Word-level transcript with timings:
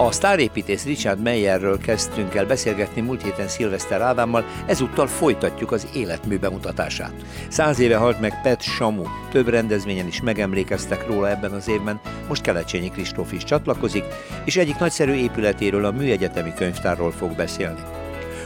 A 0.00 0.12
sztárépítész 0.12 0.84
Richard 0.84 1.22
Meyerről 1.22 1.78
kezdtünk 1.78 2.34
el 2.34 2.46
beszélgetni 2.46 3.00
múlt 3.00 3.22
héten 3.22 3.48
Szilveszter 3.48 4.00
Ádámmal, 4.00 4.44
ezúttal 4.66 5.06
folytatjuk 5.06 5.72
az 5.72 5.86
életmű 5.94 6.38
bemutatását. 6.38 7.12
Száz 7.48 7.78
éve 7.78 7.96
halt 7.96 8.20
meg 8.20 8.40
Pet 8.42 8.62
Samu, 8.62 9.02
több 9.30 9.48
rendezvényen 9.48 10.06
is 10.06 10.20
megemlékeztek 10.20 11.06
róla 11.06 11.30
ebben 11.30 11.52
az 11.52 11.68
évben, 11.68 12.00
most 12.28 12.42
Kelecsényi 12.42 12.90
Kristóf 12.90 13.32
is 13.32 13.44
csatlakozik, 13.44 14.04
és 14.44 14.56
egyik 14.56 14.78
nagyszerű 14.78 15.12
épületéről, 15.12 15.84
a 15.84 15.90
Műegyetemi 15.90 16.52
Könyvtárról 16.54 17.10
fog 17.10 17.36
beszélni. 17.36 17.80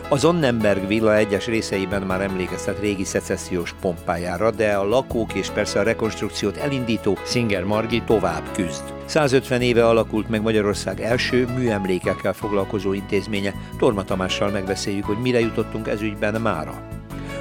Az 0.09 0.25
Onnenberg 0.25 0.87
villa 0.87 1.17
egyes 1.17 1.47
részeiben 1.47 2.03
már 2.03 2.21
emlékeztet 2.21 2.81
régi 2.81 3.05
szecessziós 3.05 3.75
pompájára, 3.81 4.51
de 4.51 4.73
a 4.73 4.89
lakók 4.89 5.35
és 5.35 5.49
persze 5.49 5.81
a 5.81 5.83
rekonstrukciót 5.83 6.57
elindító 6.57 7.19
Singer 7.27 7.65
Margi 7.65 8.03
tovább 8.07 8.43
küzd. 8.53 9.02
150 9.13 9.61
éve 9.61 9.87
alakult 9.87 10.29
meg 10.29 10.43
Magyarország 10.43 11.01
első 11.01 11.47
műemlékekkel 11.57 12.33
foglalkozó 12.33 12.93
intézménye. 12.93 13.55
Torma 13.79 14.05
Tamással 14.05 14.51
megbeszéljük, 14.51 15.05
hogy 15.05 15.19
mire 15.19 15.41
jutottunk 15.41 15.89
ezügyben 15.89 16.41
mára. 16.41 16.81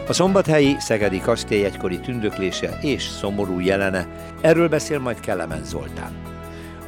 A 0.08 0.14
szombathelyi 0.14 0.76
Szegedi 0.80 1.20
kastély 1.20 1.64
egykori 1.64 2.00
tündöklése 2.00 2.78
és 2.82 3.04
szomorú 3.04 3.60
jelene. 3.60 4.08
Erről 4.42 4.68
beszél 4.70 5.00
majd 5.00 5.20
Kelemen 5.20 5.64
Zoltán. 5.64 6.12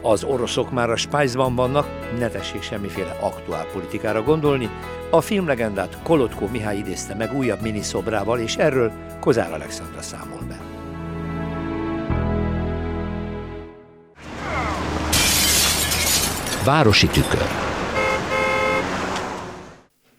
Az 0.02 0.24
oroszok 0.24 0.72
már 0.72 0.90
a 0.90 0.96
Spájzban 0.96 1.56
vannak, 1.56 1.88
ne 2.20 2.28
tessék 2.28 2.62
semmiféle 2.62 3.18
aktuál 3.22 3.66
politikára 3.74 4.24
gondolni. 4.24 4.70
A 5.12 5.22
filmlegendát 5.22 5.98
Kolotko 6.04 6.48
Mihály 6.48 6.78
idézte 6.78 7.16
meg 7.16 7.34
újabb 7.34 7.62
miniszobrával, 7.62 8.40
és 8.40 8.56
erről 8.56 8.92
Kozár 9.20 9.54
Alexandra 9.54 10.02
számol 10.02 10.33
Városi 16.66 17.08
tükör 17.08 17.48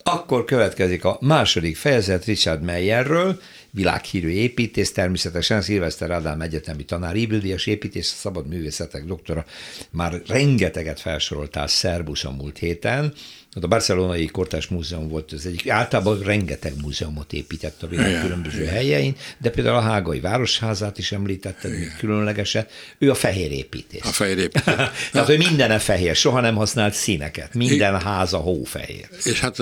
Akkor 0.03 0.45
következik 0.45 1.05
a 1.05 1.19
második 1.21 1.77
fejezet 1.77 2.25
Richard 2.25 2.63
Meyerről, 2.63 3.41
világhírű 3.71 4.29
építész, 4.29 4.93
természetesen 4.93 5.61
Szilveszter 5.61 6.11
Ádám 6.11 6.41
egyetemi 6.41 6.85
tanár, 6.85 7.17
Ibildias 7.17 7.67
építész, 7.67 8.07
szabad 8.07 8.49
művészetek 8.49 9.05
doktora. 9.05 9.45
Már 9.91 10.23
rengeteget 10.27 11.01
felsoroltál 11.01 11.67
Szerbusz 11.67 12.25
a 12.25 12.31
múlt 12.31 12.59
héten, 12.59 13.15
a 13.63 13.67
Barcelonai 13.67 14.27
Kortás 14.27 14.67
Múzeum 14.67 15.09
volt 15.09 15.33
az 15.33 15.47
egyik, 15.47 15.69
általában 15.69 16.19
rengeteg 16.19 16.73
múzeumot 16.83 17.33
épített 17.33 17.83
a 17.83 17.87
világ 17.87 18.21
különböző 18.21 18.61
igen. 18.61 18.73
helyein, 18.73 19.17
de 19.39 19.51
például 19.51 19.77
a 19.77 19.81
Hágai 19.81 20.21
Városházát 20.21 20.99
is 20.99 21.13
említetted, 21.13 21.73
különlegeset. 21.99 22.71
Ő 22.99 23.11
a 23.11 23.15
fehér 23.15 23.53
építész. 23.53 24.05
A 24.05 24.13
fehér 24.13 24.39
építész. 24.39 24.75
Tehát, 25.13 25.27
hogy 25.27 25.39
minden 25.39 25.79
fehér, 25.79 26.17
soha 26.17 26.41
nem 26.41 26.55
használt 26.55 26.95
színeket, 26.95 27.55
minden 27.55 28.01
háza 28.01 28.39
hófehér. 28.39 29.09
És 29.25 29.41
hát 29.41 29.59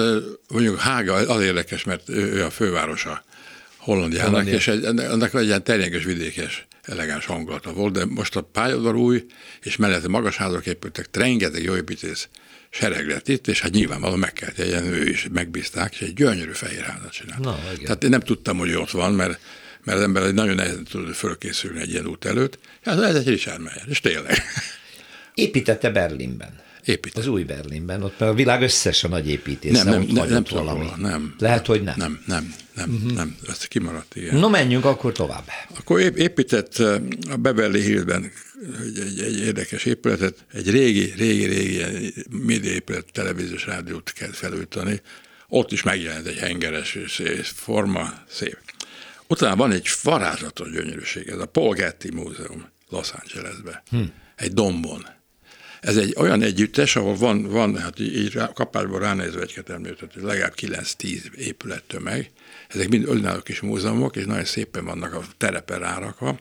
mondjuk 0.48 0.78
Hága 0.78 1.14
az 1.14 1.42
érdekes, 1.42 1.84
mert 1.84 2.08
ő 2.08 2.44
a 2.44 2.50
fővárosa 2.50 3.24
Hollandiának, 3.76 4.30
Hollandia. 4.30 4.54
és 4.54 4.68
egy, 4.68 4.84
ennek 4.84 5.34
egy 5.34 5.46
ilyen 5.46 5.64
terjenges 5.64 6.04
vidékes 6.04 6.66
elegáns 6.82 7.26
hangulata 7.26 7.72
volt, 7.72 7.92
de 7.92 8.04
most 8.04 8.36
a 8.36 8.40
pályaudvar 8.40 8.94
új, 8.94 9.24
és 9.62 9.76
mellette 9.76 10.08
magas 10.08 10.36
házak 10.36 10.66
épültek, 10.66 11.08
rengeteg 11.12 11.62
jó 11.62 11.76
építész 11.76 12.28
sereg 12.72 13.08
lett 13.08 13.28
itt, 13.28 13.46
és 13.48 13.60
hát 13.60 13.72
nyilvánvalóan 13.72 14.18
meg 14.18 14.32
kellett 14.32 14.58
egyen, 14.58 14.84
ő 14.84 15.08
is 15.08 15.28
megbízták, 15.32 15.92
és 15.92 16.00
egy 16.00 16.14
gyönyörű 16.14 16.52
fehér 16.52 16.82
házat 16.82 17.12
csinált. 17.12 17.44
Na, 17.44 17.58
Tehát 17.82 18.04
én 18.04 18.10
nem 18.10 18.20
tudtam, 18.20 18.58
hogy 18.58 18.74
ott 18.74 18.90
van, 18.90 19.12
mert, 19.12 19.40
mert 19.84 19.98
az 19.98 20.04
ember 20.04 20.32
nagyon 20.32 20.54
nehezen 20.54 20.84
tud 20.84 21.14
fölkészülni 21.14 21.80
egy 21.80 21.90
ilyen 21.90 22.06
út 22.06 22.24
előtt. 22.24 22.58
Hát 22.84 23.00
ez 23.00 23.14
egy 23.14 23.28
Richard 23.28 23.60
Meyer, 23.60 23.84
és 23.88 24.00
tényleg. 24.00 24.42
Építette 25.34 25.90
Berlinben. 25.90 26.60
Épített. 26.84 27.22
Az 27.22 27.26
új 27.26 27.42
Berlinben, 27.42 28.02
ott 28.02 28.20
a 28.20 28.34
világ 28.34 28.62
összes 28.62 29.04
a 29.04 29.08
nagy 29.08 29.28
építész. 29.28 29.82
Nem, 29.82 29.88
nem, 29.88 30.02
nem, 30.02 30.28
nem 30.28 30.44
valami. 30.50 30.78
Róla, 30.78 30.96
nem. 30.96 31.34
Lehet, 31.38 31.66
hogy 31.66 31.82
nem. 31.82 31.94
Nem, 31.96 32.22
nem, 32.26 32.54
nem, 32.74 32.90
uh-huh. 32.90 33.12
nem, 33.12 33.36
ez 33.48 33.58
kimaradt 33.58 34.16
ilyen. 34.16 34.36
No, 34.36 34.48
menjünk 34.48 34.84
akkor 34.84 35.12
tovább. 35.12 35.44
Akkor 35.78 36.00
épített 36.00 36.74
a 37.30 37.36
Beverly 37.36 37.80
Hillben 37.80 38.32
egy, 38.82 38.98
egy, 38.98 39.20
egy 39.20 39.38
érdekes 39.38 39.84
épületet, 39.84 40.44
egy 40.52 40.70
régi, 40.70 41.12
régi, 41.16 41.44
régi 41.44 42.14
média 42.30 42.72
épület, 42.72 43.06
televíziós 43.12 43.66
rádiót 43.66 44.12
kell 44.12 44.32
felújítani. 44.32 45.00
Ott 45.48 45.72
is 45.72 45.82
megjelent 45.82 46.26
egy 46.26 46.38
hengeres 46.38 46.98
forma, 47.42 48.12
szép. 48.28 48.58
Utána 49.28 49.56
van 49.56 49.72
egy 49.72 49.88
varázslatos 50.02 50.70
gyönyörűség, 50.70 51.28
ez 51.28 51.38
a 51.38 51.46
Paul 51.46 51.74
Getty 51.74 52.12
Múzeum 52.12 52.68
Los 52.88 53.10
Angelesben. 53.10 53.82
Hm. 53.90 54.02
Egy 54.36 54.52
dombon 54.52 55.06
ez 55.82 55.96
egy 55.96 56.14
olyan 56.16 56.42
együttes, 56.42 56.96
ahol 56.96 57.16
van, 57.16 57.42
van 57.42 57.76
hát 57.76 58.00
így, 58.00 58.16
így 58.16 58.38
kapásból 58.54 58.98
ránézve 58.98 59.40
egy 59.40 59.52
hogy 60.00 60.22
legalább 60.22 60.54
9-10 60.56 61.32
épület 61.34 61.82
tömeg. 61.82 62.30
Ezek 62.68 62.88
mind 62.88 63.08
önálló 63.08 63.40
kis 63.40 63.60
múzeumok, 63.60 64.16
és 64.16 64.24
nagyon 64.24 64.44
szépen 64.44 64.84
vannak 64.84 65.14
a 65.14 65.22
terepen 65.36 65.78
rárakva. 65.78 66.38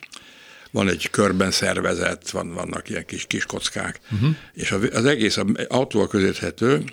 Van 0.71 0.89
egy 0.89 1.09
körben 1.09 1.51
szervezet, 1.51 2.29
van, 2.29 2.53
vannak 2.53 2.89
ilyen 2.89 3.05
kis, 3.05 3.27
kis 3.27 3.45
kockák, 3.45 3.99
uh-huh. 4.11 4.35
és 4.53 4.71
az 4.71 5.05
egész 5.05 5.37
autóval 5.67 6.07
közérthető, 6.07 6.83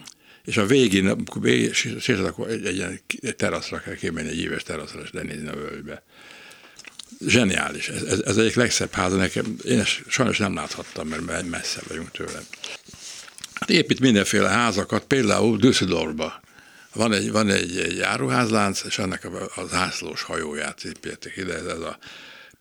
és 0.44 0.56
a 0.56 0.66
végén, 0.66 1.24
végén 1.40 2.26
akkor 2.26 2.48
egy, 2.48 2.66
egy 2.66 2.76
ilyen 2.76 3.00
teraszra 3.36 3.80
kell 3.80 3.94
kimenni, 3.94 4.28
egy 4.28 4.38
éves 4.38 4.62
teraszra, 4.62 5.00
és 5.00 5.10
lenézni 5.12 5.48
a 5.48 5.56
völgybe 5.56 6.02
zseniális. 7.26 7.88
Ez, 7.88 8.02
ez, 8.02 8.20
ez 8.20 8.36
egyik 8.36 8.54
legszebb 8.54 8.92
háza 8.92 9.16
nekem. 9.16 9.56
Én 9.64 9.78
ezt 9.78 10.00
sajnos 10.08 10.38
nem 10.38 10.54
láthattam, 10.54 11.08
mert 11.08 11.48
messze 11.48 11.80
vagyunk 11.88 12.10
tőle. 12.10 12.40
Hát 13.54 13.70
épít 13.70 14.00
mindenféle 14.00 14.48
házakat, 14.48 15.04
például 15.04 15.56
Düsseldorfba. 15.56 16.40
Van 16.92 17.12
egy, 17.12 17.30
van 17.30 17.50
egy, 17.50 17.78
egy 17.78 18.00
áruházlánc, 18.00 18.82
és 18.86 18.98
annak 18.98 19.24
a, 19.24 19.60
a 19.60 19.66
zászlós 19.66 20.22
hajóját 20.22 20.84
építették 20.84 21.36
ide, 21.36 21.54
ez 21.54 21.66
a 21.66 21.98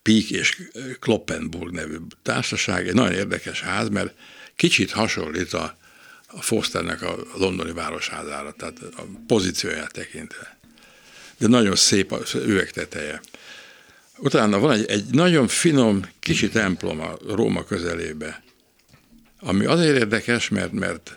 Peak 0.02 0.30
és 0.30 0.62
Kloppenburg 1.00 1.72
nevű 1.72 1.96
társaság. 2.22 2.88
Egy 2.88 2.94
nagyon 2.94 3.12
érdekes 3.12 3.60
ház, 3.60 3.88
mert 3.88 4.14
kicsit 4.56 4.90
hasonlít 4.90 5.52
a, 5.52 5.76
a 6.26 6.42
Fosternek 6.42 7.02
a 7.02 7.16
londoni 7.34 7.72
városházára, 7.72 8.52
tehát 8.52 8.78
a 8.96 9.02
pozícióját 9.26 9.92
tekintve. 9.92 10.58
De 11.38 11.46
nagyon 11.46 11.76
szép 11.76 12.12
az 12.12 12.34
üvegteteje. 12.34 13.20
Utána 14.18 14.58
van 14.58 14.70
egy, 14.70 14.86
egy 14.86 15.04
nagyon 15.10 15.48
finom 15.48 16.04
kicsi 16.20 16.48
templom 16.48 17.00
a 17.00 17.16
Róma 17.28 17.64
közelébe, 17.64 18.42
ami 19.40 19.64
azért 19.64 19.96
érdekes, 19.96 20.48
mert, 20.48 20.72
mert 20.72 21.16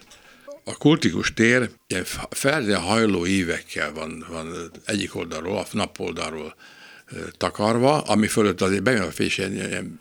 a 0.63 0.77
kultikus 0.77 1.33
tér 1.33 1.69
ilyen 1.87 2.79
hajló 2.79 3.25
ívekkel 3.25 3.93
van, 3.93 4.25
van 4.29 4.71
egyik 4.85 5.15
oldalról, 5.15 5.57
a 5.57 5.65
napoldalról 5.71 6.55
takarva, 7.37 8.01
ami 8.01 8.27
fölött 8.27 8.61
azért 8.61 8.83
bejön 8.83 9.01
a 9.01 9.11
fés 9.11 9.37
ilyen, 9.37 9.53
ilyen 9.53 9.99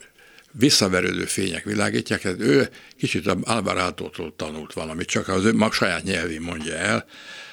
visszaverődő 0.51 1.25
fények 1.25 1.63
világítják, 1.63 2.21
tehát 2.21 2.39
ő 2.39 2.69
kicsit 2.97 3.27
Alvarától 3.43 4.11
tanult 4.35 4.73
valamit, 4.73 5.07
csak 5.07 5.27
az 5.27 5.45
ő 5.45 5.53
mag 5.53 5.73
saját 5.73 6.03
nyelvén 6.03 6.41
mondja 6.41 6.73
el, 6.73 7.05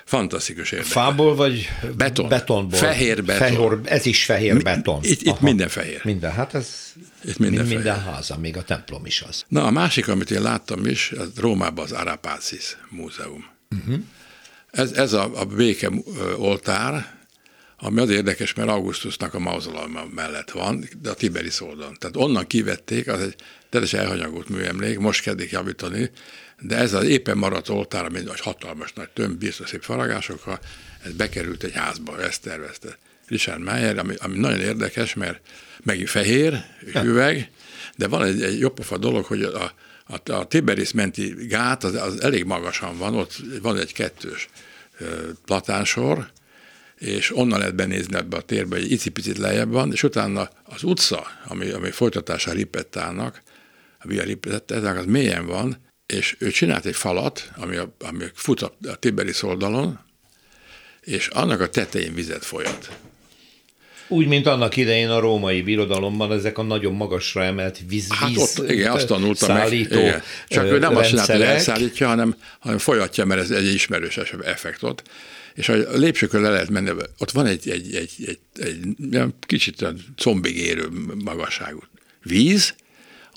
Fantasztikus 0.09 0.73
érdekes. 0.73 0.93
Fából 0.93 1.35
vagy 1.35 1.69
beton. 1.97 2.29
betonból? 2.29 2.79
Fehér 2.79 3.25
beton. 3.25 3.49
Fehér, 3.49 3.79
ez 3.85 4.07
is 4.07 4.25
fehér 4.25 4.63
beton. 4.63 5.01
Itt, 5.03 5.23
itt 5.23 5.41
minden 5.41 5.69
fehér. 5.69 6.01
Minden, 6.05 6.33
hát 6.33 6.55
ez 6.55 6.93
itt 7.25 7.39
minden, 7.39 7.67
mind, 7.67 7.75
minden 7.75 8.03
háza, 8.03 8.39
még 8.39 8.57
a 8.57 8.63
templom 8.63 9.07
is 9.07 9.23
az. 9.23 9.45
Na, 9.49 9.65
a 9.65 9.71
másik, 9.71 10.09
amit 10.09 10.31
én 10.31 10.43
láttam 10.43 10.87
is, 10.87 11.13
az 11.13 11.29
Rómában 11.37 11.85
az 11.85 11.93
Arapácis 11.93 12.77
Múzeum. 12.89 13.45
Uh-huh. 13.71 13.99
Ez, 14.71 14.93
ez 14.93 15.13
a, 15.13 15.31
a 15.35 15.45
béke 15.45 15.91
oltár, 16.37 17.17
ami 17.79 18.01
az 18.01 18.11
érdekes, 18.11 18.55
mert 18.55 18.69
Augustusnak 18.69 19.35
a 19.35 19.39
mauzolama 19.39 20.05
mellett 20.15 20.51
van, 20.51 20.89
de 21.03 21.11
a 21.11 21.15
Tiberis 21.15 21.61
oldalon. 21.61 21.97
Tehát 21.99 22.17
onnan 22.17 22.47
kivették, 22.47 23.09
az 23.09 23.21
egy 23.21 23.35
teljesen 23.71 24.01
elhanyagolt 24.01 24.49
műemlék, 24.49 24.99
most 24.99 25.23
kezdik 25.23 25.51
javítani, 25.51 26.11
de 26.61 26.77
ez 26.77 26.93
az 26.93 27.05
éppen 27.05 27.39
maradt 27.39 27.69
oltár, 27.69 28.05
ami 28.05 28.19
egy 28.19 28.41
hatalmas 28.41 28.93
nagy 28.93 29.09
tömb, 29.09 29.39
biztos 29.39 29.69
szép 29.69 29.83
faragásokkal, 29.83 30.59
ez 31.05 31.13
bekerült 31.13 31.63
egy 31.63 31.73
házba, 31.75 32.23
ezt 32.23 32.43
tervezte. 32.43 32.99
Richard 33.27 33.63
Mayer, 33.63 33.99
ami, 33.99 34.15
ami 34.19 34.39
nagyon 34.39 34.61
érdekes, 34.61 35.15
mert 35.15 35.41
megint 35.83 36.09
fehér, 36.09 36.65
üveg, 37.03 37.51
de 37.97 38.09
van 38.09 38.23
egy, 38.23 38.43
egy 38.43 38.59
jobbofa 38.59 38.99
dolog, 38.99 39.25
hogy 39.25 39.43
a, 39.43 39.73
a, 40.07 40.33
a 40.33 40.47
Tiberis 40.47 40.93
menti 40.93 41.35
gát 41.49 41.85
az, 41.85 41.95
az 41.95 42.21
elég 42.21 42.45
magasan 42.45 42.99
van, 42.99 43.15
ott 43.15 43.37
van 43.63 43.79
egy 43.79 43.93
kettős 43.93 44.49
platánsor, 45.45 46.31
és 46.99 47.37
onnan 47.37 47.59
lehet 47.59 47.75
benézni 47.75 48.17
ebbe 48.17 48.37
a 48.37 48.41
térbe, 48.41 48.77
egy 48.77 48.91
icipicit 48.91 49.39
lejjebb 49.39 49.71
van, 49.71 49.93
és 49.93 50.03
utána 50.03 50.49
az 50.63 50.83
utca, 50.83 51.27
ami, 51.45 51.71
ami 51.71 51.91
folytatása 51.91 52.53
Ripettának, 52.53 53.43
a 53.99 54.07
Via 54.07 54.23
Ripetta, 54.23 54.75
az 54.75 55.05
mélyen 55.07 55.47
van, 55.47 55.77
és 56.15 56.37
ő 56.39 56.51
csinált 56.51 56.87
egy 56.87 56.97
falat, 56.97 57.51
ami, 57.57 57.77
a, 57.77 57.95
ami 58.01 58.25
fut 58.35 58.63
a, 58.63 58.77
a 58.83 58.95
Tiberis 58.95 59.43
oldalon, 59.43 59.99
és 61.01 61.27
annak 61.27 61.61
a 61.61 61.69
tetején 61.69 62.15
vizet 62.15 62.45
folyat. 62.45 62.99
Úgy, 64.09 64.27
mint 64.27 64.47
annak 64.47 64.77
idején 64.77 65.09
a 65.09 65.19
római 65.19 65.63
birodalomban 65.63 66.33
ezek 66.33 66.59
a 66.59 66.63
nagyon 66.63 66.95
magasra 66.95 67.45
emelt 67.45 67.79
víz, 67.89 68.07
hát 68.13 68.37
ott, 68.37 68.71
igen, 68.71 68.93
azt 68.93 69.07
tanultam 69.07 69.57
meg. 69.57 69.73
Igen. 69.73 70.23
Csak 70.49 70.65
ő 70.65 70.79
nem 70.79 70.97
azt 70.97 71.09
csinálta, 71.09 71.33
hogy 71.33 71.43
elszállítja, 71.43 72.07
hanem, 72.07 72.37
hanem 72.59 72.79
folyatja, 72.79 73.25
mert 73.25 73.41
ez 73.41 73.51
egy 73.51 73.75
ismerős 73.75 74.17
effekt 74.45 74.83
ott. 74.83 75.03
És 75.55 75.69
a 75.69 75.75
lépcsőkön 75.93 76.43
le 76.43 76.51
lehet 76.51 76.69
menni, 76.69 76.91
ott 77.19 77.31
van 77.31 77.47
egy, 77.47 77.69
egy, 77.69 77.95
egy, 77.95 78.13
egy, 78.27 78.39
egy, 78.55 79.15
egy 79.15 79.33
kicsit 79.41 79.87
combig 80.17 80.57
érő 80.57 80.89
magasságú 81.25 81.83
víz, 82.23 82.75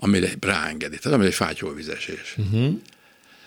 amire 0.03 0.30
ráengedi. 0.39 0.98
Tehát 0.98 1.18
ami 1.18 1.27
egy 1.27 1.33
fátyolvizesés. 1.33 2.36
Uh-huh. 2.38 2.74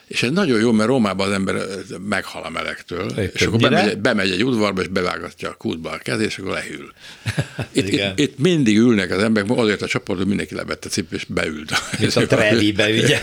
És 0.06 0.22
ez 0.22 0.30
nagyon 0.30 0.60
jó, 0.60 0.72
mert 0.72 0.88
Rómában 0.88 1.26
az 1.26 1.32
ember 1.32 1.66
meghal 2.08 2.42
a 2.42 2.50
melegtől, 2.50 3.10
Éppen 3.10 3.30
és 3.32 3.42
akkor 3.42 3.58
bemegy, 3.58 3.98
bemegy 3.98 4.30
egy 4.30 4.44
udvarba, 4.44 4.80
és 4.80 4.88
bevágatja 4.88 5.48
a 5.48 5.54
kútba 5.54 5.90
a 5.90 5.98
kezét, 5.98 6.26
és 6.26 6.38
akkor 6.38 6.52
lehűl. 6.52 6.92
Itt, 7.72 7.88
itt, 7.88 8.18
itt, 8.18 8.38
mindig 8.38 8.76
ülnek 8.76 9.10
az 9.10 9.22
emberek, 9.22 9.50
azért 9.50 9.82
a 9.82 10.00
hogy 10.04 10.26
mindenki 10.26 10.54
levette 10.54 10.88
cipő, 10.88 11.16
és 11.16 11.24
beült. 11.24 11.72
Mint 11.98 12.16
a 12.16 12.26
Trevibe, 12.36 12.88
ugye? 12.88 13.20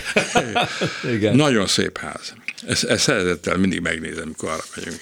Igen. 1.15 1.35
Nagyon 1.35 1.67
szép 1.67 1.97
ház. 1.97 2.33
Ezt, 2.67 2.83
ezt 2.83 3.03
szeretettel 3.03 3.57
mindig 3.57 3.79
megnézem, 3.79 4.23
amikor 4.23 4.49
arra 4.49 4.63
megyünk. 4.75 5.01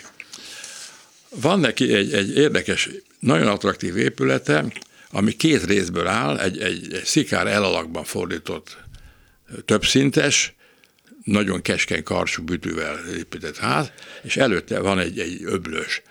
Van 1.29 1.59
neki 1.59 1.93
egy, 1.93 2.13
egy 2.13 2.37
érdekes, 2.37 2.89
nagyon 3.19 3.47
attraktív 3.47 3.97
épülete, 3.97 4.65
ami 5.11 5.31
két 5.31 5.63
részből 5.63 6.07
áll, 6.07 6.37
egy, 6.37 6.59
egy, 6.61 6.93
egy 6.93 7.03
szikár 7.03 7.47
elalakban 7.47 8.03
fordított 8.03 8.77
többszintes, 9.65 10.53
nagyon 11.23 11.61
keskeny 11.61 12.03
karsú 12.03 12.43
bütűvel 12.43 12.97
épített 13.17 13.57
ház, 13.57 13.91
és 14.21 14.37
előtte 14.37 14.79
van 14.79 14.99
egy, 14.99 15.19
egy 15.19 15.43
öblös, 15.43 16.01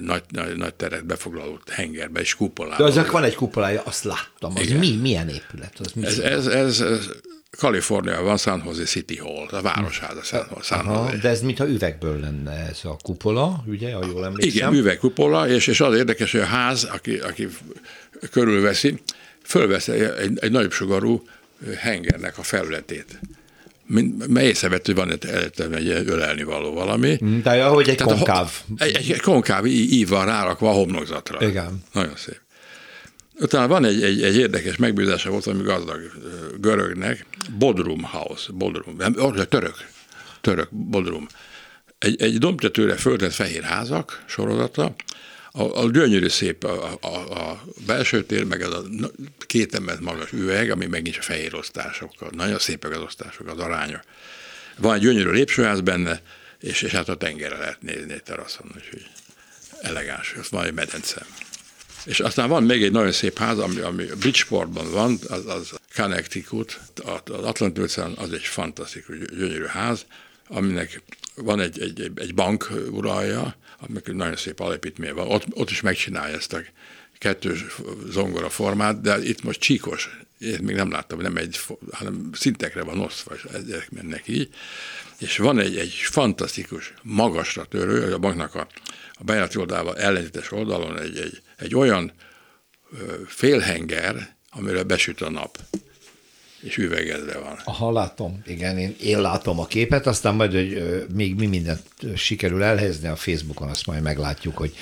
nagy, 0.00 0.22
nagy, 0.28 0.56
nagy 0.56 0.74
teret 0.74 1.06
befoglaló 1.06 1.58
hengerbe, 1.70 2.20
és 2.20 2.34
kupolája. 2.34 2.76
De 2.76 2.84
azok 2.84 3.10
van 3.10 3.24
egy 3.24 3.34
kupolája, 3.34 3.82
azt 3.84 4.04
láttam. 4.04 4.52
Az 4.56 4.68
mi, 4.68 4.96
milyen 4.96 5.28
épület? 5.28 5.74
Az 5.78 5.92
mi 5.92 6.06
ez, 6.06 6.18
ez, 6.18 6.46
ez, 6.46 6.80
ez 6.80 7.08
Kalifornia 7.56 8.22
van 8.22 8.36
San 8.36 8.62
Jose 8.66 8.84
City 8.84 9.16
Hall, 9.16 9.46
a 9.50 9.62
városháza 9.62 10.22
San, 10.22 10.46
San 10.62 10.78
Aha, 10.78 11.04
Jose. 11.04 11.16
De 11.16 11.28
ez 11.28 11.40
mintha 11.40 11.68
üvegből 11.68 12.20
lenne 12.20 12.52
ez 12.52 12.80
a 12.82 12.96
kupola, 13.02 13.64
ugye, 13.66 13.94
ha 13.94 14.06
jól 14.06 14.24
emlékszem. 14.24 14.50
Igen, 14.50 14.74
üvegkupola, 14.74 15.48
és, 15.48 15.66
és 15.66 15.80
az 15.80 15.96
érdekes, 15.96 16.32
hogy 16.32 16.40
a 16.40 16.44
ház, 16.44 16.84
aki, 16.84 17.16
aki 17.16 17.48
körülveszi, 18.30 19.02
fölvesz 19.42 19.88
egy, 19.88 20.02
egy, 20.02 20.38
egy 20.40 20.50
nagyobb 20.50 20.72
sugarú 20.72 21.26
hengernek 21.76 22.38
a 22.38 22.42
felületét 22.42 23.20
mert 23.86 24.46
észrevett, 24.46 24.86
hogy 24.86 24.94
van 24.94 25.10
egy, 25.10 25.26
egy 25.26 26.08
ölelni 26.08 26.42
való 26.42 26.72
valami. 26.72 27.18
Mm, 27.24 27.40
de 27.40 27.64
ahogy 27.64 27.88
egy 27.88 27.96
Tehát 27.96 28.16
konkáv. 28.16 28.50
A, 28.78 28.82
egy, 28.82 29.10
egy 29.10 29.20
konkáv 29.20 29.66
ív 29.66 30.08
van 30.08 30.24
rárakva 30.24 30.70
a 30.70 30.72
homlokzatra. 30.72 31.46
Igen. 31.46 31.82
Nagyon 31.92 32.16
szép. 32.16 32.40
Utána 33.40 33.68
van 33.68 33.84
egy, 33.84 34.02
egy, 34.02 34.22
egy 34.22 34.36
érdekes 34.36 34.76
megbízása 34.76 35.30
volt, 35.30 35.46
ami 35.46 35.62
gazdag 35.62 36.00
görögnek, 36.60 37.26
Bodrum 37.58 38.02
House, 38.02 38.52
Bodrum, 38.52 38.96
török, 39.48 39.88
török, 40.40 40.68
Bodrum. 40.70 41.26
Egy, 41.98 42.22
egy 42.22 42.38
dombtetőre 42.38 42.94
föltett 42.94 43.32
fehér 43.32 43.62
házak 43.62 44.22
sorozata, 44.26 44.94
a, 45.56 45.82
a 45.82 45.90
gyönyörű 45.90 46.28
szép 46.28 46.64
a, 46.64 46.98
a, 47.00 47.48
a 47.48 47.64
belső 47.86 48.24
tér, 48.24 48.44
meg 48.44 48.62
az 48.62 48.72
a 48.72 48.82
két 49.46 49.74
emelt 49.74 50.00
magas 50.00 50.32
üveg, 50.32 50.70
ami 50.70 50.86
megint 50.86 51.16
a 51.16 51.22
fehér 51.22 51.54
osztásokkal. 51.54 52.30
Nagyon 52.32 52.58
szépek 52.58 52.90
az 52.90 53.02
osztások, 53.02 53.48
az 53.48 53.58
aránya. 53.58 54.02
Van 54.76 54.94
egy 54.94 55.00
gyönyörű 55.00 55.30
lépcsőház 55.30 55.80
benne, 55.80 56.20
és, 56.60 56.82
és 56.82 56.90
hát 56.90 57.08
a 57.08 57.16
tengerre 57.16 57.58
lehet 57.58 57.82
nézni 57.82 58.12
egy 58.12 58.22
teraszon, 58.22 58.72
úgyhogy 58.76 59.06
elegáns, 59.80 60.34
az 60.40 60.50
van 60.50 60.64
egy 60.64 60.74
medence. 60.74 61.26
És 62.04 62.20
aztán 62.20 62.48
van 62.48 62.62
még 62.62 62.82
egy 62.82 62.92
nagyon 62.92 63.12
szép 63.12 63.38
ház, 63.38 63.58
ami, 63.58 63.80
ami 63.80 64.04
Bridgeportban 64.04 64.90
van, 64.90 65.18
az, 65.28 65.46
az 65.46 65.72
Connecticut, 65.94 66.80
az 67.04 67.44
Atlanti 67.44 67.80
az 67.80 68.32
egy 68.32 68.44
fantasztikus, 68.44 69.16
gyönyörű 69.18 69.64
ház, 69.64 70.06
aminek 70.48 71.02
van 71.34 71.60
egy, 71.60 71.80
egy, 71.80 72.10
egy 72.14 72.34
bank 72.34 72.70
uralja, 72.90 73.56
aminek 73.86 74.12
nagyon 74.12 74.36
szép 74.36 74.60
alapítmény 74.60 75.14
van, 75.14 75.28
ott, 75.28 75.44
ott 75.50 75.70
is 75.70 75.80
megcsinálja 75.80 76.36
ezt 76.36 76.52
a 76.52 76.60
kettős 77.18 77.64
zongora 78.08 78.50
formát, 78.50 79.00
de 79.00 79.22
itt 79.22 79.42
most 79.42 79.60
csíkos, 79.60 80.18
én 80.38 80.58
még 80.62 80.76
nem 80.76 80.90
láttam, 80.90 81.20
nem 81.20 81.36
egy, 81.36 81.60
hanem 81.92 82.30
szintekre 82.32 82.82
van 82.82 83.00
osztva, 83.00 83.34
és 83.34 83.44
ezek 83.52 83.90
mennek 83.90 84.28
így, 84.28 84.48
és 85.18 85.36
van 85.36 85.58
egy, 85.58 85.76
egy 85.76 85.92
fantasztikus, 85.92 86.94
magasra 87.02 87.64
törő, 87.64 88.12
a 88.12 88.18
banknak 88.18 88.54
a, 88.54 88.66
a 89.12 89.24
bejárati 89.24 89.58
oldalával 89.58 89.98
ellentétes 89.98 90.52
oldalon 90.52 90.98
egy, 90.98 91.18
egy, 91.18 91.42
egy 91.56 91.74
olyan 91.74 92.12
félhenger, 93.26 94.36
amire 94.50 94.82
besüt 94.82 95.20
a 95.20 95.30
nap 95.30 95.58
és 96.64 96.76
üvegedve 96.76 97.38
van. 97.38 97.58
Aha, 97.64 97.92
látom. 97.92 98.42
Igen, 98.46 98.78
én, 98.78 98.96
én 99.02 99.20
látom 99.20 99.60
a 99.60 99.66
képet, 99.66 100.06
aztán 100.06 100.34
majd, 100.34 100.52
hogy 100.52 100.82
még 101.14 101.34
mi 101.34 101.46
mindent 101.46 101.82
sikerül 102.16 102.62
elhelyezni 102.62 103.08
a 103.08 103.16
Facebookon, 103.16 103.68
azt 103.68 103.86
majd 103.86 104.02
meglátjuk, 104.02 104.56
hogy 104.56 104.74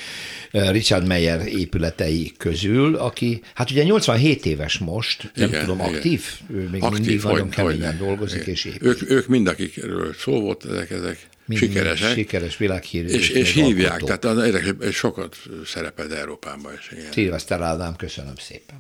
Richard 0.51 1.07
Meyer 1.07 1.47
épületei 1.47 2.33
közül, 2.37 2.97
aki, 2.97 3.43
hát 3.55 3.71
ugye 3.71 3.83
87 3.83 4.47
éves 4.47 4.79
most, 4.79 5.31
nem 5.35 5.49
igen, 5.49 5.61
tudom, 5.61 5.81
aktív, 5.81 6.25
igen. 6.49 6.61
ő 6.61 6.69
még 6.69 6.83
aktív, 6.83 6.99
mindig 6.99 7.23
hogy, 7.23 7.33
nagyon 7.33 7.49
keményen 7.49 7.97
hogy, 7.97 8.07
dolgozik 8.07 8.41
igen. 8.41 8.55
és 8.55 8.65
épít. 8.65 8.83
Ők, 8.83 9.11
ők 9.11 9.27
mind, 9.27 9.47
akikről 9.47 10.15
szó 10.15 10.41
volt, 10.41 10.65
ezek, 10.65 10.91
ezek 10.91 11.31
Mind 11.47 11.61
sikeresek. 11.61 12.13
Sikeres 12.13 12.57
világhírű. 12.57 13.09
És, 13.09 13.29
és 13.29 13.53
hívják, 13.53 13.93
alkotó. 13.93 14.07
tehát 14.07 14.25
az 14.25 14.45
érdekes, 14.45 14.95
sokat 14.95 15.37
szerepel 15.65 16.17
Európában 16.17 16.73
is. 16.73 16.91
Szilveszter 17.13 17.61
Ádám, 17.61 17.97
köszönöm 17.97 18.35
szépen. 18.37 18.77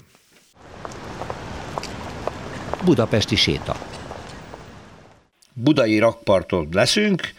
Budapesti 2.84 3.36
séta. 3.36 3.76
Budai 5.54 5.98
rakparton 5.98 6.68
leszünk, 6.72 7.32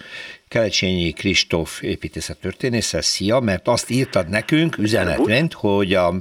Kelecsényi 0.54 1.12
Kristóf 1.12 1.82
építészettörténésszel, 1.82 3.02
szia, 3.02 3.40
mert 3.40 3.68
azt 3.68 3.90
írtad 3.90 4.30
nekünk 4.30 4.78
üzenetként, 4.78 5.54
hogy 5.54 5.94
a 5.94 6.14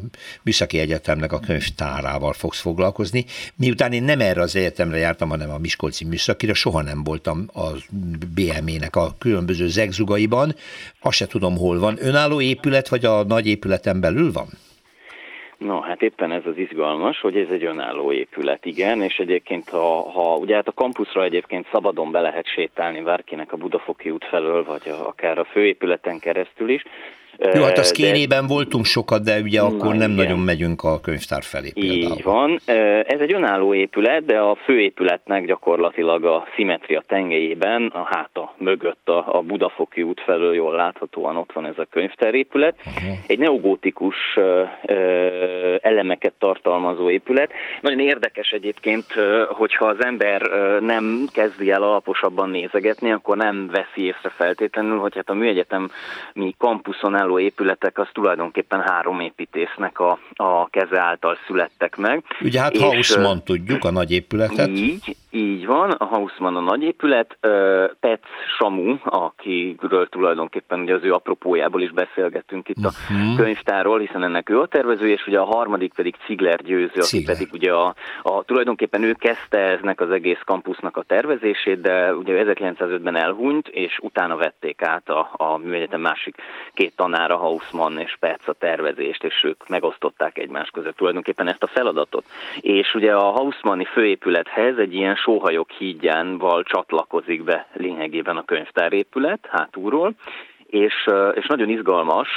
Műszaki 0.43 0.79
Egyetemnek 0.79 1.32
a 1.32 1.41
könyvtárával 1.41 2.32
fogsz 2.32 2.61
foglalkozni. 2.61 3.25
Miután 3.56 3.93
én 3.93 4.03
nem 4.03 4.20
erre 4.20 4.41
az 4.41 4.56
egyetemre 4.56 4.97
jártam, 4.97 5.29
hanem 5.29 5.50
a 5.50 5.59
Miskolci 5.59 6.05
Műszakira, 6.05 6.55
soha 6.55 6.83
nem 6.83 7.04
voltam 7.04 7.49
a 7.54 7.69
BME-nek 8.35 8.97
a 8.97 9.14
különböző 9.19 9.69
zegzugaiban, 9.69 10.57
azt 11.00 11.16
se 11.16 11.26
tudom, 11.26 11.57
hol 11.57 11.78
van. 11.78 11.97
Önálló 12.00 12.40
épület, 12.40 12.88
vagy 12.88 13.04
a 13.04 13.25
nagy 13.25 13.47
épületen 13.47 14.00
belül 14.00 14.33
van? 14.33 14.49
No, 15.64 15.81
hát 15.81 16.02
éppen 16.02 16.33
ez 16.33 16.47
az 16.47 16.57
izgalmas, 16.57 17.21
hogy 17.21 17.37
ez 17.37 17.49
egy 17.50 17.64
önálló 17.64 18.12
épület, 18.12 18.64
igen, 18.64 19.02
és 19.02 19.16
egyébként 19.16 19.69
ha, 19.69 20.11
ha 20.11 20.37
ugye 20.37 20.54
hát 20.54 20.69
a 20.69 20.73
kampuszra 20.73 21.23
egyébként 21.25 21.66
szabadon 21.73 22.11
be 22.11 22.21
lehet 22.21 22.47
sétálni 22.47 23.00
bárkinek 23.00 23.52
a 23.52 23.57
Budafoki 23.57 24.11
út 24.11 24.25
felől, 24.25 24.64
vagy 24.64 24.88
a, 24.88 25.07
akár 25.07 25.38
a 25.38 25.45
főépületen 25.45 26.19
keresztül 26.19 26.69
is, 26.69 26.83
jó, 27.55 27.62
hát 27.62 27.79
a 27.79 27.83
szkénében 27.83 28.47
de... 28.47 28.55
voltunk 28.55 28.85
sokat, 28.85 29.23
de 29.23 29.41
ugye 29.41 29.61
akkor 29.61 29.93
Na, 29.93 29.95
nem 29.95 30.11
igen. 30.11 30.25
nagyon 30.25 30.39
megyünk 30.39 30.83
a 30.83 31.01
könyvtár 31.01 31.43
felé 31.43 31.71
például. 31.75 32.17
Így 32.17 32.23
van. 32.23 32.61
Ez 33.07 33.21
egy 33.21 33.33
önálló 33.33 33.75
épület, 33.75 34.25
de 34.25 34.39
a 34.39 34.55
főépületnek 34.55 35.47
gyakorlatilag 35.47 36.25
a 36.25 36.47
szimetria 36.57 37.03
tengelyében, 37.07 37.87
a 37.87 38.03
háta 38.11 38.55
mögött 38.59 39.09
a, 39.09 39.37
a 39.37 39.41
Budafoki 39.41 40.03
út 40.03 40.21
felől 40.21 40.55
jól 40.55 40.75
láthatóan 40.75 41.37
ott 41.37 41.53
van 41.53 41.67
ez 41.67 41.79
a 41.79 41.87
könyvtárépület. 41.91 42.75
Uh-huh. 42.79 43.17
Egy 43.27 43.39
neogótikus 43.39 44.17
elemeket 45.81 46.33
tartalmazó 46.39 47.11
épület. 47.11 47.53
Nagyon 47.81 48.01
érdekes 48.01 48.51
egyébként, 48.51 49.05
hogyha 49.49 49.87
az 49.87 50.05
ember 50.05 50.43
nem 50.81 51.27
kezdi 51.33 51.71
el 51.71 51.83
alaposabban 51.83 52.51
nézegetni, 52.51 53.12
akkor 53.12 53.37
nem 53.37 53.71
veszi 53.73 54.07
észre 54.07 54.29
feltétlenül, 54.37 54.99
hogy 54.99 55.15
hát 55.15 55.31
a 55.31 55.35
műegyetemi 55.35 56.55
kampuszon 56.59 57.17
álló 57.23 57.38
épületek 57.38 57.99
az 57.99 58.09
tulajdonképpen 58.12 58.81
három 58.81 59.21
építésznek 59.21 59.99
a, 59.99 60.19
a 60.35 60.69
keze 60.71 61.00
által 61.00 61.38
születtek 61.47 61.97
meg. 61.97 62.25
Ugye 62.41 62.61
hát 62.61 62.76
Hausmann 62.76 63.38
tudjuk, 63.45 63.85
a 63.85 63.91
nagy 63.91 64.11
épületet. 64.11 64.69
Így, 64.69 65.17
így 65.33 65.67
van, 65.67 65.91
a 65.91 66.05
Hausmann 66.05 66.57
a 66.57 66.61
nagy 66.61 66.83
épület, 66.83 67.39
Petz 68.01 68.29
Samu, 68.59 68.97
akiről 69.05 70.09
tulajdonképpen 70.09 70.81
ugye 70.81 70.95
az 70.95 71.05
ő 71.05 71.12
apropójából 71.12 71.83
is 71.83 71.91
beszélgettünk 71.91 72.69
itt 72.69 72.77
uh-huh. 72.77 72.93
a 73.09 73.12
mhm. 73.12 73.37
könyvtárról, 73.37 73.99
hiszen 73.99 74.23
ennek 74.23 74.51
ő 74.51 74.61
a 74.61 74.67
tervező, 74.67 75.09
és 75.09 75.27
ugye 75.27 75.39
a 75.39 75.45
harmadik 75.45 75.95
pedig 75.95 76.15
Cigler 76.25 76.62
Győző, 76.62 77.01
aki 77.01 77.23
pedig 77.23 77.49
ugye 77.53 77.73
a, 77.73 77.95
a, 78.23 78.43
tulajdonképpen 78.43 79.03
ő 79.03 79.12
kezdte 79.12 79.59
eznek 79.59 80.01
az 80.01 80.11
egész 80.11 80.41
kampusznak 80.45 80.97
a 80.97 81.03
tervezését, 81.03 81.81
de 81.81 82.15
ugye 82.15 82.45
1905-ben 82.45 83.17
elhunyt, 83.17 83.69
és 83.69 83.99
utána 84.03 84.37
vették 84.37 84.83
át 84.83 85.09
a, 85.09 85.31
a 85.33 85.57
műegyetem 85.57 86.01
másik 86.01 86.37
két 86.75 86.97
tanára, 86.97 87.37
Hausmann 87.37 87.99
és 87.99 88.17
Petz 88.21 88.49
a 88.49 88.53
tervezést, 88.53 89.25
és 89.25 89.45
ők 89.45 89.69
megosztották 89.69 90.39
egymás 90.39 90.71
között 90.71 90.97
tulajdonképpen 90.97 91.49
ezt 91.49 91.62
a 91.62 91.67
feladatot. 91.67 92.25
És 92.61 92.95
ugye 92.95 93.15
a 93.15 93.31
Hausmanni 93.31 93.85
főépülethez 93.85 94.79
egy 94.79 94.95
ilyen 94.95 95.17
sóhajok 95.23 95.71
hídjánval 95.71 96.62
csatlakozik 96.62 97.45
be 97.45 97.67
lényegében 97.73 98.37
a 98.37 98.45
könyvtárépület 98.45 99.49
hátulról, 99.50 100.14
és, 100.67 101.09
és 101.35 101.47
nagyon 101.47 101.69
izgalmas 101.69 102.29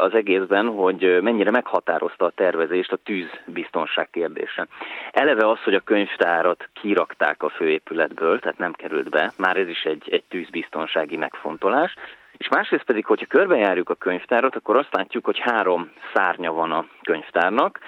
az 0.00 0.14
egészben, 0.14 0.66
hogy 0.66 1.18
mennyire 1.22 1.50
meghatározta 1.50 2.24
a 2.24 2.30
tervezést 2.30 2.92
a 2.92 2.98
tűzbiztonság 3.04 4.08
kérdése. 4.10 4.66
Eleve 5.12 5.48
az, 5.48 5.58
hogy 5.64 5.74
a 5.74 5.80
könyvtárat 5.80 6.68
kirakták 6.72 7.42
a 7.42 7.48
főépületből, 7.48 8.38
tehát 8.38 8.58
nem 8.58 8.72
került 8.72 9.08
be, 9.10 9.32
már 9.36 9.56
ez 9.56 9.68
is 9.68 9.82
egy, 9.82 10.08
egy 10.10 10.24
tűzbiztonsági 10.28 11.16
megfontolás, 11.16 11.94
és 12.38 12.48
másrészt 12.48 12.84
pedig, 12.84 13.04
hogyha 13.04 13.26
körbejárjuk 13.26 13.90
a 13.90 13.94
könyvtárat, 13.94 14.56
akkor 14.56 14.76
azt 14.76 14.94
látjuk, 14.94 15.24
hogy 15.24 15.38
három 15.38 15.90
szárnya 16.14 16.52
van 16.52 16.72
a 16.72 16.84
könyvtárnak, 17.02 17.78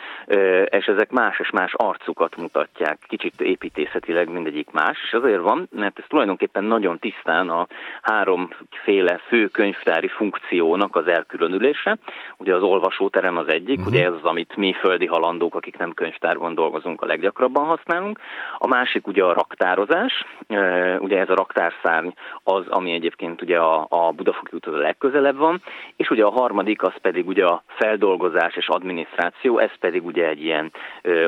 és 0.64 0.86
ezek 0.86 1.10
más 1.10 1.38
és 1.38 1.50
más 1.50 1.74
arcukat 1.74 2.36
mutatják, 2.36 2.98
kicsit 3.08 3.40
építészetileg 3.40 4.28
mindegyik 4.28 4.70
más, 4.70 4.98
és 5.02 5.12
azért 5.12 5.40
van, 5.40 5.68
mert 5.70 5.98
ez 5.98 6.04
tulajdonképpen 6.08 6.64
nagyon 6.64 6.98
tisztán 6.98 7.48
a 7.48 7.66
háromféle 8.02 9.18
fő 9.26 9.46
könyvtári 9.46 10.08
funkciónak 10.08 10.96
az 10.96 11.06
elkülönülése. 11.06 11.96
Ugye 12.36 12.54
az 12.54 12.62
olvasóterem 12.62 13.36
az 13.36 13.48
egyik, 13.48 13.78
uh-huh. 13.78 13.92
ugye 13.92 14.04
ez 14.04 14.12
az, 14.12 14.24
amit 14.24 14.56
mi 14.56 14.72
földi 14.72 15.06
halandók, 15.06 15.54
akik 15.54 15.78
nem 15.78 15.92
könyvtárban 15.92 16.54
dolgozunk, 16.54 17.02
a 17.02 17.06
leggyakrabban 17.06 17.64
használunk. 17.64 18.18
A 18.58 18.66
másik 18.66 19.06
ugye 19.06 19.24
a 19.24 19.32
raktározás, 19.32 20.24
ugye 20.98 21.18
ez 21.18 21.30
a 21.30 21.34
raktárszárny 21.34 22.08
az, 22.42 22.68
ami 22.68 22.92
egyébként 22.92 23.42
ugye 23.42 23.58
a, 23.58 23.86
a 23.88 24.12
Budafoki 24.40 24.56
úthoz 24.56 24.74
a 24.74 24.84
legközelebb 24.84 25.36
van, 25.36 25.62
és 25.96 26.10
ugye 26.10 26.24
a 26.24 26.30
harmadik 26.30 26.82
az 26.82 26.92
pedig 27.02 27.28
ugye 27.28 27.44
a 27.44 27.62
feldolgozás 27.66 28.56
és 28.56 28.68
adminisztráció, 28.68 29.58
ez 29.58 29.78
pedig 29.80 30.04
ugye 30.04 30.28
egy 30.28 30.42
ilyen, 30.44 30.72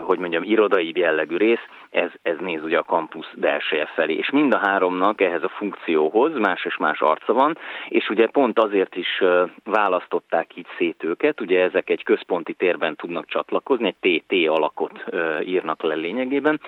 hogy 0.01 0.19
mondjam, 0.19 0.43
irodai 0.43 0.93
jellegű 0.95 1.37
rész, 1.37 1.67
ez, 1.93 2.11
ez 2.23 2.37
néz 2.41 2.63
ugye 2.63 2.79
a 2.79 2.83
kampusz 2.83 3.33
belseje 3.35 3.87
felé. 3.95 4.15
És 4.15 4.31
mind 4.31 4.55
a 4.55 4.59
háromnak 4.59 5.21
ehhez 5.21 5.43
a 5.43 5.49
funkcióhoz 5.49 6.39
más 6.39 6.65
és 6.65 6.77
más 6.77 7.01
arca 7.01 7.33
van, 7.33 7.59
és 7.89 8.09
ugye 8.09 8.27
pont 8.27 8.59
azért 8.59 8.97
is 8.97 9.23
választották 9.65 10.57
így 10.57 10.67
szét 10.77 11.05
őket, 11.05 11.41
ugye 11.41 11.63
ezek 11.63 11.91
egy 11.91 12.03
központi 12.03 12.53
térben 12.53 12.97
tudnak 12.97 13.27
csatlakozni, 13.27 13.95
egy 14.01 14.23
TT 14.25 14.49
alakot 14.49 15.05
írnak 15.45 15.83
le 15.83 15.95
lényegében, 15.95 16.61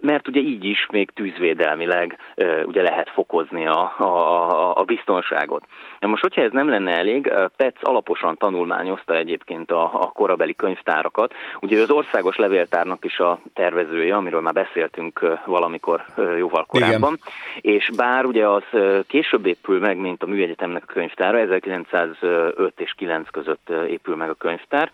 mert 0.00 0.28
ugye 0.28 0.40
így 0.40 0.64
is 0.64 0.86
még 0.90 1.10
tűzvédelmileg 1.10 2.18
ugye 2.64 2.82
lehet 2.82 3.10
fokozni 3.10 3.66
a, 3.66 3.94
a, 3.98 4.76
a 4.76 4.84
biztonságot. 4.84 5.64
Na 5.98 6.08
most, 6.08 6.22
hogyha 6.22 6.42
ez 6.42 6.52
nem 6.52 6.68
lenne 6.68 6.96
elég, 6.96 7.32
Petz 7.56 7.82
alaposan 7.82 8.36
tanulmányozta 8.36 9.16
egyébként 9.16 9.70
a, 9.70 9.82
a 9.82 10.10
korabeli 10.12 10.54
könyvtárakat. 10.54 11.34
Ugye 11.60 11.82
az 11.82 11.90
országos 11.90 12.36
levéltárnak 12.36 13.04
is 13.04 13.18
a 13.18 13.38
tervezője, 13.54 14.16
amiről 14.16 14.40
már 14.40 14.49
beszéltünk 14.52 15.38
valamikor 15.46 16.04
jóval 16.38 16.64
korábban, 16.64 17.18
Igen. 17.20 17.76
és 17.76 17.90
bár 17.96 18.24
ugye 18.24 18.48
az 18.48 18.62
később 19.06 19.46
épül 19.46 19.78
meg, 19.78 19.96
mint 19.96 20.22
a 20.22 20.26
műegyetemnek 20.26 20.82
a 20.82 20.92
könyvtára, 20.92 21.38
1905 21.38 22.80
és 22.80 22.92
9 22.96 23.28
között 23.30 23.72
épül 23.88 24.16
meg 24.16 24.28
a 24.28 24.34
könyvtár, 24.34 24.90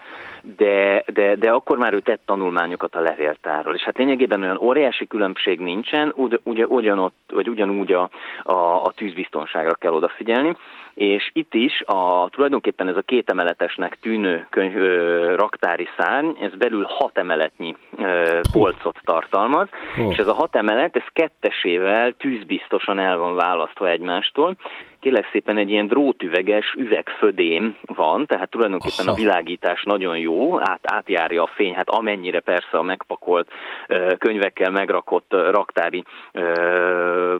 de, 0.56 1.04
de, 1.12 1.34
de 1.34 1.50
akkor 1.50 1.78
már 1.78 1.92
ő 1.92 2.00
tett 2.00 2.20
tanulmányokat 2.24 2.94
a 2.94 3.00
levéltárról, 3.00 3.74
és 3.74 3.82
hát 3.82 3.98
lényegében 3.98 4.42
olyan 4.42 4.58
óriási 4.60 5.06
különbség 5.06 5.60
nincsen, 5.60 6.12
ugye 6.42 6.66
ugyanott, 6.66 7.16
vagy 7.32 7.48
ugyanúgy 7.48 7.92
a, 7.92 8.10
a, 8.42 8.84
a 8.84 8.92
tűzbiztonságra 8.96 9.74
kell 9.74 9.92
odafigyelni, 9.92 10.56
és 10.96 11.30
itt 11.32 11.54
is 11.54 11.82
a, 11.86 12.28
tulajdonképpen 12.30 12.88
ez 12.88 12.96
a 12.96 13.02
két 13.02 13.30
emeletesnek 13.30 13.98
tűnő 14.00 14.46
könyv, 14.50 14.76
ö, 14.76 15.34
raktári 15.34 15.88
szárny, 15.98 16.30
ez 16.40 16.54
belül 16.54 16.86
hat 16.88 17.18
emeletnyi 17.18 17.76
ö, 17.98 18.40
polcot 18.52 18.98
tartalmaz, 19.04 19.68
oh. 19.98 20.10
és 20.10 20.16
ez 20.16 20.26
a 20.26 20.34
hat 20.34 20.56
emelet, 20.56 20.96
ez 20.96 21.06
kettesével 21.12 22.12
tűzbiztosan 22.12 22.98
el 22.98 23.16
van 23.16 23.34
választva 23.34 23.88
egymástól, 23.88 24.56
kérlek 25.06 25.28
szépen 25.32 25.56
egy 25.56 25.70
ilyen 25.70 25.86
drótüveges 25.86 26.74
üvegfödém 26.78 27.76
van, 27.82 28.26
tehát 28.26 28.50
tulajdonképpen 28.50 29.06
Aha. 29.06 29.10
a 29.10 29.14
világítás 29.14 29.82
nagyon 29.82 30.18
jó, 30.18 30.60
át, 30.60 30.80
átjárja 30.82 31.42
a 31.42 31.50
fény, 31.54 31.74
hát 31.74 31.88
amennyire 31.88 32.40
persze 32.40 32.78
a 32.78 32.82
megpakolt 32.82 33.50
könyvekkel 34.18 34.70
megrakott 34.70 35.32
raktári 35.50 36.04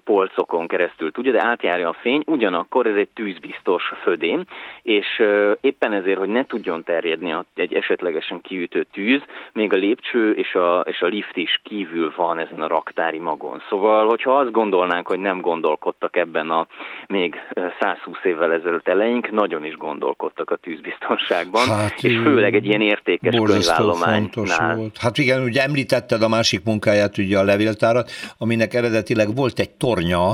polcokon 0.04 0.66
keresztül 0.66 1.12
tudja, 1.12 1.32
de 1.32 1.44
átjárja 1.44 1.88
a 1.88 1.96
fény, 2.00 2.23
ugyanakkor 2.26 2.87
ez 2.87 2.96
egy 2.96 3.08
tűzbiztos 3.14 3.92
födém, 4.02 4.44
és 4.82 5.23
éppen 5.61 5.92
ezért, 5.92 6.18
hogy 6.18 6.28
ne 6.28 6.44
tudjon 6.44 6.85
terjedni 6.85 7.35
egy 7.54 7.75
esetlegesen 7.75 8.40
kiütő 8.40 8.87
tűz, 8.92 9.23
még 9.52 9.73
a 9.73 9.76
lépcső 9.76 10.32
és 10.32 10.54
a, 10.54 10.80
és 10.80 11.00
a 11.00 11.06
lift 11.06 11.37
is 11.37 11.61
kívül 11.62 12.12
van 12.16 12.38
ezen 12.38 12.61
a 12.61 12.68
raktári 12.68 13.18
magon. 13.18 13.62
Szóval, 13.68 14.06
hogyha 14.06 14.38
azt 14.38 14.52
gondolnánk, 14.52 15.06
hogy 15.06 15.20
nem 15.20 15.40
gondolkodtak 15.40 16.16
ebben 16.16 16.50
a 16.50 16.66
még 17.06 17.40
120 17.81 18.17
évvel 18.23 18.53
ezelőtt 18.53 18.89
eleink 18.89 19.31
nagyon 19.31 19.65
is 19.65 19.77
gondolkodtak 19.77 20.51
a 20.51 20.57
tűzbiztonságban, 20.57 21.69
hát, 21.69 22.03
és 22.03 22.19
főleg 22.23 22.55
egy 22.55 22.67
ilyen 22.67 22.81
értékes 22.81 23.35
könyvállománynál. 23.35 24.77
Volt. 24.77 24.97
Hát 24.99 25.19
igen, 25.19 25.43
ugye 25.43 25.63
említetted 25.63 26.23
a 26.23 26.29
másik 26.29 26.65
munkáját, 26.65 27.19
ugye 27.19 27.39
a 27.39 27.43
levéltárat, 27.43 28.11
aminek 28.39 28.75
eredetileg 28.75 29.35
volt 29.35 29.59
egy 29.59 29.71
tornya, 29.71 30.33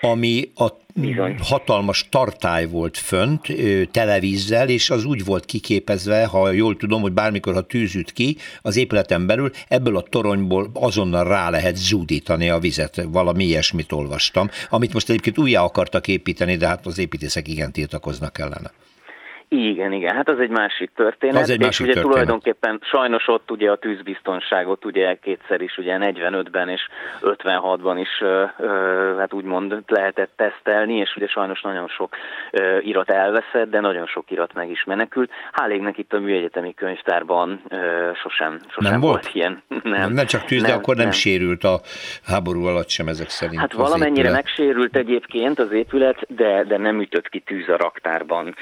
ami 0.00 0.50
a 0.54 0.68
Bizony. 0.94 1.36
hatalmas 1.38 2.08
tartály 2.10 2.66
volt 2.66 2.96
fönt, 2.96 3.46
televízzel, 3.90 4.68
és 4.68 4.90
az 4.90 5.04
úgy 5.04 5.24
volt 5.24 5.44
kiképezve, 5.44 6.26
ha 6.26 6.50
jól 6.50 6.76
tudom, 6.76 7.00
hogy 7.00 7.12
bármikor, 7.12 7.54
ha 7.54 7.60
tűzüt 7.60 8.12
ki 8.12 8.36
az 8.62 8.76
épületen 8.76 9.26
belül, 9.26 9.50
ebből 9.68 9.96
a 9.96 10.02
toronyból 10.02 10.70
azonnal 10.74 11.24
rá 11.24 11.50
lehet 11.50 11.76
zúdítani 11.76 12.48
a 12.48 12.58
vizet, 12.58 13.02
valami 13.08 13.44
ilyesmit 13.44 13.92
olvastam, 13.92 14.50
amit 14.68 14.92
most 14.92 15.08
egyébként 15.08 15.38
újjá 15.38 15.62
akartak 15.62 16.08
építeni, 16.08 16.56
de 16.56 16.66
hát 16.66 16.86
az 16.86 16.98
építészek 16.98 17.48
igen 17.48 17.72
tiltakoznak 17.72 18.38
ellene. 18.38 18.72
Igen, 19.52 19.92
igen, 19.92 20.14
hát 20.14 20.28
az 20.28 20.38
egy 20.38 20.50
másik 20.50 20.90
történet. 20.94 21.42
Az 21.42 21.50
egy 21.50 21.60
másik 21.60 21.72
és 21.72 21.80
ugye 21.80 21.92
történet. 21.92 22.12
tulajdonképpen 22.12 22.80
sajnos 22.82 23.28
ott 23.28 23.50
ugye 23.50 23.70
a 23.70 23.76
tűzbiztonságot 23.76 24.84
ugye 24.84 25.14
kétszer 25.14 25.60
is, 25.60 25.78
ugye 25.78 25.96
45-ben 26.00 26.68
és 26.68 26.80
56-ban 27.20 27.96
is 28.00 28.22
hát 29.18 29.32
úgymond 29.32 29.74
lehetett 29.86 30.30
tesztelni, 30.36 30.96
és 30.96 31.16
ugye 31.16 31.26
sajnos 31.26 31.60
nagyon 31.60 31.88
sok 31.88 32.16
irat 32.80 33.10
elveszett, 33.10 33.70
de 33.70 33.80
nagyon 33.80 34.06
sok 34.06 34.30
irat 34.30 34.54
meg 34.54 34.70
is 34.70 34.84
menekült. 34.84 35.30
Hál' 35.52 35.70
égnek 35.72 35.98
itt 35.98 36.12
a 36.12 36.18
műegyetemi 36.18 36.74
könyvtárban 36.74 37.62
sosem, 38.22 38.58
sosem 38.68 38.90
nem 38.90 39.00
volt, 39.00 39.22
volt 39.22 39.34
ilyen. 39.34 39.62
Nem, 39.98 40.12
nem 40.12 40.26
csak 40.26 40.44
tűz, 40.44 40.62
nem, 40.62 40.70
de 40.70 40.76
akkor 40.76 40.94
nem, 40.94 41.04
nem 41.04 41.12
sérült 41.12 41.64
a 41.64 41.80
háború 42.24 42.64
alatt 42.64 42.88
sem 42.88 43.08
ezek 43.08 43.28
szerint. 43.28 43.60
Hát 43.60 43.72
valamennyire 43.72 44.28
épület. 44.28 44.42
megsérült 44.44 44.96
egyébként 44.96 45.58
az 45.58 45.72
épület, 45.72 46.26
de, 46.28 46.64
de 46.64 46.76
nem 46.76 47.00
ütött 47.00 47.28
ki 47.28 47.38
tűz 47.40 47.68
a 47.68 47.76
raktárban 47.76 48.54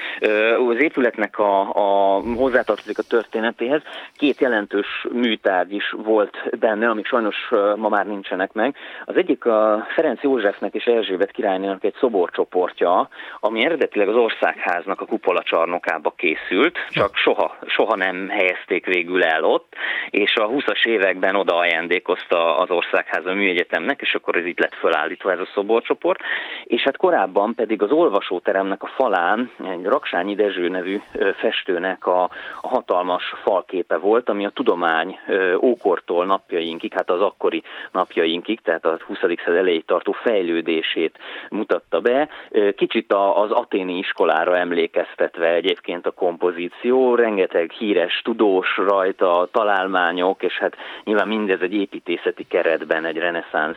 az 0.78 0.84
épületnek 0.84 1.38
a, 1.38 1.60
a 1.60 2.20
hozzátartozik 2.36 2.98
a 2.98 3.02
történetéhez. 3.02 3.82
Két 4.16 4.40
jelentős 4.40 5.06
műtárgy 5.12 5.72
is 5.72 5.94
volt 6.04 6.58
benne, 6.58 6.88
amik 6.88 7.06
sajnos 7.06 7.36
ma 7.76 7.88
már 7.88 8.06
nincsenek 8.06 8.52
meg. 8.52 8.76
Az 9.04 9.16
egyik 9.16 9.44
a 9.44 9.86
Ferenc 9.94 10.22
Józsefnek 10.22 10.74
és 10.74 10.84
Erzsébet 10.84 11.30
királynének 11.30 11.84
egy 11.84 11.94
szoborcsoportja, 12.00 13.08
ami 13.40 13.64
eredetileg 13.64 14.08
az 14.08 14.14
országháznak 14.14 15.00
a 15.00 15.06
kupola 15.06 15.42
csarnokába 15.42 16.10
készült, 16.16 16.78
csak 16.90 17.16
soha, 17.16 17.56
soha 17.66 17.96
nem 17.96 18.28
helyezték 18.28 18.86
végül 18.86 19.24
el 19.24 19.44
ott, 19.44 19.74
és 20.10 20.34
a 20.34 20.48
20-as 20.48 20.86
években 20.86 21.34
oda 21.34 21.56
ajándékozta 21.56 22.58
az 22.58 22.70
országház 22.70 23.26
a 23.26 23.34
műegyetemnek, 23.34 24.00
és 24.00 24.14
akkor 24.14 24.36
ez 24.36 24.44
itt 24.44 24.58
lett 24.58 24.74
fölállítva 24.74 25.32
ez 25.32 25.38
a 25.38 25.48
szoborcsoport, 25.54 26.20
és 26.64 26.82
hát 26.82 26.96
korábban 26.96 27.54
pedig 27.54 27.82
az 27.82 27.90
olvasóteremnek 27.90 28.82
a 28.82 28.90
falán 28.96 29.50
egy 29.64 29.84
Raksányi 29.84 30.34
Dezső 30.34 30.67
nevű 30.68 31.00
festőnek 31.36 32.06
a, 32.06 32.30
hatalmas 32.62 33.34
falképe 33.42 33.96
volt, 33.96 34.28
ami 34.28 34.46
a 34.46 34.50
tudomány 34.50 35.18
ókortól 35.60 36.24
napjainkig, 36.24 36.92
hát 36.92 37.10
az 37.10 37.20
akkori 37.20 37.62
napjainkig, 37.92 38.60
tehát 38.60 38.84
a 38.84 38.98
20. 39.06 39.18
század 39.18 39.60
elejéig 39.60 39.84
tartó 39.84 40.12
fejlődését 40.12 41.18
mutatta 41.50 42.00
be. 42.00 42.28
Kicsit 42.76 43.12
az 43.12 43.50
aténi 43.50 43.98
iskolára 43.98 44.56
emlékeztetve 44.56 45.54
egyébként 45.54 46.06
a 46.06 46.10
kompozíció, 46.10 47.14
rengeteg 47.14 47.70
híres 47.70 48.20
tudós 48.24 48.76
rajta, 48.76 49.48
találmányok, 49.52 50.42
és 50.42 50.58
hát 50.58 50.76
nyilván 51.04 51.28
mindez 51.28 51.60
egy 51.60 51.74
építészeti 51.74 52.46
keretben, 52.48 53.04
egy 53.04 53.16
reneszánsz 53.16 53.76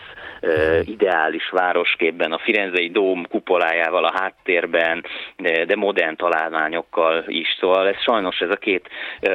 ideális 0.83 1.49
városképben, 1.49 2.31
a 2.31 2.37
Firenzei 2.37 2.89
Dóm 2.89 3.25
kupolájával 3.29 4.05
a 4.05 4.13
háttérben, 4.19 5.05
de 5.37 5.75
modern 5.75 6.15
találmányok 6.15 6.80
lányokkal 6.81 7.23
is. 7.27 7.57
Szóval 7.59 7.87
ez 7.87 8.01
sajnos 8.01 8.39
ez 8.39 8.49
a 8.49 8.55
két 8.55 8.89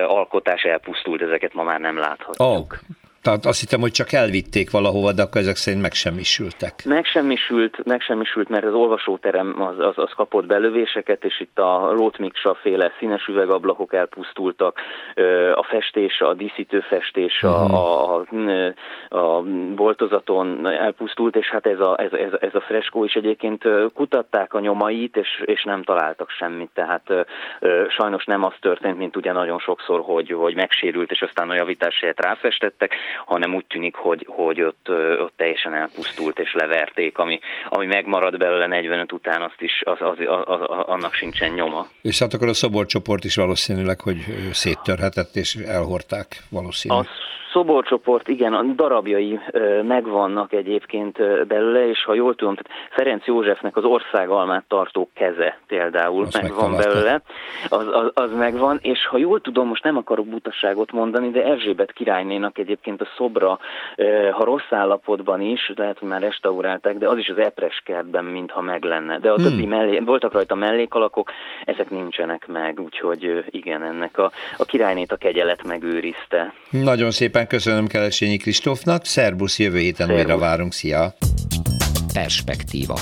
alkotás 0.06 0.62
elpusztult, 0.62 1.22
ezeket 1.22 1.54
ma 1.54 1.62
már 1.62 1.80
nem 1.80 1.98
láthatjuk. 1.98 2.48
Oh. 2.48 3.05
Tehát 3.26 3.44
azt 3.44 3.60
hittem, 3.60 3.80
hogy 3.80 3.90
csak 3.90 4.12
elvitték 4.12 4.70
valahova, 4.70 5.12
de 5.12 5.22
akkor 5.22 5.40
ezek 5.40 5.56
szerint 5.56 5.82
megsemmisültek. 5.82 6.74
Megsemmisült, 6.84 7.84
megsemmisült, 7.84 8.48
mert 8.48 8.64
az 8.64 8.74
olvasóterem 8.74 9.62
az, 9.62 9.78
az, 9.78 9.94
az 9.96 10.10
kapott 10.16 10.46
belövéseket, 10.46 11.24
és 11.24 11.40
itt 11.40 11.58
a 11.58 11.92
Rotmiksa 11.96 12.54
féle 12.54 12.92
színes 12.98 13.26
üvegablakok 13.26 13.94
elpusztultak, 13.94 14.80
a 15.54 15.62
festés, 15.62 16.20
a 16.20 16.34
díszítő 16.34 16.80
festés, 16.80 17.42
a, 17.42 17.64
mhm. 17.64 17.74
a, 17.74 18.14
a, 19.08 19.16
a 19.16 19.42
boltozaton 19.74 20.66
elpusztult, 20.66 21.36
és 21.36 21.46
hát 21.46 21.66
ez 21.66 21.80
a, 21.80 22.00
ez, 22.00 22.12
ez, 22.12 22.32
ez 22.40 22.54
a 22.54 22.60
freskó 22.60 23.04
is 23.04 23.14
egyébként 23.14 23.64
kutatták 23.94 24.54
a 24.54 24.60
nyomait, 24.60 25.16
és, 25.16 25.42
és 25.44 25.64
nem 25.64 25.82
találtak 25.82 26.30
semmit, 26.30 26.70
tehát 26.74 27.26
sajnos 27.88 28.24
nem 28.24 28.44
az 28.44 28.54
történt, 28.60 28.98
mint 28.98 29.16
ugye 29.16 29.32
nagyon 29.32 29.58
sokszor, 29.58 30.00
hogy, 30.04 30.30
hogy 30.30 30.54
megsérült, 30.54 31.10
és 31.10 31.22
aztán 31.22 31.50
a 31.50 31.54
javítás 31.54 32.00
helyett 32.00 32.20
ráfestettek, 32.20 32.94
hanem 33.24 33.54
úgy 33.54 33.66
tűnik, 33.66 33.94
hogy, 33.94 34.26
hogy 34.28 34.62
ott, 34.62 34.88
ott 35.20 35.32
teljesen 35.36 35.74
elpusztult 35.74 36.38
és 36.38 36.52
leverték, 36.52 37.18
ami, 37.18 37.38
ami 37.68 37.86
megmarad 37.86 38.36
belőle 38.36 38.66
45 38.66 39.12
után, 39.12 39.42
azt 39.42 39.60
is, 39.60 39.82
az, 39.84 39.96
az, 40.00 40.16
az, 40.26 40.60
az, 40.60 40.84
annak 40.86 41.14
sincsen 41.14 41.50
nyoma. 41.50 41.86
És 42.02 42.18
hát 42.18 42.34
akkor 42.34 42.48
a 42.48 42.54
szoborcsoport 42.54 43.24
is 43.24 43.34
valószínűleg, 43.34 44.00
hogy 44.00 44.24
széttörhetett 44.52 45.34
és 45.34 45.54
elhordták 45.54 46.26
valószínűleg. 46.50 47.04
Az 47.04 47.10
szoborcsoport, 47.56 48.28
igen, 48.28 48.54
a 48.54 48.62
darabjai 48.62 49.40
megvannak 49.82 50.52
egyébként 50.52 51.16
belőle, 51.46 51.88
és 51.88 52.04
ha 52.04 52.14
jól 52.14 52.34
tudom, 52.34 52.54
Ferenc 52.90 53.26
Józsefnek 53.26 53.76
az 53.76 53.84
országalmát 53.84 54.64
tartó 54.68 55.08
keze 55.14 55.58
például 55.66 56.24
Azt 56.24 56.42
megvan 56.42 56.76
belőle, 56.76 57.22
az, 57.68 57.86
az, 57.92 58.10
az 58.14 58.32
megvan, 58.36 58.78
és 58.82 59.06
ha 59.06 59.18
jól 59.18 59.40
tudom, 59.40 59.68
most 59.68 59.84
nem 59.84 59.96
akarok 59.96 60.26
butaságot 60.26 60.92
mondani, 60.92 61.30
de 61.30 61.44
Erzsébet 61.44 61.92
királynénak 61.92 62.58
egyébként 62.58 63.00
a 63.00 63.06
szobra, 63.16 63.58
ha 64.32 64.44
rossz 64.44 64.70
állapotban 64.70 65.40
is, 65.40 65.72
lehet, 65.76 65.98
hogy 65.98 66.08
már 66.08 66.20
restaurálták, 66.20 66.96
de 66.98 67.08
az 67.08 67.18
is 67.18 67.28
az 67.28 67.38
Epres 67.38 67.82
kertben, 67.84 68.24
mintha 68.24 68.60
meg 68.60 68.84
lenne. 68.84 69.18
De 69.18 69.30
a 69.30 69.34
hmm. 69.34 69.44
többi 69.44 69.66
mellé, 69.66 69.98
voltak 69.98 70.32
rajta 70.32 70.54
mellékalakok, 70.54 71.30
ezek 71.64 71.90
nincsenek 71.90 72.46
meg, 72.46 72.80
úgyhogy 72.80 73.44
igen, 73.50 73.82
ennek 73.82 74.18
a, 74.18 74.30
a 74.56 74.64
királynét 74.64 75.12
a 75.12 75.16
kegyelet 75.16 75.64
megőrizte. 75.64 76.52
Nagyon 76.70 77.10
szépen 77.10 77.45
köszönöm 77.46 77.86
Kelesényi 77.86 78.36
Kristófnak, 78.36 79.04
szerbusz, 79.04 79.58
jövő 79.58 79.78
héten 79.78 80.06
Szerbusz. 80.06 80.24
újra 80.24 80.38
várunk, 80.38 80.72
szia! 80.72 81.16
Perspektíva 82.12 83.00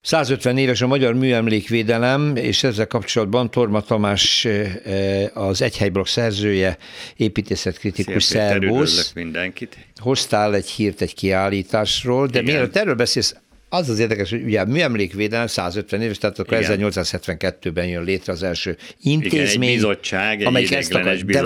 150 0.00 0.58
éves 0.58 0.80
a 0.80 0.86
magyar 0.86 1.14
műemlékvédelem, 1.14 2.36
és 2.36 2.62
ezzel 2.64 2.86
kapcsolatban 2.86 3.50
Torma 3.50 3.80
Tamás 3.80 4.44
eh, 4.44 5.36
az 5.36 5.62
Egyhelyblokk 5.62 6.06
szerzője, 6.06 6.76
építészetkritikus 7.16 8.22
szervusz. 8.24 9.12
mindenkit. 9.12 9.76
Hoztál 10.00 10.54
egy 10.54 10.68
hírt 10.68 11.00
egy 11.00 11.14
kiállításról, 11.14 12.26
de 12.26 12.40
Igen. 12.40 12.54
mielőtt 12.54 12.76
erről 12.76 12.94
beszélsz, 12.94 13.34
az 13.74 13.88
az 13.88 13.98
érdekes, 13.98 14.30
hogy 14.30 14.42
ugye 14.42 14.60
a 14.60 14.64
műemlékvédelem 14.64 15.46
150 15.46 16.02
éves, 16.02 16.18
tehát 16.18 16.38
akkor 16.38 16.58
1872-ben 16.60 17.86
jön 17.86 18.04
létre 18.04 18.32
az 18.32 18.42
első 18.42 18.76
intézmény. 19.00 19.40
Igen, 19.40 19.62
egy 19.62 19.74
bizottság, 19.74 20.40
egy 20.40 20.46
amelyik 20.46 20.72
ezt 20.72 20.94
akar. 20.94 21.16
De 21.24 21.42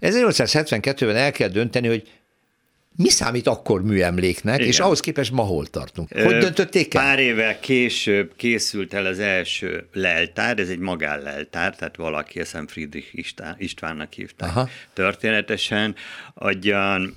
1872-ben 0.00 1.16
el 1.16 1.32
kell 1.32 1.48
dönteni, 1.48 1.88
hogy 1.88 2.08
mi 2.96 3.08
számít 3.08 3.46
akkor 3.46 3.82
műemléknek, 3.82 4.54
Igen. 4.54 4.68
és 4.68 4.80
ahhoz 4.80 5.00
képest 5.00 5.32
ma 5.32 5.42
hol 5.42 5.66
tartunk? 5.66 6.12
Hogy 6.12 6.38
döntötték 6.38 6.94
el? 6.94 7.02
Pár 7.02 7.18
évvel 7.18 7.60
később 7.60 8.32
készült 8.36 8.94
el 8.94 9.06
az 9.06 9.18
első 9.18 9.86
leltár, 9.92 10.58
ez 10.58 10.68
egy 10.68 10.78
magánleltár, 10.78 11.76
tehát 11.76 11.96
valaki, 11.96 12.40
eszem 12.40 12.66
Friedrich 12.66 13.34
Istvánnak 13.58 14.12
hívták 14.12 14.48
Aha. 14.48 14.68
történetesen, 14.92 15.94
adjan 16.34 17.16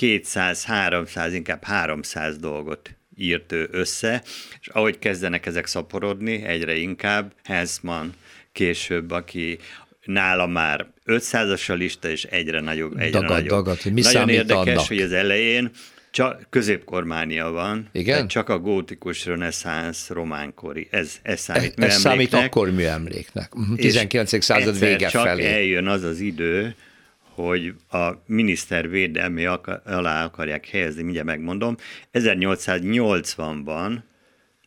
200-300, 0.00 1.30
inkább 1.32 1.64
300 1.64 2.38
dolgot 2.38 2.90
írt 3.16 3.52
ő 3.52 3.68
össze, 3.70 4.22
és 4.60 4.68
ahogy 4.68 4.98
kezdenek 4.98 5.46
ezek 5.46 5.66
szaporodni, 5.66 6.42
egyre 6.42 6.74
inkább 6.74 7.32
Hensman 7.44 8.12
később, 8.52 9.10
aki 9.10 9.58
nála 10.04 10.46
már 10.46 10.86
500-as 11.06 11.70
a 11.70 11.74
lista, 11.74 12.08
és 12.08 12.24
egyre 12.24 12.60
nagyobb, 12.60 12.96
egyre 12.96 13.10
dagad, 13.10 13.30
nagyobb. 13.30 13.48
Dagad, 13.48 13.80
hogy 13.80 13.92
mi 13.92 14.00
Nagyon 14.00 14.28
érdekes, 14.28 14.66
annak? 14.66 14.86
hogy 14.86 15.00
az 15.00 15.12
elején 15.12 15.70
csak 16.10 16.46
középkormánia 16.50 17.50
van, 17.50 17.88
Igen? 17.92 18.28
csak 18.28 18.48
a 18.48 18.58
gótikus 18.58 19.26
reneszánsz 19.26 20.08
románkori, 20.08 20.88
ez, 20.90 21.16
ez 21.22 21.40
számít 21.40 21.74
ez, 21.76 21.94
ez 21.94 22.00
számít 22.00 22.32
akkor 22.32 22.70
műemléknek, 22.70 23.52
19. 23.76 24.32
Mhm, 24.32 24.40
század 24.40 24.78
vége 24.78 25.08
csak 25.08 25.26
felé. 25.26 25.44
eljön 25.44 25.86
az 25.86 26.02
az 26.02 26.20
idő, 26.20 26.74
hogy 27.34 27.74
a 27.90 28.10
miniszter 28.26 28.88
védelmi 28.88 29.44
alá 29.84 30.24
akarják 30.24 30.68
helyezni, 30.68 31.02
mindjárt 31.02 31.26
megmondom, 31.26 31.76
1880-ban 32.12 33.98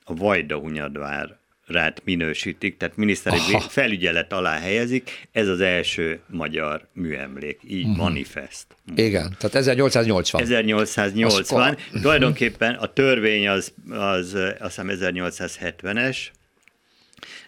a 0.04 0.14
Vajdahunyadvár 0.16 1.38
rát 1.68 2.02
minősítik, 2.04 2.78
tehát 2.78 2.98
miniszteri 2.98 3.38
Aha. 3.38 3.60
felügyelet 3.60 4.34
alá 4.34 4.60
helyezik, 4.60 5.28
ez 5.32 5.48
az 5.48 5.62
első 5.62 6.20
magyar 6.28 6.88
műemlék, 6.94 7.60
így 7.68 7.84
uh-huh. 7.84 7.98
manifest. 7.98 8.66
Igen, 8.96 9.36
tehát 9.38 9.56
1880. 9.56 10.42
1880, 10.42 11.62
Azkor. 11.62 12.02
tulajdonképpen 12.02 12.74
a 12.74 12.94
törvény 12.94 13.48
az, 13.48 13.74
az 13.90 14.38
azt 14.60 14.82
hiszem 14.82 14.90
1870-es, 14.92 16.18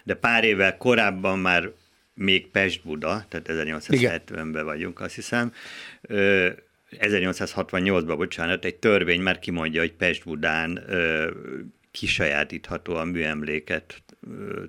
de 0.04 0.14
pár 0.14 0.44
évvel 0.44 0.76
korábban 0.76 1.38
már 1.38 1.70
még 2.20 2.50
Pest-Buda, 2.50 3.24
tehát 3.28 3.48
1870-ben 3.48 4.64
vagyunk, 4.64 5.00
azt 5.00 5.14
hiszem, 5.14 5.52
1868-ban, 6.90 8.14
bocsánat, 8.16 8.64
egy 8.64 8.76
törvény 8.76 9.20
már 9.20 9.38
kimondja, 9.38 9.80
hogy 9.80 9.92
Pest-Budán 9.92 10.84
kisajátítható 11.90 12.94
a 12.94 13.04
műemléket 13.04 14.02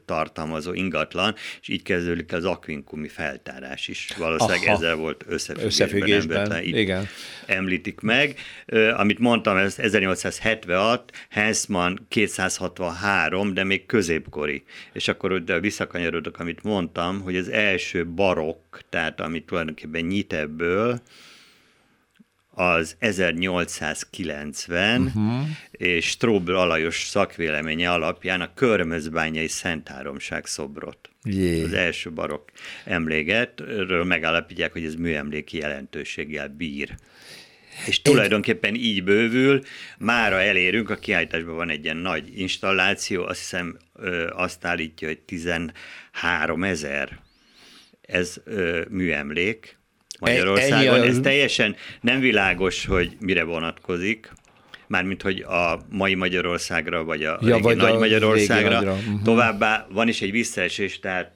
tartalmazó 0.06 0.74
ingatlan, 0.74 1.36
és 1.62 1.68
így 1.68 1.84
kezdődik 1.84 2.34
az 2.34 2.46
akvinkumi 2.46 3.08
feltárás 3.08 3.88
is. 3.88 4.08
Valószínűleg 4.18 4.62
Aha. 4.66 4.76
ezzel 4.76 4.96
volt 4.96 5.24
összefüggésben. 5.28 5.88
összefüggésben. 5.88 6.64
Igen. 6.64 7.08
Említik 7.46 8.00
meg. 8.00 8.36
Amit 8.96 9.20
mondtam, 9.20 9.58
ez 9.58 9.80
1876, 9.80 11.12
Hensman 11.30 12.06
263, 12.08 13.54
de 13.54 13.64
még 13.64 13.86
középkori. 13.86 14.64
És 14.94 15.08
akkor 15.08 15.44
de 15.44 15.60
visszakanyarodok, 15.60 16.40
amit 16.40 16.64
mondtam, 16.64 17.22
hogy 17.22 17.36
az 17.36 17.50
első 17.50 18.06
barokk, 18.06 18.78
tehát 18.90 19.22
amit 19.22 19.46
tulajdonképpen 19.46 20.06
nyit 20.06 20.34
ebből, 20.34 21.02
az 22.54 22.96
1890 23.00 25.02
uh-huh. 25.02 25.24
Mhm. 25.24 25.42
és 25.72 26.08
Stróbl 26.08 26.54
Alajos 26.54 27.04
szakvéleménye 27.04 27.92
alapján 27.92 28.42
a 28.42 28.54
Körmözbányai 28.54 29.50
Háromság 29.86 30.46
szobrot. 30.46 31.10
Jé. 31.24 31.64
Az 31.64 31.74
első 31.74 32.12
barokk 32.12 32.50
emlégetről 32.86 34.04
megállapítják, 34.04 34.72
hogy 34.72 34.84
ez 34.84 34.96
műemléki 34.96 35.58
jelentőséggel 35.58 36.48
bír. 36.48 36.96
És 37.86 38.02
tulajdonképpen 38.02 38.76
így 38.76 39.04
bővül, 39.04 39.62
mára 39.98 40.42
elérünk, 40.42 40.90
a 40.90 40.96
kiállításban 40.96 41.56
van 41.56 41.70
egy 41.70 41.84
ilyen 41.84 41.98
nagy 41.98 42.40
installáció, 42.40 43.24
azt 43.24 43.40
hiszem 43.40 43.78
azt 44.30 44.66
állítja, 44.66 45.08
hogy 45.08 45.20
13 45.20 46.64
ezer 46.64 47.20
ez 48.02 48.42
ö, 48.44 48.82
műemlék, 48.90 49.80
Magyarországon. 50.29 51.01
Ez 51.01 51.19
teljesen 51.19 51.75
nem 52.01 52.19
világos, 52.19 52.86
hogy 52.86 53.17
mire 53.19 53.43
vonatkozik, 53.43 54.31
mármint 54.88 55.21
hogy 55.21 55.39
a 55.39 55.86
mai 55.89 56.15
Magyarországra, 56.15 57.03
vagy 57.03 57.23
a 57.23 57.39
ja, 57.41 57.57
vagy 57.57 57.77
nagy 57.77 57.91
a 57.91 57.97
Magyarországra. 57.97 58.81
Uh-huh. 58.81 59.21
Továbbá 59.23 59.88
van 59.91 60.07
is 60.07 60.21
egy 60.21 60.31
visszaesés, 60.31 60.99
tehát 60.99 61.31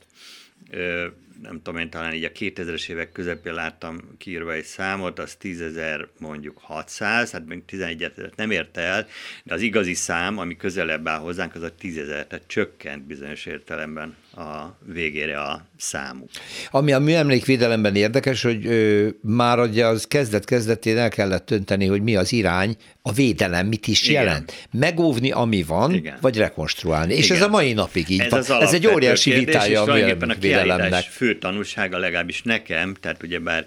ö, 0.71 1.05
nem 1.41 1.61
tudom 1.63 1.79
én, 1.79 1.89
talán 1.89 2.13
így 2.13 2.23
a 2.23 2.31
2000-es 2.31 2.89
évek 2.89 3.11
közepén 3.11 3.53
láttam 3.53 3.99
kiírva 4.17 4.53
egy 4.53 4.63
számot, 4.63 5.19
az 5.19 5.37
10.000 5.41 6.07
mondjuk 6.19 6.57
600, 6.61 7.31
hát 7.31 7.45
még 7.45 7.65
11 7.65 8.11
nem 8.35 8.51
érte 8.51 8.81
el, 8.81 9.07
de 9.43 9.53
az 9.53 9.61
igazi 9.61 9.93
szám, 9.93 10.37
ami 10.37 10.55
közelebb 10.55 11.07
áll 11.07 11.19
hozzánk, 11.19 11.55
az 11.55 11.61
a 11.61 11.71
10.000, 11.81 12.05
tehát 12.05 12.43
csökkent 12.47 13.03
bizonyos 13.03 13.45
értelemben 13.45 14.15
a 14.37 14.77
végére 14.93 15.41
a 15.41 15.65
számuk. 15.77 16.29
Ami 16.71 16.91
a 16.91 16.99
műemlékvédelemben 16.99 17.95
érdekes, 17.95 18.41
hogy 18.41 18.65
ö, 18.65 19.07
már 19.21 19.59
ugye 19.59 19.85
az 19.85 20.07
kezdet-kezdetén 20.07 20.97
el 20.97 21.09
kellett 21.09 21.45
dönteni, 21.45 21.85
hogy 21.85 22.01
mi 22.01 22.15
az 22.15 22.31
irány, 22.31 22.75
a 23.01 23.11
védelem 23.11 23.67
mit 23.67 23.87
is 23.87 24.07
Igen. 24.07 24.23
jelent. 24.23 24.67
Megóvni, 24.71 25.31
ami 25.31 25.63
van, 25.63 25.93
Igen. 25.93 26.17
vagy 26.21 26.37
rekonstruálni. 26.37 27.11
Igen. 27.11 27.23
És 27.23 27.31
ez 27.31 27.41
a 27.41 27.47
mai 27.47 27.73
napig 27.73 28.09
így 28.09 28.19
ez 28.19 28.47
van. 28.47 28.61
Ez 28.61 28.73
egy 28.73 28.87
óriási 28.87 29.29
kérdés, 29.29 29.45
vitája 29.45 29.81
a 29.81 29.93
műemlékvédelemnek. 29.93 31.05
A 31.07 31.11
fő 31.11 31.37
tanulsága 31.37 31.97
legalábbis 31.97 32.41
nekem, 32.41 32.93
tehát 32.99 33.23
ugyebár 33.23 33.65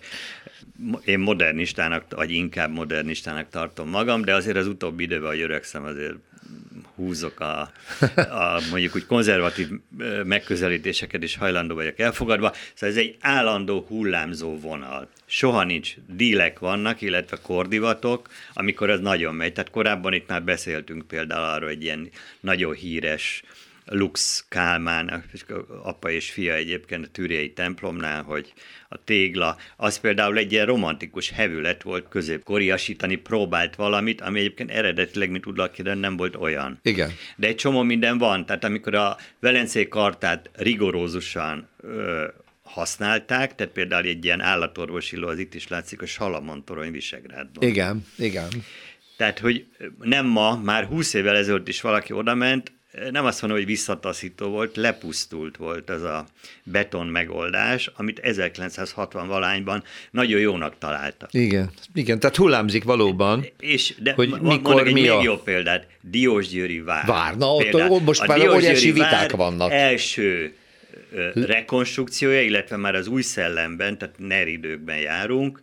én 1.05 1.19
modernistának, 1.19 2.05
vagy 2.15 2.31
inkább 2.31 2.73
modernistának 2.73 3.49
tartom 3.51 3.89
magam, 3.89 4.23
de 4.23 4.35
azért 4.35 4.57
az 4.57 4.67
utóbbi 4.67 5.03
időben, 5.03 5.29
hogy 5.29 5.41
öregszem, 5.41 5.85
azért 5.85 6.15
húzok 6.99 7.41
a, 7.41 7.61
a 8.17 8.61
mondjuk 8.71 8.95
úgy 8.95 9.07
konzervatív 9.07 9.69
megközelítéseket 10.25 11.23
is 11.23 11.37
hajlandó 11.37 11.75
vagyok 11.75 11.99
elfogadva. 11.99 12.53
Szóval 12.75 12.97
ez 12.97 13.03
egy 13.03 13.17
állandó 13.21 13.85
hullámzó 13.89 14.59
vonal. 14.59 15.09
Soha 15.27 15.65
nincs 15.65 15.95
dílek 16.07 16.59
vannak, 16.59 17.01
illetve 17.01 17.39
kordivatok, 17.43 18.29
amikor 18.53 18.91
ez 18.91 19.01
nagyon 19.01 19.35
megy. 19.35 19.53
Tehát 19.53 19.71
korábban 19.71 20.13
itt 20.13 20.29
már 20.29 20.43
beszéltünk 20.43 21.09
például 21.09 21.45
arról, 21.45 21.69
hogy 21.69 21.83
ilyen 21.83 22.11
nagyon 22.41 22.75
híres 22.75 23.43
Lux 23.91 24.45
Kálmán, 24.49 25.25
apa 25.83 26.11
és 26.11 26.31
fia 26.31 26.55
egyébként 26.55 27.05
a 27.05 27.09
Tűriai 27.09 27.53
templomnál, 27.53 28.23
hogy 28.23 28.53
a 28.89 29.05
tégla, 29.05 29.57
az 29.77 29.99
például 29.99 30.39
egy 30.39 30.53
ilyen 30.53 30.67
romantikus 30.67 31.31
hevület 31.31 31.83
volt 31.83 32.09
középkoriasítani, 32.09 33.17
próbált 33.17 33.75
valamit, 33.75 34.21
ami 34.21 34.39
egyébként 34.39 34.71
eredetileg, 34.71 35.31
mint 35.31 35.47
Udlakiren 35.47 35.99
nem 35.99 36.17
volt 36.17 36.37
olyan. 36.37 36.79
Igen. 36.83 37.13
De 37.37 37.47
egy 37.47 37.57
csomó 37.57 37.83
minden 37.83 38.19
van, 38.19 38.47
tehát 38.47 38.65
amikor 38.65 38.95
a 38.95 39.17
Velencei 39.41 39.89
kartát 39.89 40.51
rigorózusan 40.53 41.69
ö, 41.81 42.27
használták, 42.63 43.55
tehát 43.55 43.73
például 43.73 44.07
egy 44.07 44.25
ilyen 44.25 44.41
állatorvosi 44.41 45.17
ló, 45.17 45.29
az 45.29 45.39
itt 45.39 45.55
is 45.55 45.69
látszik, 45.69 46.03
a 46.03 46.07
Salamon 46.07 46.65
torony 46.65 46.91
Visegrádban. 46.91 47.69
Igen, 47.69 48.07
igen. 48.19 48.49
Tehát, 49.17 49.39
hogy 49.39 49.67
nem 50.01 50.27
ma, 50.27 50.57
már 50.57 50.85
20 50.85 51.15
évvel 51.15 51.37
ezelőtt 51.37 51.69
is 51.69 51.81
valaki 51.81 52.13
odament, 52.13 52.73
nem 53.11 53.25
azt 53.25 53.41
mondom, 53.41 53.59
hogy 53.59 53.69
visszataszító 53.69 54.49
volt, 54.49 54.77
lepusztult 54.77 55.57
volt 55.57 55.91
ez 55.91 56.03
a 56.03 56.27
beton 56.63 57.07
megoldás, 57.07 57.91
amit 57.97 58.19
1960 58.19 59.29
valányban 59.29 59.83
nagyon 60.11 60.41
jónak 60.41 60.79
találtak. 60.79 61.35
Igen, 61.35 61.71
igen, 61.95 62.19
tehát 62.19 62.37
hullámzik 62.37 62.85
valóban. 62.85 63.47
És 63.59 63.95
de 63.99 64.13
hogy 64.13 64.41
mikor 64.41 64.87
egy 64.87 64.93
mi 64.93 65.01
még 65.01 65.11
a... 65.11 65.23
jobb 65.23 65.43
példát, 65.43 65.87
Diósgyőri 66.01 66.81
vár. 66.81 67.07
Vár, 67.07 67.37
na 67.37 67.55
ott, 67.55 67.75
ott 67.75 68.05
most 68.05 68.27
már 68.27 68.49
óriási 68.49 68.93
viták 68.93 69.31
vannak. 69.31 69.73
első 69.73 70.53
rekonstrukciója, 71.35 72.43
illetve 72.43 72.77
már 72.77 72.95
az 72.95 73.07
új 73.07 73.23
szellemben, 73.23 73.99
tehát 73.99 74.15
NER 74.19 74.49
időkben 74.49 74.99
járunk, 74.99 75.61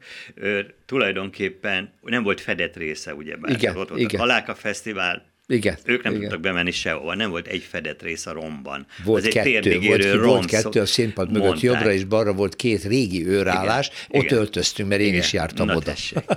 tulajdonképpen 0.86 1.94
nem 2.02 2.24
volt 2.24 2.42
fedett 2.42 2.76
része, 2.76 3.14
ugye? 3.14 3.36
Igen, 3.46 3.78
ott 3.78 3.88
volt 3.88 4.00
igen. 4.00 4.20
a 4.20 4.24
Haláka 4.24 4.56
Fesztivál, 4.56 5.26
igen. 5.48 5.78
Ők 5.86 6.04
nem 6.04 6.12
igen. 6.12 6.24
tudtak 6.24 6.42
bemenni 6.42 6.72
sehova, 6.72 7.16
nem 7.16 7.30
volt 7.30 7.48
egy 7.48 7.64
fedett 7.70 8.02
rész 8.02 8.26
a 8.26 8.34
romban. 8.34 8.86
Volt 9.04 9.26
Az 9.26 9.34
kettő, 9.34 9.72
egy 9.72 9.86
volt, 9.86 10.12
rom, 10.12 10.22
volt 10.22 10.46
kettő 10.46 10.80
a 10.80 10.86
színpad 10.86 11.28
mögött, 11.28 11.44
mondták. 11.44 11.64
jobbra 11.64 11.92
és 11.92 12.04
balra 12.04 12.34
volt 12.34 12.56
két 12.56 12.84
régi 12.84 13.28
őrállás, 13.28 13.88
igen, 13.88 14.20
ott 14.20 14.26
igen. 14.26 14.38
öltöztünk, 14.38 14.90
mert 14.90 15.02
én 15.02 15.08
igen. 15.08 15.20
is 15.20 15.34
jártam 15.34 15.66
Na, 15.66 15.76
oda. 15.76 15.94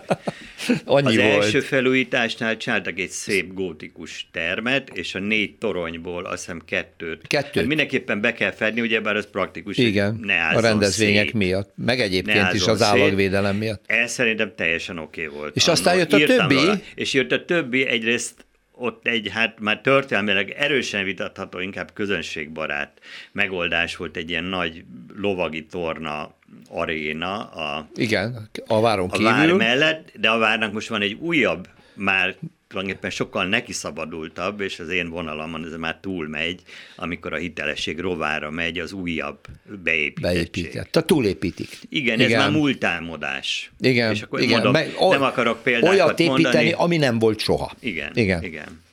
Annyi 0.84 1.06
az 1.06 1.22
volt. 1.22 1.42
első 1.42 1.60
felújításnál 1.60 2.56
csináltak 2.56 2.98
egy 2.98 3.10
szép 3.10 3.52
gótikus 3.54 4.28
termet, 4.32 4.90
és 4.92 5.14
a 5.14 5.18
négy 5.18 5.56
toronyból 5.58 6.24
azt 6.24 6.38
hiszem 6.44 6.60
kettőt. 6.64 7.26
Kettőt. 7.26 7.54
Hát 7.54 7.66
mindenképpen 7.66 8.20
be 8.20 8.32
kell 8.32 8.52
fedni, 8.52 8.80
ugyebár 8.80 9.16
az 9.16 9.28
praktikus, 9.32 9.76
Igen, 9.76 10.20
ne 10.22 10.46
a 10.46 10.60
rendezvények 10.60 11.24
szét. 11.24 11.32
miatt, 11.34 11.72
meg 11.76 12.00
egyébként 12.00 12.52
is 12.52 12.66
az 12.66 12.82
állagvédelem 12.82 13.56
miatt. 13.56 13.82
Ez 13.86 14.12
szerintem 14.12 14.52
teljesen 14.56 14.98
oké 14.98 15.26
okay 15.26 15.38
volt. 15.38 15.56
És 15.56 15.62
annak. 15.62 15.78
aztán 15.78 15.96
jött 15.96 16.12
a 16.12 16.18
Írtam 16.18 16.36
többi. 16.36 16.54
Róla, 16.54 16.80
és 16.94 17.12
jött 17.12 17.32
a 17.32 17.44
többi, 17.44 17.86
egyrészt 17.86 18.46
ott 18.78 19.06
egy, 19.06 19.28
hát 19.32 19.60
már 19.60 19.80
történelmileg 19.80 20.50
erősen 20.50 21.04
vitatható, 21.04 21.58
inkább 21.58 21.90
közönségbarát 21.92 23.00
megoldás 23.32 23.96
volt 23.96 24.16
egy 24.16 24.30
ilyen 24.30 24.44
nagy 24.44 24.84
lovagi 25.16 25.66
torna 25.66 26.34
aréna 26.68 27.44
a, 27.44 27.88
Igen, 27.94 28.48
a 28.66 28.80
váron 28.80 29.10
kívül. 29.10 29.26
A 29.26 29.30
vár 29.30 29.52
mellett, 29.52 30.12
de 30.14 30.30
a 30.30 30.38
várnak 30.38 30.72
most 30.72 30.88
van 30.88 31.02
egy 31.02 31.12
újabb, 31.12 31.68
már 31.94 32.36
tulajdonképpen 32.68 33.10
sokkal 33.10 33.44
neki 33.46 33.72
szabadultabb, 33.72 34.60
és 34.60 34.78
az 34.78 34.88
én 34.88 35.08
vonalamon 35.08 35.64
ez 35.64 35.76
már 35.78 35.98
túl 36.00 36.28
megy, 36.28 36.62
amikor 36.96 37.32
a 37.32 37.36
hitelesség 37.36 37.98
rovára 37.98 38.50
megy 38.50 38.78
az 38.78 38.92
újabb 38.92 39.38
beépítettség. 39.82 40.20
Beépített. 40.20 40.90
Tehát 40.90 41.08
túlépítik. 41.08 41.78
Igen, 41.88 42.20
igen, 42.20 42.32
ez 42.32 42.38
már 42.38 42.50
múltálmodás. 42.50 43.70
Igen, 43.80 44.12
és 44.12 44.22
akkor 44.22 44.40
igen. 44.40 44.52
Mondom, 44.52 44.72
Meg, 44.72 44.94
o, 44.98 45.10
nem 45.10 45.22
akarok 45.22 45.62
példákat 45.62 45.90
Olyat 45.90 46.20
építeni, 46.20 46.42
mondani. 46.42 46.72
ami 46.72 46.96
nem 46.96 47.18
volt 47.18 47.38
soha. 47.38 47.72
Igen, 47.80 48.10
igen. 48.14 48.44
igen. 48.44 48.86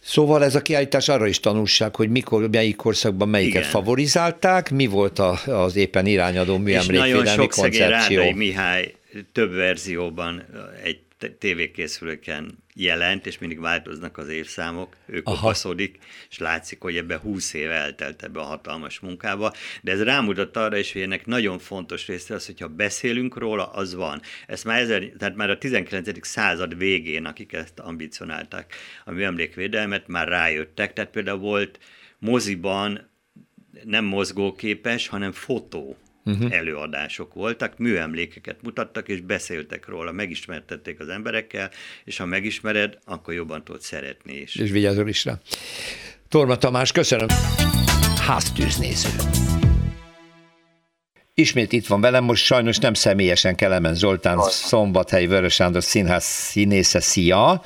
Szóval 0.00 0.44
ez 0.44 0.54
a 0.54 0.62
kiállítás 0.62 1.08
arra 1.08 1.26
is 1.26 1.40
tanulság, 1.40 1.96
hogy 1.96 2.08
mikor, 2.08 2.50
melyik 2.50 2.76
korszakban 2.76 3.28
melyiket 3.28 3.56
Igen. 3.56 3.70
favorizálták, 3.70 4.70
mi 4.70 4.86
volt 4.86 5.18
a, 5.18 5.38
az 5.46 5.76
éppen 5.76 6.06
irányadó 6.06 6.58
műemlékvédelmi 6.58 7.46
koncepció. 7.46 8.22
És 8.22 8.34
Mihály 8.34 8.94
több 9.32 9.54
verzióban 9.54 10.44
egy 10.84 10.98
tévékészülőken 11.38 12.64
jelent, 12.74 13.26
és 13.26 13.38
mindig 13.38 13.60
változnak 13.60 14.18
az 14.18 14.28
évszámok, 14.28 14.96
ő 15.06 15.22
kopaszodik, 15.22 15.98
és 16.30 16.38
látszik, 16.38 16.80
hogy 16.80 16.96
ebbe 16.96 17.16
20 17.16 17.52
év 17.52 17.70
eltelt 17.70 18.22
ebbe 18.22 18.40
a 18.40 18.44
hatalmas 18.44 19.00
munkába, 19.00 19.52
de 19.82 19.92
ez 19.92 20.02
rámutat 20.02 20.56
arra 20.56 20.76
is, 20.76 20.92
hogy 20.92 21.02
ennek 21.02 21.26
nagyon 21.26 21.58
fontos 21.58 22.06
része 22.06 22.34
az, 22.34 22.46
hogyha 22.46 22.68
beszélünk 22.68 23.36
róla, 23.36 23.70
az 23.70 23.94
van. 23.94 24.20
Ezt 24.46 24.64
már, 24.64 24.80
ezer, 24.80 25.02
tehát 25.18 25.36
már 25.36 25.50
a 25.50 25.58
19. 25.58 26.26
század 26.26 26.76
végén, 26.76 27.24
akik 27.24 27.52
ezt 27.52 27.78
ambicionálták, 27.78 28.74
a 29.04 29.10
műemlékvédelmet, 29.10 30.08
már 30.08 30.28
rájöttek, 30.28 30.92
tehát 30.92 31.10
például 31.10 31.38
volt 31.38 31.78
moziban 32.18 33.10
nem 33.84 34.04
mozgóképes, 34.04 35.08
hanem 35.08 35.32
fotó 35.32 35.96
uh-huh. 36.26 36.54
előadások 36.54 37.34
voltak, 37.34 37.78
műemlékeket 37.78 38.62
mutattak, 38.62 39.08
és 39.08 39.20
beszéltek 39.20 39.88
róla, 39.88 40.12
megismertették 40.12 41.00
az 41.00 41.08
emberekkel, 41.08 41.70
és 42.04 42.16
ha 42.16 42.26
megismered, 42.26 42.98
akkor 43.04 43.34
jobban 43.34 43.64
tudod 43.64 43.80
szeretni 43.80 44.34
is. 44.34 44.54
És 44.54 44.70
vigyázol 44.70 45.08
is 45.08 45.24
rá. 45.24 45.38
Torma 46.28 46.56
Tamás, 46.56 46.92
köszönöm. 46.92 47.28
Háztűznéző. 48.26 49.08
Ismét 51.34 51.72
itt 51.72 51.86
van 51.86 52.00
velem, 52.00 52.24
most 52.24 52.44
sajnos 52.44 52.78
nem 52.78 52.94
személyesen 52.94 53.54
Kelemen 53.54 53.94
Zoltán, 53.94 54.40
Szombathelyi 54.40 55.26
Vörös 55.26 55.54
Sándor 55.54 55.82
Színház 55.82 56.24
színésze. 56.24 57.00
Szia! 57.00 57.62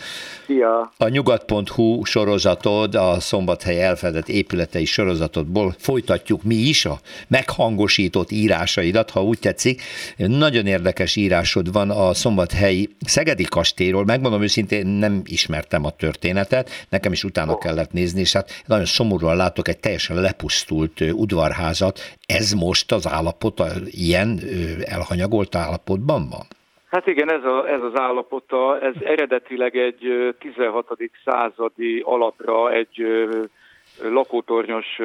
Szia! 0.50 0.92
A 0.96 1.08
nyugat.hu 1.08 2.04
sorozatod, 2.04 2.94
a 2.94 3.20
Szombathely 3.20 3.82
elfedett 3.82 4.28
épületei 4.28 4.84
sorozatodból 4.84 5.74
folytatjuk 5.78 6.42
mi 6.42 6.54
is 6.54 6.84
a 6.84 7.00
meghangosított 7.28 8.30
írásaidat, 8.30 9.10
ha 9.10 9.24
úgy 9.24 9.38
tetszik. 9.38 9.82
Nagyon 10.16 10.66
érdekes 10.66 11.16
írásod 11.16 11.72
van 11.72 11.90
a 11.90 12.14
Szombathelyi 12.14 12.96
Szegedi 13.06 13.44
kastélyról. 13.44 14.04
Megmondom 14.04 14.42
őszintén, 14.42 14.86
nem 14.86 15.22
ismertem 15.24 15.84
a 15.84 15.90
történetet, 15.90 16.70
nekem 16.88 17.12
is 17.12 17.24
utána 17.24 17.58
kellett 17.58 17.92
nézni, 17.92 18.20
és 18.20 18.32
hát 18.32 18.62
nagyon 18.66 18.86
szomorúan 18.86 19.36
látok 19.36 19.68
egy 19.68 19.78
teljesen 19.78 20.16
lepusztult 20.16 21.00
udvarházat. 21.00 22.00
Ez 22.26 22.52
most 22.52 22.92
az 22.92 23.06
állapota 23.06 23.68
ilyen 23.84 24.40
elhanyagolt 24.84 25.54
állapotban 25.54 26.28
van? 26.28 26.46
Hát 26.90 27.06
igen, 27.06 27.30
ez, 27.32 27.44
a, 27.44 27.68
ez 27.68 27.82
az 27.82 27.98
állapota, 27.98 28.80
ez 28.80 28.94
eredetileg 29.04 29.76
egy 29.76 30.34
16. 30.38 30.86
századi 31.24 32.00
alapra 32.04 32.72
egy 32.72 33.06
lakótornyos 34.02 34.98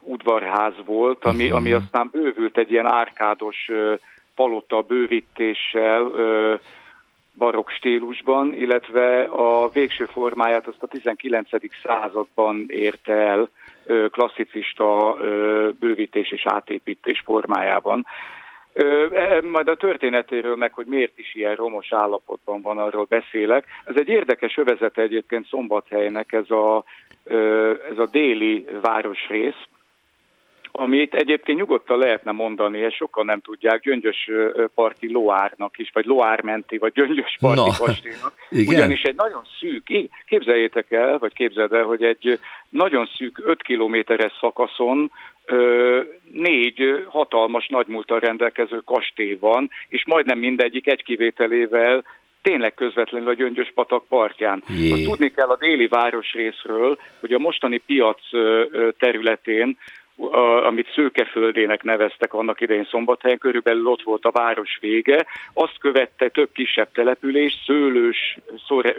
udvarház 0.00 0.74
volt, 0.84 1.24
ami, 1.24 1.50
ami 1.50 1.72
aztán 1.72 2.08
bővült 2.12 2.58
egy 2.58 2.70
ilyen 2.70 2.86
árkádos 2.86 3.70
palota 4.34 4.82
bővítéssel, 4.82 6.10
barokk 7.34 7.68
stílusban, 7.68 8.54
illetve 8.54 9.22
a 9.22 9.68
végső 9.68 10.04
formáját 10.04 10.66
azt 10.66 10.82
a 10.82 10.86
19. 10.86 11.48
században 11.82 12.64
érte 12.68 13.12
el 13.12 13.48
klasszicista 14.10 15.16
bővítés 15.80 16.30
és 16.32 16.46
átépítés 16.46 17.22
formájában. 17.24 18.06
E, 18.76 19.40
majd 19.42 19.68
a 19.68 19.76
történetéről, 19.76 20.56
meg 20.56 20.72
hogy 20.72 20.86
miért 20.86 21.18
is 21.18 21.34
ilyen 21.34 21.54
romos 21.54 21.92
állapotban 21.92 22.62
van, 22.62 22.78
arról 22.78 23.06
beszélek. 23.08 23.64
Ez 23.84 23.94
egy 23.96 24.08
érdekes 24.08 24.56
övezete 24.56 25.02
egyébként 25.02 25.46
Szombathelynek 25.46 26.32
ez 26.32 26.50
a, 26.50 26.84
ez 27.90 27.98
a 27.98 28.08
déli 28.10 28.66
városrész, 28.80 29.62
amit 30.78 31.14
egyébként 31.14 31.58
nyugodtan 31.58 31.98
lehetne 31.98 32.32
mondani, 32.32 32.78
és 32.78 32.94
sokan 32.94 33.24
nem 33.24 33.40
tudják, 33.40 33.80
gyöngyös 33.80 34.30
parti 34.74 35.12
loárnak 35.12 35.78
is, 35.78 35.90
vagy 35.92 36.04
loármenti, 36.04 36.78
vagy 36.78 36.92
gyöngyös 36.92 37.36
parti 37.40 37.60
no. 37.60 37.84
kastélynak. 37.84 38.32
Ugyanis 38.50 39.02
egy 39.02 39.14
nagyon 39.14 39.42
szűk, 39.58 40.10
képzeljétek 40.26 40.90
el, 40.90 41.18
vagy 41.18 41.32
képzeld 41.32 41.72
el, 41.72 41.84
hogy 41.84 42.02
egy 42.02 42.38
nagyon 42.68 43.06
szűk 43.16 43.40
5 43.44 43.62
kilométeres 43.62 44.32
szakaszon 44.40 45.10
négy 46.32 47.04
hatalmas 47.08 47.66
nagymúltal 47.66 48.18
rendelkező 48.18 48.80
kastély 48.84 49.36
van, 49.40 49.70
és 49.88 50.04
majdnem 50.06 50.38
mindegyik 50.38 50.86
egy 50.86 51.02
kivételével 51.02 52.04
tényleg 52.42 52.74
közvetlenül 52.74 53.28
a 53.28 53.34
Gyöngyös 53.34 53.72
patak 53.74 54.06
partján. 54.08 54.62
Azt 54.92 55.04
tudni 55.04 55.30
kell 55.30 55.48
a 55.48 55.56
déli 55.56 55.86
városrészről, 55.86 56.98
hogy 57.20 57.32
a 57.32 57.38
mostani 57.38 57.78
piac 57.78 58.20
területén 58.98 59.78
amit 60.64 60.92
Szőkeföldének 60.94 61.82
neveztek 61.82 62.34
annak 62.34 62.60
idején 62.60 62.88
Szombathelyen, 62.90 63.38
körülbelül 63.38 63.86
ott 63.86 64.02
volt 64.02 64.24
a 64.24 64.30
város 64.30 64.78
vége. 64.80 65.26
Azt 65.52 65.78
követte 65.78 66.28
több 66.28 66.48
kisebb 66.52 66.88
település, 66.92 67.62
Szőlős, 67.66 68.38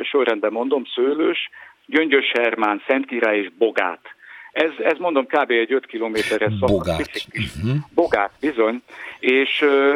sorrendben 0.02 0.52
mondom, 0.52 0.84
Szőlős, 0.96 1.50
Gyöngyös 1.86 2.32
Hermán, 2.32 2.84
Szentkirály 2.88 3.40
és 3.40 3.50
Bogát. 3.58 4.16
Ez, 4.58 4.72
ez 4.84 4.98
mondom 4.98 5.26
kb. 5.26 5.52
egy 5.52 5.74
5 5.74 5.86
kilométeres 5.86 6.54
szakasz. 6.60 6.72
Bogát. 6.72 7.10
Uh-huh. 7.34 7.78
Bogát, 7.94 8.32
bizony. 8.40 8.82
És 9.20 9.62
ö, 9.62 9.96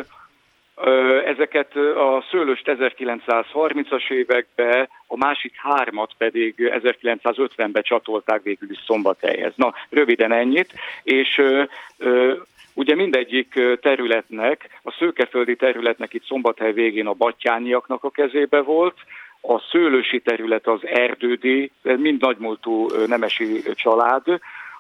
ö, 0.76 1.22
ezeket 1.26 1.76
a 1.76 2.24
szőlőst 2.32 2.64
1930-as 2.66 4.12
években, 4.12 4.90
a 5.08 5.18
másik 5.18 5.54
hármat 5.56 6.12
pedig 6.18 6.56
1950-ben 6.58 7.84
csatolták 7.84 8.44
végül 8.44 8.72
is 8.72 8.80
Szombathelyhez. 8.86 9.54
Na, 9.56 9.74
röviden 9.90 10.32
ennyit. 10.32 10.74
És 11.04 11.38
ö, 11.38 11.64
ö, 11.98 12.34
Ugye 12.74 12.96
mindegyik 12.96 13.60
területnek, 13.82 14.80
a 14.84 14.96
szőkeföldi 15.00 15.56
területnek 15.56 16.14
itt 16.14 16.26
Szombathely 16.26 16.74
végén 16.74 17.08
a 17.08 17.14
battyányiaknak 17.14 18.04
a 18.04 18.10
kezébe 18.10 18.62
volt, 18.62 18.96
a 19.42 19.60
szőlősi 19.72 20.20
terület 20.20 20.68
az 20.68 20.86
erdődi, 20.86 21.72
mind 21.82 22.22
nagymúltú 22.22 22.88
nemesi 23.06 23.62
család, 23.74 24.28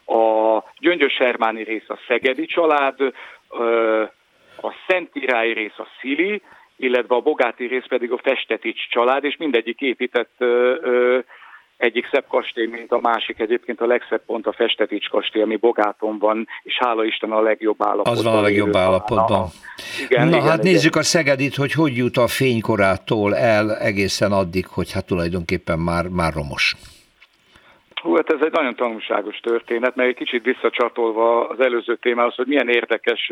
a 0.06 0.64
Gyöngyös 0.80 1.18
Hermáni 1.18 1.64
rész 1.64 1.90
a 1.90 2.00
Szegedi 2.08 2.46
család, 2.46 3.00
a 4.62 4.74
Szentírái 4.88 5.54
rész 5.54 5.78
a 5.78 5.88
Szili, 6.00 6.42
illetve 6.76 7.16
a 7.16 7.22
Bogáti 7.22 7.66
rész 7.66 7.86
pedig 7.88 8.12
a 8.12 8.18
Festetics 8.18 8.90
család, 8.90 9.24
és 9.24 9.38
mindegyik 9.38 9.82
épített 9.82 10.44
egyik 11.82 12.10
szebb 12.12 12.26
kastély, 12.28 12.66
mint 12.66 12.92
a 12.92 13.00
másik. 13.02 13.40
Egyébként 13.40 13.82
a 13.82 13.86
legszebb 13.86 14.26
pont 14.26 14.48
a 14.48 14.52
Festetics 14.52 15.10
kastély, 15.10 15.42
ami 15.42 15.56
Bogáton 15.56 16.18
van, 16.20 16.48
és 16.64 16.78
hála 16.80 17.04
Isten 17.04 17.32
a 17.32 17.42
legjobb 17.42 17.84
állapotban. 17.84 18.14
Az 18.14 18.24
van 18.24 18.38
a 18.38 18.42
legjobb 18.42 18.76
állapotban. 18.76 19.48
Igen, 20.04 20.28
Na 20.28 20.36
igen, 20.36 20.48
hát 20.48 20.60
igen. 20.60 20.72
nézzük 20.72 20.96
a 20.96 21.04
Szegedit, 21.04 21.56
hogy 21.56 21.72
hogy 21.72 21.98
jut 21.98 22.18
a 22.18 22.28
fénykorától 22.28 23.36
el 23.36 23.76
egészen 23.78 24.32
addig, 24.32 24.68
hogy 24.68 24.92
hát 24.92 25.06
tulajdonképpen 25.06 25.80
már, 25.80 26.08
már 26.08 26.34
romos. 26.34 26.76
Hú, 28.02 28.16
hát 28.16 28.34
ez 28.34 28.42
egy 28.42 28.52
nagyon 28.52 28.76
tanulságos 28.76 29.40
történet, 29.40 29.96
mert 29.96 30.10
egy 30.10 30.16
kicsit 30.16 30.44
visszacsatolva 30.44 31.48
az 31.48 31.60
előző 31.60 31.96
témához, 31.96 32.36
hogy 32.36 32.48
milyen 32.48 32.70
érdekes 32.70 33.32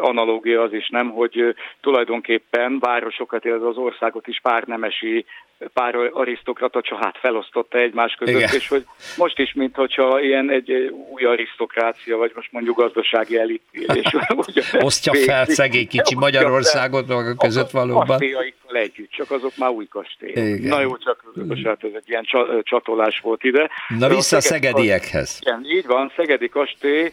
analógia 0.00 0.62
az 0.62 0.72
is, 0.72 0.88
nem, 0.88 1.10
hogy 1.10 1.54
tulajdonképpen 1.80 2.78
városokat, 2.78 3.44
illetve 3.44 3.68
az 3.68 3.76
országot 3.76 4.26
is 4.26 4.40
párnemesi 4.40 5.24
pár 5.72 5.94
arisztokrata 6.12 6.80
család 6.80 7.14
felosztotta 7.16 7.78
egymás 7.78 8.14
között, 8.14 8.34
Igen. 8.34 8.54
és 8.54 8.68
hogy 8.68 8.84
most 9.16 9.38
is, 9.38 9.52
mintha 9.52 10.20
ilyen 10.20 10.50
egy 10.50 10.72
új 11.12 11.24
arisztokrácia, 11.24 12.16
vagy 12.16 12.32
most 12.34 12.52
mondjuk 12.52 12.76
gazdasági 12.76 13.38
elit. 13.38 13.62
És 13.70 14.16
Osztja 14.72 15.14
fel 15.14 15.44
szegény 15.44 15.88
kicsi 15.88 16.14
Magyarországot 16.14 17.06
maga 17.06 17.34
között 17.34 17.70
valóban. 17.70 18.06
Kasztélyaikkal 18.06 18.76
együtt, 18.76 19.10
csak 19.10 19.30
azok 19.30 19.56
már 19.56 19.70
új 19.70 19.86
kastélyok. 19.86 20.60
Na 20.60 20.80
jó, 20.80 20.96
csak 20.96 21.22
bocsánat, 21.34 21.84
ez 21.84 21.90
egy 21.94 22.08
ilyen 22.08 22.26
csatolás 22.62 23.20
volt 23.20 23.44
ide. 23.44 23.70
Na 23.98 24.08
vissza 24.08 24.36
a 24.36 24.40
szegediekhez. 24.40 25.38
Igen, 25.40 25.64
így 25.64 25.86
van, 25.86 26.12
Szegedi 26.16 26.48
kastély, 26.48 27.12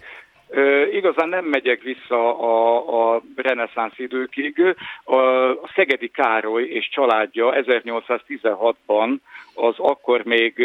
igazán 0.92 1.30
nem 1.30 1.46
megyek 1.46 1.82
vissza 1.82 2.40
a, 2.40 3.16
a 3.16 3.22
reneszánsz 3.36 4.00
időkig. 4.00 4.76
A, 5.04 5.16
a 5.50 5.70
Szegedi 5.76 6.08
Károly 6.08 6.64
és 6.64 6.90
családja 6.90 7.54
1816-ban 7.58 9.18
az 9.54 9.76
akkor 9.78 10.24
még 10.24 10.64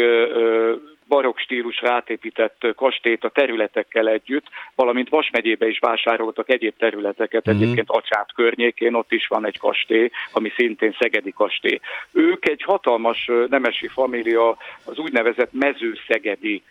barokk 1.11 1.37
stílusra 1.37 1.93
átépített 1.93 2.67
kastélyt 2.75 3.23
a 3.23 3.29
területekkel 3.29 4.07
együtt, 4.07 4.45
valamint 4.75 5.09
Vas 5.09 5.29
megyébe 5.31 5.67
is 5.67 5.79
vásároltak 5.79 6.49
egyéb 6.49 6.73
területeket, 6.77 7.49
mm-hmm. 7.49 7.61
egyébként 7.61 7.89
Acsát 7.89 8.33
környékén 8.33 8.93
ott 8.93 9.11
is 9.11 9.27
van 9.27 9.45
egy 9.45 9.59
kastély, 9.59 10.09
ami 10.31 10.51
szintén 10.55 10.95
Szegedi 10.99 11.31
kastély. 11.31 11.79
Ők 12.11 12.47
egy 12.47 12.61
hatalmas 12.63 13.29
nemesi 13.49 13.87
família, 13.87 14.57
az 14.85 14.97
úgynevezett 14.97 15.51
mezőszegedi 15.53 16.63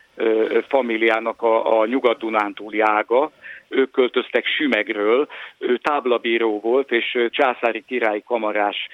familiának 0.68 1.42
a, 1.42 1.80
a 1.80 1.86
nyugat-dunántúli 1.86 2.80
ága, 2.80 3.30
ők 3.68 3.90
költöztek 3.90 4.46
Sümegről, 4.46 5.28
ő 5.58 5.76
táblabíró 5.76 6.60
volt, 6.60 6.92
és 6.92 7.18
császári 7.30 7.84
királyi 7.86 8.22
kamarás 8.26 8.88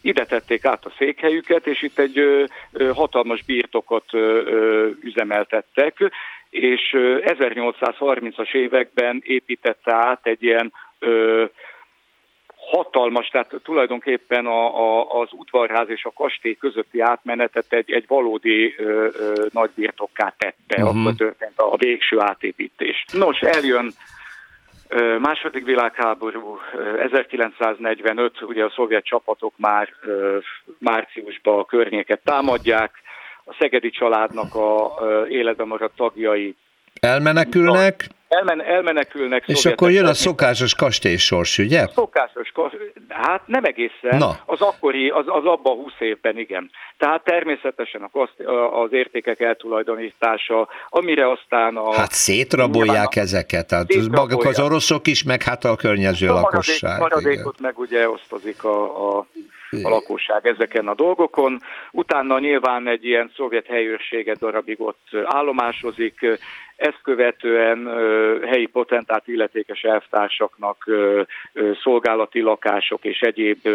ide 0.00 0.24
tették 0.24 0.64
át 0.64 0.84
a 0.84 0.92
székhelyüket, 0.98 1.66
és 1.66 1.82
itt 1.82 1.98
egy 1.98 2.46
hatalmas 2.94 3.44
birtokot 3.44 4.12
üzemeltettek, 5.02 6.10
és 6.50 6.96
1830-as 7.20 8.54
években 8.54 9.22
építette 9.24 9.94
át 9.94 10.26
egy 10.26 10.42
ilyen 10.42 10.72
hatalmas, 12.70 13.28
tehát 13.28 13.52
tulajdonképpen 13.62 14.46
a, 14.46 14.66
a, 14.66 15.20
az 15.20 15.28
udvarház 15.32 15.88
és 15.88 16.04
a 16.04 16.12
kastély 16.14 16.54
közötti 16.54 17.00
átmenetet 17.00 17.72
egy, 17.72 17.90
egy 17.92 18.04
valódi 18.06 18.74
ö, 18.76 19.08
ö, 19.18 19.46
nagybirtokká 19.52 20.34
tette, 20.38 20.82
uh-huh. 20.82 21.00
akkor 21.00 21.14
történt 21.14 21.52
a 21.56 21.76
végső 21.76 22.20
átépítés. 22.20 23.04
Nos, 23.12 23.40
eljön 23.40 23.92
Második 25.18 25.64
világháború 25.64 26.58
1945, 26.98 28.42
ugye 28.42 28.64
a 28.64 28.70
szovjet 28.70 29.04
csapatok 29.04 29.54
már 29.56 29.88
márciusban 30.78 31.58
a 31.58 31.64
környéket 31.64 32.20
támadják, 32.24 33.02
a 33.44 33.56
Szegedi 33.58 33.90
családnak 33.90 34.54
a 34.54 34.94
életben 35.28 35.66
maradt 35.66 35.96
tagjai 35.96 36.56
elmenekülnek, 37.00 38.08
Elmen, 38.34 38.62
elmenekülnek. 38.62 39.44
És 39.46 39.66
akkor 39.66 39.90
jön 39.90 40.04
a 40.06 40.14
szokásos 40.14 40.74
kastélysors, 40.74 41.58
ugye? 41.58 41.80
A 41.80 41.88
szokásos 41.88 42.52
hát 43.08 43.46
nem 43.46 43.64
egészen. 43.64 44.18
Na. 44.18 44.40
Az 44.46 44.60
akkori, 44.60 45.08
az, 45.08 45.24
az 45.26 45.44
abban 45.44 45.78
a 45.78 45.82
20 45.82 45.92
évben, 45.98 46.38
igen. 46.38 46.70
Tehát 46.98 47.24
természetesen 47.24 48.02
a, 48.02 48.28
az 48.82 48.92
értékek 48.92 49.40
eltulajdonítása, 49.40 50.68
amire 50.88 51.30
aztán 51.30 51.76
a... 51.76 51.94
Hát 51.94 52.12
szétrabolják 52.12 53.12
a, 53.16 53.20
ezeket, 53.20 53.66
tehát 53.66 53.92
maguk 54.10 54.44
az 54.44 54.60
oroszok 54.60 55.06
is, 55.06 55.22
meg 55.22 55.42
hát 55.42 55.64
a 55.64 55.76
környező 55.76 56.28
a 56.28 56.32
lakosság. 56.32 56.98
Maradék, 56.98 57.24
maradékot 57.24 57.60
meg 57.60 57.78
ugye 57.78 58.08
osztozik 58.08 58.64
a, 58.64 59.18
a 59.18 59.26
a 59.82 59.88
lakosság 59.88 60.46
ezeken 60.46 60.88
a 60.88 60.94
dolgokon. 60.94 61.60
Utána 61.90 62.38
nyilván 62.38 62.88
egy 62.88 63.04
ilyen 63.04 63.30
szovjet 63.36 63.66
helyőrséget 63.66 64.38
darabig 64.38 64.80
ott 64.80 65.08
állomásozik, 65.24 66.26
ezt 66.76 67.00
követően 67.02 67.88
helyi 68.46 68.66
potentát 68.66 69.28
illetékes 69.28 69.82
elvtársaknak 69.82 70.90
szolgálati 71.82 72.40
lakások 72.40 73.04
és 73.04 73.20
egyéb 73.20 73.68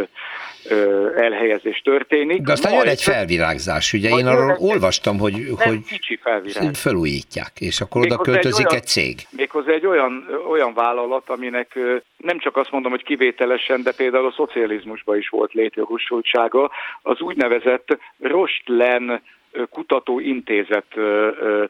elhelyezés 1.15 1.81
történik. 1.83 2.41
De 2.41 2.51
aztán 2.51 2.73
jön 2.73 2.87
egy 2.87 3.01
felvirágzás, 3.01 3.93
ugye 3.93 4.09
én 4.09 4.25
arról 4.25 4.55
olvastam, 4.59 5.19
hogy, 5.19 5.33
hogy 5.57 5.83
kicsi 5.83 6.19
felvirág. 6.21 6.73
felújítják, 6.73 7.51
és 7.59 7.81
akkor 7.81 8.01
oda 8.01 8.17
költözik 8.17 8.65
egy, 8.65 8.71
olyan, 8.71 8.81
egy 8.81 8.87
cég. 8.87 9.15
Méghozzá 9.29 9.71
egy 9.71 9.85
olyan, 9.85 10.27
olyan 10.49 10.73
vállalat, 10.73 11.29
aminek 11.29 11.79
nem 12.17 12.39
csak 12.39 12.57
azt 12.57 12.71
mondom, 12.71 12.91
hogy 12.91 13.03
kivételesen, 13.03 13.81
de 13.83 13.91
például 13.91 14.25
a 14.25 14.33
szocializmusban 14.35 15.17
is 15.17 15.29
volt 15.29 15.53
létjogosultsága, 15.53 16.71
az 17.01 17.19
úgynevezett 17.19 17.97
Rostlen 18.19 19.21
kutatóintézet 19.69 20.85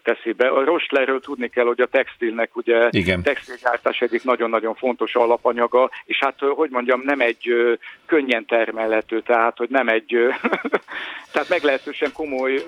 teszi 0.04 0.32
be. 0.32 0.48
A 0.48 0.64
Rostlerről 0.64 1.20
tudni 1.20 1.48
kell, 1.48 1.66
hogy 1.66 1.82
a 1.82 1.88
textilnek 1.88 2.56
ugye 2.56 2.88
Igen. 2.90 3.22
textilgyártás 3.22 4.00
egyik 4.00 4.24
nagyon-nagyon 4.24 4.76
fontos 4.76 5.16
alapanyaga, 5.16 5.90
és 6.06 6.20
hát, 6.20 6.40
hogy 6.40 6.70
mondjam, 6.70 7.02
nem 7.04 7.20
egy 7.20 7.78
könnyen 8.06 8.46
termelhető, 8.46 9.22
tehát, 9.22 9.58
hogy 9.58 9.70
nem 9.70 9.88
egy, 9.88 10.18
tehát 11.32 11.50
meglehetősen 11.50 12.12
komoly 12.14 12.64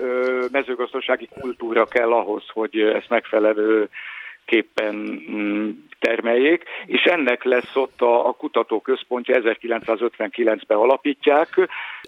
mezőgazdasági 0.52 1.28
kultúra 1.40 1.86
kell 1.86 2.12
ahhoz, 2.12 2.44
hogy 2.52 2.78
ezt 2.78 3.08
megfelelő 3.08 3.88
képpen 4.44 4.94
mm, 5.30 5.70
termeljék, 5.98 6.64
és 6.86 7.02
ennek 7.02 7.44
lesz 7.44 7.76
ott 7.76 8.00
a, 8.00 8.28
a 8.28 8.32
kutatóközpontja, 8.32 9.40
1959-ben 9.42 10.78
alapítják. 10.78 11.48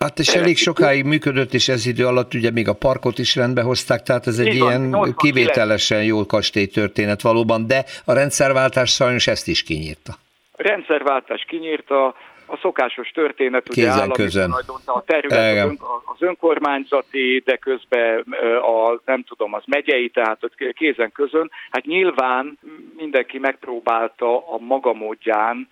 Hát 0.00 0.18
és 0.18 0.34
elég 0.34 0.56
sokáig 0.56 1.04
működött, 1.04 1.52
és 1.52 1.68
ez 1.68 1.86
idő 1.86 2.06
alatt 2.06 2.34
ugye 2.34 2.50
még 2.50 2.68
a 2.68 2.74
parkot 2.74 3.18
is 3.18 3.36
rendbe 3.36 3.62
hozták, 3.62 4.02
tehát 4.02 4.26
ez 4.26 4.38
egy 4.38 4.46
Így 4.46 4.54
ilyen 4.54 4.90
van, 4.90 5.14
kivételesen 5.16 6.04
jó 6.04 6.26
kastélytörténet 6.26 7.22
valóban, 7.22 7.66
de 7.66 7.84
a 8.04 8.12
rendszerváltás 8.12 8.90
sajnos 8.90 9.26
ezt 9.26 9.48
is 9.48 9.62
kinyírta. 9.62 10.12
A 10.52 10.62
rendszerváltás 10.62 11.44
kinyírta, 11.48 12.14
a 12.46 12.56
szokásos 12.56 13.10
történet, 13.10 13.68
ugye 13.68 13.88
állami 13.88 14.12
közön. 14.12 14.50
a 14.84 15.02
terület 15.04 15.64
az, 15.64 15.68
ön, 15.68 15.78
az 16.04 16.22
önkormányzati, 16.22 17.42
de 17.44 17.56
közben 17.56 18.20
a, 18.62 19.00
nem 19.04 19.22
tudom, 19.22 19.54
az 19.54 19.62
megyei, 19.66 20.08
tehát 20.08 20.38
kézen 20.72 21.12
közön. 21.12 21.50
Hát 21.70 21.84
nyilván 21.84 22.58
mindenki 22.96 23.38
megpróbálta 23.38 24.36
a 24.36 24.58
maga 24.58 24.92
módján 24.92 25.68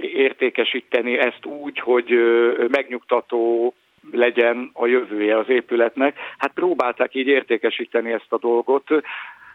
értékesíteni 0.00 1.18
ezt 1.18 1.44
úgy, 1.44 1.78
hogy 1.78 2.10
megnyugtató 2.68 3.74
legyen 4.10 4.70
a 4.72 4.86
jövője 4.86 5.38
az 5.38 5.48
épületnek. 5.48 6.18
Hát 6.38 6.52
próbálták 6.54 7.14
így 7.14 7.26
értékesíteni 7.26 8.12
ezt 8.12 8.26
a 8.32 8.38
dolgot, 8.38 8.88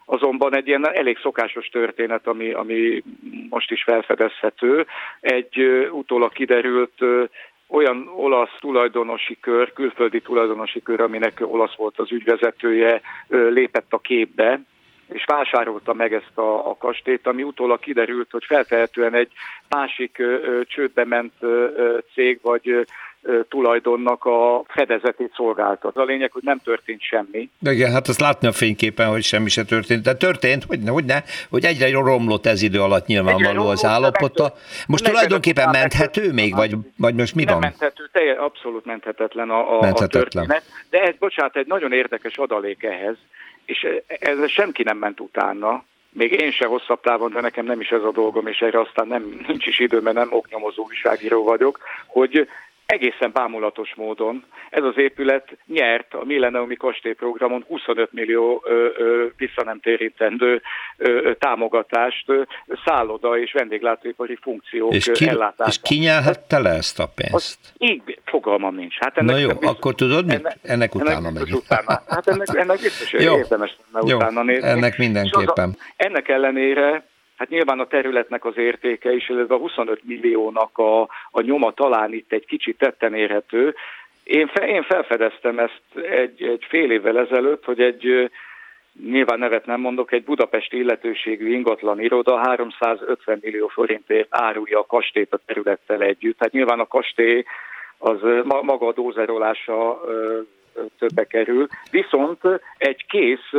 azonban 0.05 0.55
egy 0.55 0.67
ilyen 0.67 0.93
elég 0.93 1.17
szokásos 1.21 1.67
történet, 1.67 2.27
ami, 2.27 2.51
ami 2.51 3.03
most 3.49 3.71
is 3.71 3.83
felfedezhető. 3.83 4.85
Egy 5.19 5.59
utólag 5.91 6.31
kiderült 6.31 6.93
olyan 7.67 8.11
olasz 8.15 8.55
tulajdonosi 8.59 9.37
kör, 9.41 9.73
külföldi 9.73 10.21
tulajdonosi 10.21 10.81
kör, 10.81 11.01
aminek 11.01 11.39
olasz 11.41 11.75
volt 11.75 11.99
az 11.99 12.11
ügyvezetője, 12.11 13.01
lépett 13.27 13.93
a 13.93 13.99
képbe, 13.99 14.59
és 15.13 15.23
vásárolta 15.25 15.93
meg 15.93 16.13
ezt 16.13 16.37
a, 16.37 16.69
a 16.69 16.75
kastélyt, 16.77 17.27
ami 17.27 17.43
utólag 17.43 17.79
kiderült, 17.79 18.31
hogy 18.31 18.43
feltehetően 18.45 19.13
egy 19.13 19.31
másik 19.69 20.19
ö, 20.19 20.61
csődbe 20.67 21.05
ment 21.05 21.33
ö, 21.39 21.97
cég 22.13 22.39
vagy 22.41 22.85
tulajdonnak 23.49 24.25
a 24.25 24.63
fedezetét 24.67 25.33
szolgáltat. 25.35 25.97
A 25.97 26.03
lényeg, 26.03 26.31
hogy 26.31 26.43
nem 26.43 26.59
történt 26.63 27.01
semmi. 27.01 27.49
De 27.59 27.71
igen, 27.71 27.91
hát 27.91 28.07
azt 28.07 28.19
látni 28.19 28.47
a 28.47 28.51
fényképen, 28.51 29.09
hogy 29.09 29.23
semmi 29.23 29.49
se 29.49 29.63
történt. 29.63 30.03
De 30.03 30.15
történt, 30.15 30.63
hogy 30.63 30.79
ne, 30.79 30.91
hogy, 30.91 31.05
ne, 31.05 31.21
hogy 31.49 31.65
egyre 31.65 31.89
romlott 31.91 32.45
ez 32.45 32.61
idő 32.61 32.81
alatt 32.81 33.05
nyilvánvaló 33.05 33.67
az 33.67 33.85
állapota. 33.85 34.53
Most 34.87 35.03
tulajdonképpen 35.03 35.69
menthető 35.69 36.33
még, 36.33 36.55
vagy, 36.55 36.75
vagy 36.97 37.15
most 37.15 37.35
mi 37.35 37.43
nem 37.43 37.53
van? 37.53 37.63
menthető, 37.63 38.09
teljes, 38.11 38.37
abszolút 38.37 38.85
menthetetlen 38.85 39.49
a, 39.49 39.77
a, 39.77 39.81
menthetetlen. 39.81 40.07
a 40.07 40.07
történet. 40.07 40.63
De 40.89 41.01
ez, 41.01 41.15
bocsánat, 41.19 41.55
egy 41.55 41.67
nagyon 41.67 41.91
érdekes 41.91 42.37
adalék 42.37 42.83
ehhez, 42.83 43.15
és 43.65 43.87
ez 44.07 44.49
senki 44.49 44.83
nem 44.83 44.97
ment 44.97 45.19
utána, 45.19 45.83
még 46.13 46.31
én 46.31 46.51
se 46.51 46.65
hosszabb 46.65 47.01
távon, 47.01 47.31
de 47.31 47.41
nekem 47.41 47.65
nem 47.65 47.81
is 47.81 47.89
ez 47.89 48.03
a 48.03 48.11
dolgom, 48.11 48.47
és 48.47 48.59
erre 48.59 48.79
aztán 48.79 49.07
nem, 49.07 49.43
nincs 49.47 49.65
is 49.65 49.79
idő, 49.79 49.99
mert 49.99 50.15
nem 50.15 50.33
oknyomozó 50.33 50.83
újságíró 50.83 51.43
vagyok, 51.43 51.79
hogy 52.07 52.47
egészen 52.91 53.31
bámulatos 53.33 53.95
módon 53.95 54.45
ez 54.69 54.83
az 54.83 54.97
épület 54.97 55.57
nyert 55.65 56.13
a 56.13 56.23
Millenniumi 56.23 56.75
Kastélyprogramon 56.75 57.63
25 57.67 58.11
millió 58.11 58.63
ö, 58.65 58.87
ö, 58.97 59.25
vissza 59.37 59.63
nem 59.63 59.79
térítendő 59.79 60.61
ö, 60.97 61.31
támogatást 61.39 62.29
ö, 62.29 62.41
szálloda 62.85 63.37
és 63.37 63.51
vendéglátóipari 63.51 64.37
funkciók 64.41 64.93
és 64.93 65.09
ki, 65.13 65.27
ellátásán. 65.27 65.67
És 65.67 65.79
ki 65.81 65.97
nyelhette 65.97 66.59
le 66.59 66.69
ezt 66.69 66.99
a 66.99 67.07
pénzt? 67.15 67.33
Az, 67.33 67.57
így 67.77 68.19
fogalmam 68.25 68.75
nincs. 68.75 68.95
Hát 68.99 69.17
ennek 69.17 69.35
Na 69.35 69.41
jó, 69.41 69.47
biztos, 69.47 69.69
akkor 69.69 69.95
tudod 69.95 70.25
mit? 70.25 70.35
Ennek, 70.35 70.57
ennek 70.61 70.95
utána 70.95 71.27
ennek 71.27 71.33
megyünk. 71.33 71.61
Utána. 71.63 72.01
Hát 72.07 72.27
ennek, 72.27 72.47
ennek 72.53 72.79
biztos 72.79 73.11
jó, 73.11 73.37
érdemes 73.37 73.77
lenne 73.91 74.09
jó, 74.09 74.17
utána 74.17 74.43
nézni. 74.43 74.67
Ennek 74.69 74.97
mindenképpen. 74.97 75.69
A, 75.69 75.93
ennek 75.95 76.27
ellenére 76.27 77.03
Hát 77.41 77.49
nyilván 77.49 77.79
a 77.79 77.87
területnek 77.87 78.45
az 78.45 78.57
értéke 78.57 79.11
is, 79.13 79.29
illetve 79.29 79.55
a 79.55 79.57
25 79.57 79.99
milliónak 80.03 80.77
a, 80.77 81.01
a 81.31 81.41
nyoma 81.41 81.71
talán 81.71 82.13
itt 82.13 82.31
egy 82.31 82.45
kicsit 82.45 82.77
tetten 82.77 83.13
érhető. 83.13 83.75
Én, 84.23 84.47
fe, 84.47 84.67
én 84.67 84.83
felfedeztem 84.83 85.59
ezt 85.59 85.81
egy, 86.09 86.43
egy 86.43 86.65
fél 86.69 86.91
évvel 86.91 87.19
ezelőtt, 87.19 87.63
hogy 87.63 87.81
egy 87.81 88.31
nyilván 89.05 89.39
nevet 89.39 89.65
nem 89.65 89.79
mondok, 89.79 90.11
egy 90.11 90.23
budapesti 90.23 90.77
illetőségű 90.77 91.53
ingatlan 91.53 92.01
iroda 92.01 92.37
350 92.37 93.39
millió 93.41 93.67
forintért 93.67 94.27
árulja 94.29 94.79
a 94.79 94.85
kastélyt 94.85 95.33
a 95.33 95.39
területtel 95.45 96.01
együtt. 96.01 96.39
Hát 96.39 96.51
nyilván 96.51 96.79
a 96.79 96.87
kastély 96.87 97.43
az 97.97 98.19
maga 98.43 98.87
a 98.87 98.93
dózerolása 98.93 100.01
többe 100.99 101.23
kerül, 101.23 101.67
viszont 101.91 102.39
egy 102.77 103.05
kész 103.07 103.49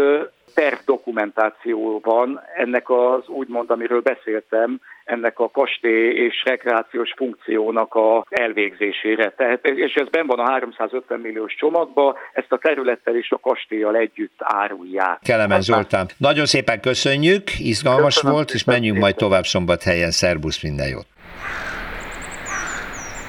terv 0.55 0.79
dokumentációban 0.85 2.40
ennek 2.57 2.90
az 2.90 3.29
úgymond, 3.29 3.70
amiről 3.70 4.01
beszéltem, 4.01 4.81
ennek 5.05 5.38
a 5.38 5.51
kastély 5.51 6.09
és 6.09 6.42
rekreációs 6.44 7.12
funkciónak 7.16 7.94
a 7.94 8.25
elvégzésére. 8.31 9.31
Tehát, 9.31 9.66
és 9.66 9.94
ez 9.94 10.09
ben 10.09 10.27
van 10.27 10.38
a 10.38 10.51
350 10.51 11.20
milliós 11.20 11.55
csomagba, 11.55 12.18
ezt 12.33 12.53
a 12.53 12.59
területtel 12.59 13.16
és 13.16 13.31
a 13.31 13.38
kastélyjal 13.38 13.96
együtt 13.96 14.37
árulják. 14.38 15.18
Kelemen 15.22 15.61
Zoltán, 15.61 16.07
nagyon 16.16 16.46
szépen 16.46 16.81
köszönjük, 16.81 17.59
izgalmas 17.59 18.14
Köszönöm 18.14 18.37
volt, 18.37 18.51
és 18.51 18.64
menjünk 18.64 18.98
majd 18.98 19.14
tovább 19.14 19.44
szombathelyen. 19.44 20.11
Szerbusz, 20.11 20.62
minden 20.62 20.88
jót! 20.88 21.07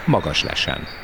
Magas 0.06 0.44
lesen. 0.44 1.03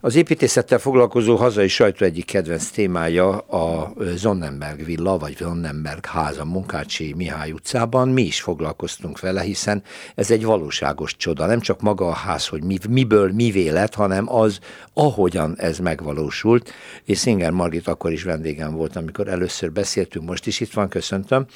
Az 0.00 0.14
építészettel 0.14 0.78
foglalkozó 0.78 1.36
hazai 1.36 1.68
sajtó 1.68 2.04
egyik 2.04 2.24
kedvenc 2.24 2.70
témája 2.70 3.38
a 3.38 3.92
Zonnenberg 4.14 4.84
villa, 4.84 5.18
vagy 5.18 5.36
Zonnenberg 5.36 6.06
háza 6.06 6.44
Munkácsi 6.44 7.14
Mihály 7.16 7.52
utcában. 7.52 8.08
Mi 8.08 8.22
is 8.22 8.40
foglalkoztunk 8.40 9.20
vele, 9.20 9.40
hiszen 9.40 9.82
ez 10.14 10.30
egy 10.30 10.44
valóságos 10.44 11.16
csoda. 11.16 11.46
Nem 11.46 11.60
csak 11.60 11.80
maga 11.80 12.08
a 12.08 12.12
ház, 12.12 12.46
hogy 12.46 12.62
mi, 12.62 12.78
miből 12.88 13.32
mi 13.32 13.70
lett, 13.70 13.94
hanem 13.94 14.34
az, 14.34 14.58
ahogyan 14.94 15.54
ez 15.58 15.78
megvalósult. 15.78 16.72
És 17.04 17.18
Szinger 17.18 17.50
Margit 17.50 17.88
akkor 17.88 18.12
is 18.12 18.22
vendégem 18.22 18.74
volt, 18.74 18.96
amikor 18.96 19.28
először 19.28 19.72
beszéltünk, 19.72 20.28
most 20.28 20.46
is 20.46 20.60
itt 20.60 20.72
van, 20.72 20.88
köszöntöm. 20.88 21.46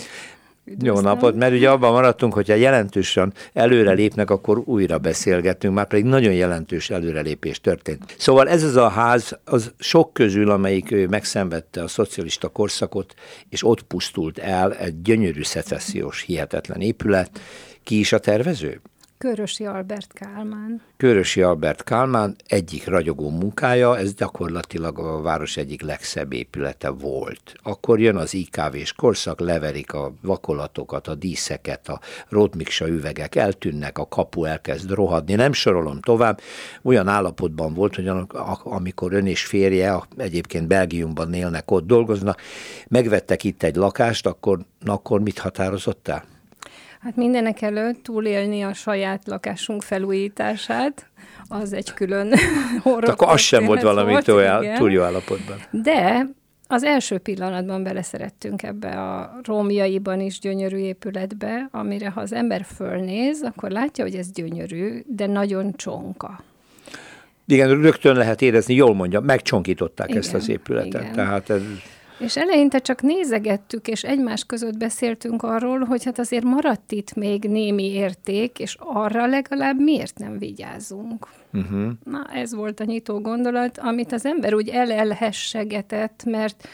Üdvözlöm. 0.70 0.94
Jó 0.94 1.00
napot, 1.00 1.34
mert 1.34 1.52
ugye 1.52 1.70
abban 1.70 1.92
maradtunk, 1.92 2.32
hogyha 2.32 2.54
jelentősen 2.54 3.32
előrelépnek, 3.52 4.30
akkor 4.30 4.58
újra 4.58 4.98
beszélgetünk, 4.98 5.74
már 5.74 5.86
pedig 5.86 6.04
nagyon 6.04 6.32
jelentős 6.32 6.90
előrelépés 6.90 7.60
történt. 7.60 8.14
Szóval 8.18 8.48
ez 8.48 8.62
az 8.62 8.76
a 8.76 8.88
ház, 8.88 9.38
az 9.44 9.72
sok 9.78 10.12
közül, 10.12 10.50
amelyik 10.50 11.08
megszenvedte 11.08 11.82
a 11.82 11.88
szocialista 11.88 12.48
korszakot, 12.48 13.14
és 13.48 13.64
ott 13.64 13.82
pusztult 13.82 14.38
el 14.38 14.74
egy 14.74 15.02
gyönyörű 15.02 15.42
szecessziós, 15.42 16.22
hihetetlen 16.22 16.80
épület. 16.80 17.40
Ki 17.84 17.98
is 17.98 18.12
a 18.12 18.18
tervező? 18.18 18.80
Körösi 19.24 19.66
Albert 19.66 20.12
Kálmán. 20.12 20.82
Körösi 20.96 21.42
Albert 21.42 21.84
Kálmán 21.84 22.36
egyik 22.46 22.86
ragyogó 22.86 23.30
munkája, 23.30 23.98
ez 23.98 24.14
gyakorlatilag 24.14 24.98
a 24.98 25.20
város 25.20 25.56
egyik 25.56 25.82
legszebb 25.82 26.32
épülete 26.32 26.88
volt. 26.88 27.54
Akkor 27.62 28.00
jön 28.00 28.16
az 28.16 28.34
IKV-s 28.34 28.92
korszak, 28.92 29.40
leverik 29.40 29.92
a 29.92 30.12
vakolatokat, 30.22 31.08
a 31.08 31.14
díszeket, 31.14 31.88
a 31.88 32.00
rótmiksa 32.28 32.88
üvegek 32.88 33.34
eltűnnek, 33.34 33.98
a 33.98 34.08
kapu 34.08 34.44
elkezd 34.44 34.90
rohadni, 34.90 35.34
nem 35.34 35.52
sorolom 35.52 36.00
tovább. 36.00 36.40
Olyan 36.82 37.08
állapotban 37.08 37.74
volt, 37.74 37.94
hogy 37.94 38.10
amikor 38.62 39.12
ön 39.12 39.26
és 39.26 39.44
férje, 39.44 40.02
egyébként 40.16 40.66
Belgiumban 40.66 41.34
élnek, 41.34 41.70
ott 41.70 41.86
dolgoznak, 41.86 42.40
megvettek 42.88 43.44
itt 43.44 43.62
egy 43.62 43.76
lakást, 43.76 44.26
akkor, 44.26 44.58
akkor 44.84 45.20
mit 45.20 45.38
határozottál? 45.38 46.29
Hát 47.02 47.16
mindenek 47.16 47.62
előtt 47.62 48.02
túlélni 48.02 48.62
a 48.62 48.72
saját 48.72 49.22
lakásunk 49.26 49.82
felújítását, 49.82 51.06
az 51.48 51.72
egy 51.72 51.94
külön 51.94 52.32
horror. 52.82 53.08
Akkor 53.08 53.28
az 53.28 53.40
sem 53.40 53.64
volt 53.64 53.82
valami 53.82 54.10
volt, 54.10 54.24
túl, 54.24 54.72
túl 54.76 54.92
jó 54.92 55.02
állapotban. 55.02 55.56
De 55.70 56.26
az 56.66 56.82
első 56.84 57.18
pillanatban 57.18 57.82
beleszerettünk 57.82 58.62
ebbe 58.62 58.88
a 58.88 59.40
rómiaiban 59.42 60.20
is 60.20 60.38
gyönyörű 60.38 60.76
épületbe, 60.76 61.68
amire 61.70 62.10
ha 62.10 62.20
az 62.20 62.32
ember 62.32 62.66
fölnéz, 62.76 63.42
akkor 63.42 63.70
látja, 63.70 64.04
hogy 64.04 64.14
ez 64.14 64.32
gyönyörű, 64.32 65.02
de 65.06 65.26
nagyon 65.26 65.72
csonka. 65.76 66.42
Igen, 67.46 67.80
rögtön 67.80 68.16
lehet 68.16 68.42
érezni, 68.42 68.74
jól 68.74 68.94
mondja, 68.94 69.20
megcsonkították 69.20 70.08
igen, 70.08 70.20
ezt 70.20 70.34
az 70.34 70.48
épületet. 70.48 71.02
Igen. 71.02 71.12
Tehát 71.12 71.50
ez... 71.50 71.62
És 72.20 72.36
eleinte 72.36 72.78
csak 72.78 73.02
nézegettük, 73.02 73.88
és 73.88 74.02
egymás 74.02 74.44
között 74.44 74.76
beszéltünk 74.76 75.42
arról, 75.42 75.78
hogy 75.78 76.04
hát 76.04 76.18
azért 76.18 76.44
maradt 76.44 76.92
itt 76.92 77.14
még 77.14 77.44
némi 77.44 77.92
érték, 77.92 78.58
és 78.58 78.76
arra 78.78 79.26
legalább 79.26 79.80
miért 79.80 80.18
nem 80.18 80.38
vigyázunk. 80.38 81.28
Uh-huh. 81.52 81.90
Na, 82.04 82.26
ez 82.32 82.54
volt 82.54 82.80
a 82.80 82.84
nyitó 82.84 83.20
gondolat, 83.20 83.78
amit 83.78 84.12
az 84.12 84.26
ember 84.26 84.54
úgy 84.54 84.68
elelhessegetett, 84.68 86.22
mert 86.24 86.68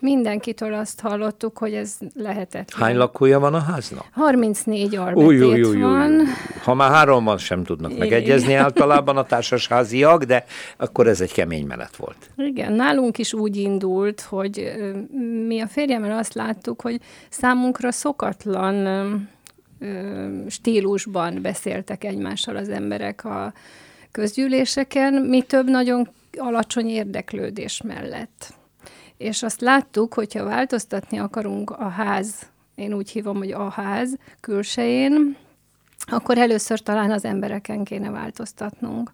Mindenkitől 0.00 0.74
azt 0.74 1.00
hallottuk, 1.00 1.58
hogy 1.58 1.74
ez 1.74 1.96
lehetetlen. 2.14 2.82
Hány 2.82 2.96
lakója 2.96 3.38
van 3.38 3.54
a 3.54 3.58
háznak? 3.58 4.04
34 4.12 4.96
albetét 4.96 5.26
új, 5.26 5.42
új, 5.42 5.62
új, 5.62 5.80
van. 5.80 6.22
Ha 6.62 6.74
már 6.74 6.90
háromban 6.90 7.38
sem 7.38 7.64
tudnak 7.64 7.98
megegyezni 7.98 8.54
általában 8.64 9.16
a 9.16 9.24
társasháziak, 9.24 10.24
de 10.24 10.44
akkor 10.76 11.06
ez 11.06 11.20
egy 11.20 11.32
kemény 11.32 11.66
menet 11.66 11.96
volt. 11.96 12.30
Igen, 12.36 12.72
nálunk 12.72 13.18
is 13.18 13.32
úgy 13.32 13.56
indult, 13.56 14.20
hogy 14.20 14.72
mi 15.46 15.60
a 15.60 15.66
férjemmel 15.66 16.18
azt 16.18 16.34
láttuk, 16.34 16.80
hogy 16.80 17.00
számunkra 17.28 17.92
szokatlan 17.92 19.28
stílusban 20.48 21.42
beszéltek 21.42 22.04
egymással 22.04 22.56
az 22.56 22.68
emberek 22.68 23.24
a 23.24 23.52
közgyűléseken, 24.10 25.14
mi 25.14 25.42
több 25.42 25.68
nagyon 25.68 26.08
alacsony 26.36 26.88
érdeklődés 26.88 27.82
mellett. 27.84 28.54
És 29.20 29.42
azt 29.42 29.60
láttuk, 29.60 30.14
hogyha 30.14 30.44
változtatni 30.44 31.18
akarunk 31.18 31.70
a 31.70 31.88
ház, 31.88 32.34
én 32.74 32.92
úgy 32.92 33.10
hívom, 33.10 33.36
hogy 33.36 33.50
a 33.50 33.68
ház 33.68 34.16
külsején, 34.40 35.36
akkor 36.06 36.38
először 36.38 36.80
talán 36.80 37.10
az 37.10 37.24
embereken 37.24 37.84
kéne 37.84 38.10
változtatnunk. 38.10 39.12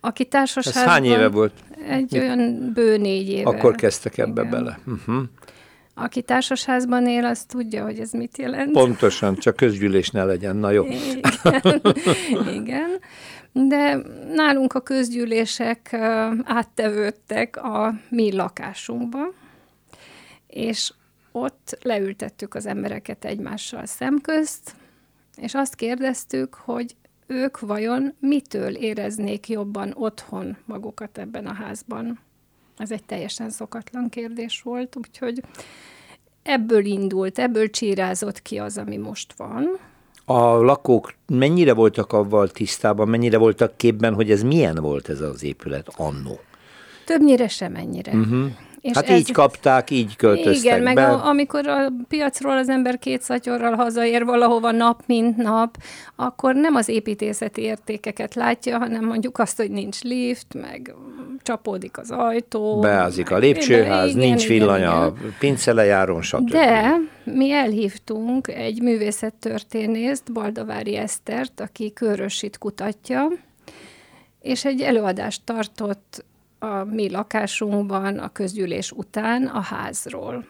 Aki 0.00 0.24
társaságban... 0.24 0.82
Ez 0.82 0.88
hány 0.88 1.04
éve 1.04 1.28
volt? 1.28 1.52
Egy 1.88 2.12
Mi? 2.12 2.18
olyan 2.18 2.70
bő 2.74 2.96
négy 2.96 3.28
éve. 3.28 3.48
Akkor 3.50 3.74
kezdtek 3.74 4.18
ebbe 4.18 4.42
Igen. 4.42 4.50
bele. 4.50 4.78
Uh-huh. 4.86 5.22
Aki 5.94 6.22
társasházban 6.22 7.06
él, 7.06 7.24
az 7.24 7.42
tudja, 7.42 7.84
hogy 7.84 7.98
ez 7.98 8.12
mit 8.12 8.38
jelent. 8.38 8.72
Pontosan, 8.72 9.36
csak 9.36 9.56
közgyűlés 9.56 10.10
ne 10.10 10.24
legyen, 10.24 10.56
na 10.56 10.70
jó. 10.70 10.84
Igen, 10.84 11.80
Igen. 12.54 12.98
de 13.52 14.00
nálunk 14.34 14.72
a 14.74 14.80
közgyűlések 14.80 15.96
áttevődtek 16.44 17.56
a 17.56 17.94
mi 18.08 18.34
lakásunkba, 18.34 19.18
és 20.48 20.92
ott 21.32 21.78
leültettük 21.82 22.54
az 22.54 22.66
embereket 22.66 23.24
egymással 23.24 23.86
szemközt, 23.86 24.74
és 25.36 25.54
azt 25.54 25.74
kérdeztük, 25.74 26.54
hogy 26.54 26.96
ők 27.26 27.60
vajon 27.60 28.14
mitől 28.20 28.74
éreznék 28.74 29.48
jobban 29.48 29.94
otthon 29.96 30.56
magukat 30.64 31.18
ebben 31.18 31.46
a 31.46 31.52
házban? 31.52 32.18
Ez 32.76 32.90
egy 32.90 33.04
teljesen 33.04 33.50
szokatlan 33.50 34.08
kérdés 34.08 34.62
volt, 34.62 34.96
úgyhogy 34.96 35.42
ebből 36.42 36.84
indult, 36.84 37.38
ebből 37.38 37.70
csírázott 37.70 38.42
ki 38.42 38.58
az, 38.58 38.78
ami 38.78 38.96
most 38.96 39.32
van. 39.36 39.78
A 40.24 40.40
lakók 40.42 41.14
mennyire 41.26 41.72
voltak 41.72 42.12
avval 42.12 42.48
tisztában, 42.48 43.08
mennyire 43.08 43.38
voltak 43.38 43.76
képben, 43.76 44.14
hogy 44.14 44.30
ez 44.30 44.42
milyen 44.42 44.74
volt 44.74 45.08
ez 45.08 45.20
az 45.20 45.42
épület 45.42 45.88
annó? 45.96 46.40
Többnyire 47.04 47.48
sem 47.48 47.74
ennyire. 47.74 48.12
Uh-huh. 48.12 48.50
És 48.88 48.94
hát 48.94 49.08
ez, 49.08 49.18
így 49.18 49.32
kapták, 49.32 49.90
így 49.90 50.16
költöztek 50.16 50.64
Igen, 50.64 50.84
be. 50.84 50.92
meg 50.92 50.98
a, 50.98 51.26
amikor 51.26 51.66
a 51.66 51.92
piacról 52.08 52.56
az 52.56 52.68
ember 52.68 52.98
két 52.98 53.22
szatyorral 53.22 53.74
hazaér 53.74 54.24
valahova 54.24 54.70
nap, 54.70 55.02
mint 55.06 55.36
nap, 55.36 55.76
akkor 56.16 56.54
nem 56.54 56.74
az 56.74 56.88
építészeti 56.88 57.62
értékeket 57.62 58.34
látja, 58.34 58.78
hanem 58.78 59.04
mondjuk 59.04 59.38
azt, 59.38 59.56
hogy 59.56 59.70
nincs 59.70 60.02
lift, 60.02 60.54
meg 60.54 60.94
csapódik 61.42 61.98
az 61.98 62.10
ajtó. 62.10 62.80
Beázik 62.80 63.30
a 63.30 63.38
lépcsőház, 63.38 64.08
igen, 64.08 64.20
nincs 64.20 64.46
villany 64.46 64.84
a 64.84 65.12
pincelejáron, 65.38 66.22
stb. 66.22 66.50
De 66.50 66.94
mi 67.24 67.52
elhívtunk 67.52 68.48
egy 68.48 68.82
művészettörténészt, 68.82 70.32
Baldavári 70.32 70.96
Esztert, 70.96 71.60
aki 71.60 71.92
körösit 71.92 72.58
kutatja, 72.58 73.28
és 74.40 74.64
egy 74.64 74.80
előadást 74.80 75.40
tartott 75.44 76.24
a 76.58 76.84
mi 76.84 77.10
lakásunkban 77.10 78.18
a 78.18 78.32
közgyűlés 78.32 78.92
után 78.92 79.46
a 79.46 79.60
házról. 79.60 80.44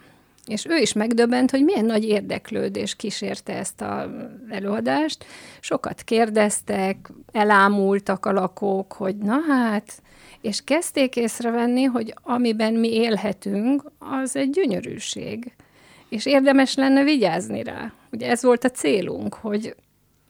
És 0.46 0.66
ő 0.68 0.76
is 0.76 0.92
megdöbbent, 0.92 1.50
hogy 1.50 1.64
milyen 1.64 1.84
nagy 1.84 2.04
érdeklődés 2.04 2.96
kísérte 2.96 3.56
ezt 3.56 3.80
az 3.80 4.08
előadást. 4.48 5.24
Sokat 5.60 6.02
kérdeztek, 6.02 7.10
elámultak 7.32 8.26
a 8.26 8.32
lakók, 8.32 8.92
hogy 8.92 9.16
na 9.16 9.38
hát, 9.48 10.02
és 10.40 10.64
kezdték 10.64 11.16
észrevenni, 11.16 11.82
hogy 11.82 12.14
amiben 12.22 12.74
mi 12.74 12.94
élhetünk, 12.94 13.82
az 13.98 14.36
egy 14.36 14.50
gyönyörűség. 14.50 15.52
És 16.08 16.26
érdemes 16.26 16.74
lenne 16.74 17.04
vigyázni 17.04 17.62
rá. 17.62 17.92
Ugye 18.10 18.30
ez 18.30 18.42
volt 18.42 18.64
a 18.64 18.70
célunk, 18.70 19.34
hogy, 19.34 19.74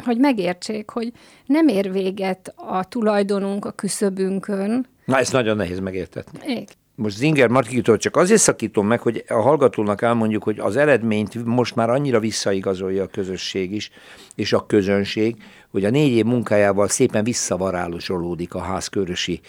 hogy 0.04 0.18
megértsék, 0.18 0.90
hogy 0.90 1.12
nem 1.46 1.68
ér 1.68 1.92
véget 1.92 2.52
a 2.56 2.84
tulajdonunk 2.84 3.64
a 3.64 3.70
küszöbünkön, 3.70 4.86
Na, 5.08 5.18
ezt 5.18 5.32
nagyon 5.32 5.56
nehéz 5.56 5.80
megértetni. 5.80 6.38
Igen. 6.46 6.66
Most 6.94 7.16
Zinger 7.16 7.48
Markitól 7.48 7.96
csak 7.96 8.16
azért 8.16 8.40
szakítom 8.40 8.86
meg, 8.86 9.00
hogy 9.00 9.24
a 9.28 9.34
hallgatónak 9.34 10.02
elmondjuk, 10.02 10.42
hogy 10.42 10.58
az 10.58 10.76
eredményt 10.76 11.44
most 11.44 11.74
már 11.74 11.90
annyira 11.90 12.20
visszaigazolja 12.20 13.02
a 13.02 13.06
közösség 13.06 13.72
is, 13.72 13.90
és 14.34 14.52
a 14.52 14.66
közönség, 14.66 15.36
hogy 15.70 15.84
a 15.84 15.90
négy 15.90 16.12
év 16.12 16.24
munkájával 16.24 16.88
szépen 16.88 17.24
visszavarálosolódik 17.24 18.54
a 18.54 18.60
házkörösi 18.60 19.40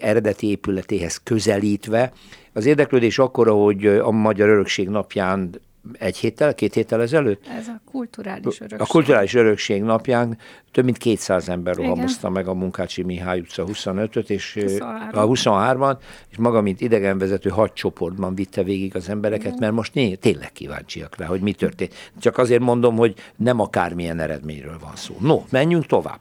eredeti 0.00 0.48
épületéhez 0.48 1.20
közelítve. 1.22 2.12
Az 2.52 2.66
érdeklődés 2.66 3.18
akkora, 3.18 3.52
hogy 3.52 3.86
a 3.86 4.10
Magyar 4.10 4.48
Örökség 4.48 4.88
napján 4.88 5.60
egy 5.92 6.16
héttel, 6.16 6.54
két 6.54 6.74
héttel 6.74 7.02
ezelőtt? 7.02 7.46
Ez 7.58 7.68
a 7.68 7.80
kulturális 7.90 8.60
örökség. 8.60 8.80
A 8.80 8.86
kulturális 8.86 9.34
örökség 9.34 9.82
napján 9.82 10.38
több 10.70 10.84
mint 10.84 10.96
200 10.98 11.48
ember 11.48 11.74
rohamozta 11.74 12.30
meg 12.30 12.48
a 12.48 12.54
Munkácsi 12.54 13.02
Mihály 13.02 13.40
utca 13.40 13.64
25-öt, 13.66 14.30
és 14.30 14.58
23. 14.60 15.08
a 15.12 15.26
23-an, 15.26 15.96
és 16.30 16.36
maga, 16.36 16.60
mint 16.60 16.80
idegenvezető 16.80 17.50
hadcsoportban 17.50 18.34
vitte 18.34 18.62
végig 18.62 18.96
az 18.96 19.08
embereket, 19.08 19.58
mert 19.58 19.72
most 19.72 19.94
né, 19.94 20.14
tényleg 20.14 20.52
kíváncsiak 20.52 21.16
rá, 21.16 21.26
hogy 21.26 21.40
mi 21.40 21.52
történt. 21.52 21.94
Csak 22.18 22.38
azért 22.38 22.62
mondom, 22.62 22.96
hogy 22.96 23.14
nem 23.36 23.60
akármilyen 23.60 24.20
eredményről 24.20 24.78
van 24.80 24.96
szó. 24.96 25.16
No, 25.20 25.42
menjünk 25.50 25.86
tovább. 25.86 26.20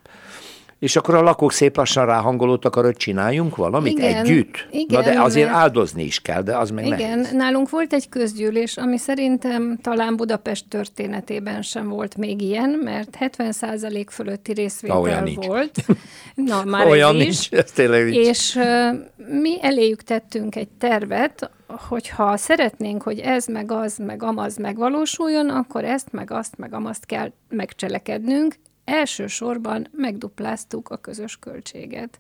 És 0.82 0.96
akkor 0.96 1.16
a 1.16 1.22
lakók 1.22 1.52
szép 1.52 1.78
lassan 1.78 2.06
ráhangolódtak 2.06 2.76
arra, 2.76 2.86
hogy 2.86 2.96
csináljunk 2.96 3.56
valamit 3.56 3.98
igen, 3.98 4.16
együtt. 4.16 4.68
Igen, 4.72 5.04
Na 5.04 5.12
de 5.12 5.22
azért 5.22 5.50
mert... 5.50 5.60
áldozni 5.60 6.04
is 6.04 6.20
kell, 6.20 6.42
de 6.42 6.58
az 6.58 6.70
meg 6.70 6.86
Igen, 6.86 7.20
nehéz. 7.20 7.32
nálunk 7.32 7.70
volt 7.70 7.94
egy 7.94 8.10
közgyűlés, 8.10 8.78
ami 8.78 8.98
szerintem 8.98 9.78
talán 9.82 10.16
Budapest 10.16 10.66
történetében 10.70 11.62
sem 11.62 11.88
volt 11.88 12.18
még 12.18 12.42
ilyen, 12.42 12.70
mert 12.70 13.18
70% 13.20 14.06
fölötti 14.10 14.54
részvétel 14.54 14.98
Olyan 14.98 15.30
volt. 15.36 15.86
Na, 16.36 16.64
már 16.64 16.88
Olyan 16.88 17.16
ez 17.16 17.22
nincs, 17.22 17.40
is. 17.40 17.50
ez 17.50 17.72
tényleg 17.72 18.04
nincs. 18.04 18.28
És 18.28 18.56
uh, 18.56 18.96
mi 19.42 19.58
eléjük 19.62 20.02
tettünk 20.02 20.56
egy 20.56 20.70
tervet, 20.70 21.50
hogyha 21.68 22.38
szeretnénk, 22.38 23.02
hogy 23.02 23.20
ez, 23.20 23.46
meg 23.46 23.72
az, 23.72 23.98
meg 23.98 24.24
amaz 24.24 24.58
megvalósuljon, 24.58 25.50
akkor 25.50 25.84
ezt, 25.84 26.12
meg 26.12 26.32
azt, 26.32 26.58
meg 26.58 26.74
amazt 26.74 27.06
kell 27.06 27.32
megcselekednünk, 27.50 28.56
elsősorban 28.86 29.88
megdupláztuk 29.92 30.90
a 30.90 30.98
közös 30.98 31.38
költséget, 31.40 32.20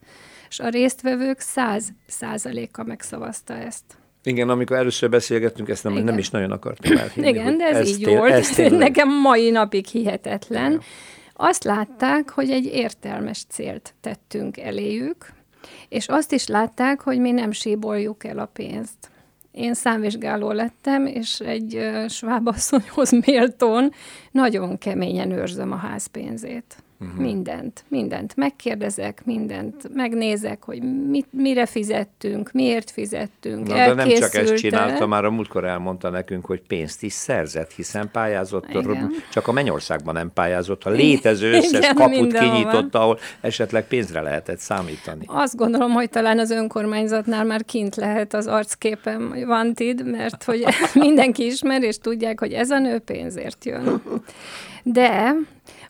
és 0.49 0.59
a 0.59 0.69
résztvevők 0.69 1.39
száz 1.39 1.89
százaléka 2.07 2.83
megszavazta 2.83 3.53
ezt. 3.53 3.83
Igen, 4.23 4.49
amikor 4.49 4.77
először 4.77 5.09
beszélgettünk, 5.09 5.69
ezt 5.69 5.83
nem, 5.83 5.93
nem 5.93 6.17
is 6.17 6.29
nagyon 6.29 6.51
akartam 6.51 6.97
elhinni. 6.97 7.27
Igen, 7.27 7.57
de 7.57 7.65
ez, 7.65 7.77
ez 7.77 7.87
így 7.87 8.03
tél, 8.03 8.17
volt. 8.17 8.31
Ez 8.31 8.55
Nekem 8.71 9.21
mai 9.21 9.49
napig 9.49 9.85
hihetetlen. 9.85 10.71
Igen. 10.71 10.81
Azt 11.33 11.63
látták, 11.63 12.29
hogy 12.29 12.49
egy 12.49 12.65
értelmes 12.65 13.43
célt 13.49 13.93
tettünk 14.01 14.57
eléjük, 14.57 15.33
és 15.89 16.07
azt 16.07 16.31
is 16.31 16.47
látták, 16.47 17.01
hogy 17.01 17.19
mi 17.19 17.31
nem 17.31 17.51
síboljuk 17.51 18.23
el 18.23 18.39
a 18.39 18.45
pénzt. 18.45 19.10
Én 19.51 19.73
számvizsgáló 19.73 20.51
lettem, 20.51 21.05
és 21.05 21.39
egy 21.39 21.89
svábasszonyhoz 22.09 23.11
méltón 23.25 23.91
nagyon 24.31 24.77
keményen 24.77 25.31
őrzöm 25.31 25.71
a 25.71 25.75
házpénzét. 25.75 26.83
Uh-huh. 27.01 27.21
Mindent, 27.21 27.83
mindent 27.87 28.35
megkérdezek, 28.35 29.21
mindent 29.25 29.93
megnézek, 29.93 30.63
hogy 30.63 30.81
mit, 31.09 31.27
mire 31.29 31.65
fizettünk, 31.65 32.51
miért 32.51 32.91
fizettünk, 32.91 33.67
Na, 33.67 33.73
de 33.73 33.93
nem 33.93 34.09
csak 34.09 34.33
ezt 34.33 34.55
csinálta, 34.55 35.07
már 35.07 35.25
a 35.25 35.31
múltkor 35.31 35.65
elmondta 35.65 36.09
nekünk, 36.09 36.45
hogy 36.45 36.61
pénzt 36.67 37.03
is 37.03 37.13
szerzett, 37.13 37.71
hiszen 37.71 38.09
pályázott, 38.11 38.69
Igen. 38.69 39.11
csak 39.31 39.47
a 39.47 39.51
Mennyországban 39.51 40.13
nem 40.13 40.31
pályázott, 40.33 40.83
a 40.83 40.89
létező 40.89 41.51
összes 41.53 41.79
Igen, 41.79 41.95
kaput 41.95 42.33
kinyitotta, 42.33 43.01
ahol 43.01 43.19
esetleg 43.41 43.87
pénzre 43.87 44.21
lehetett 44.21 44.59
számítani. 44.59 45.25
Azt 45.25 45.55
gondolom, 45.55 45.91
hogy 45.91 46.09
talán 46.09 46.39
az 46.39 46.51
önkormányzatnál 46.51 47.45
már 47.45 47.65
kint 47.65 47.95
lehet 47.95 48.33
az 48.33 48.47
arcképem 48.47 49.35
Vantid, 49.45 50.05
mert 50.05 50.43
hogy 50.43 50.65
mindenki 50.93 51.45
ismer, 51.45 51.83
és 51.83 51.97
tudják, 51.97 52.39
hogy 52.39 52.53
ez 52.53 52.69
a 52.69 52.79
nő 52.79 52.99
pénzért 52.99 53.65
jön. 53.65 54.01
De 54.83 55.35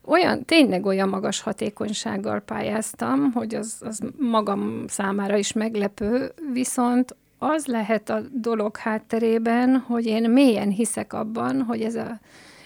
olyan, 0.06 0.46
tényleg 0.46 0.86
olyan 0.86 1.10
magas 1.10 1.42
hatékonysággal 1.42 2.40
pályáztam, 2.40 3.32
hogy 3.32 3.56
az, 3.56 3.78
az 3.80 4.00
magam 4.18 4.84
számára 4.88 5.38
is 5.38 5.54
meglepő, 5.54 6.32
viszont 6.54 7.16
az 7.38 7.66
lehet 7.66 8.10
a 8.10 8.22
dolog 8.32 8.78
hátterében, 8.78 9.78
hogy 9.78 10.06
én 10.06 10.30
mélyen 10.30 10.70
hiszek 10.70 11.14
abban, 11.14 11.62
hogy 11.62 11.82
ez, 11.82 11.96
a, 11.96 12.20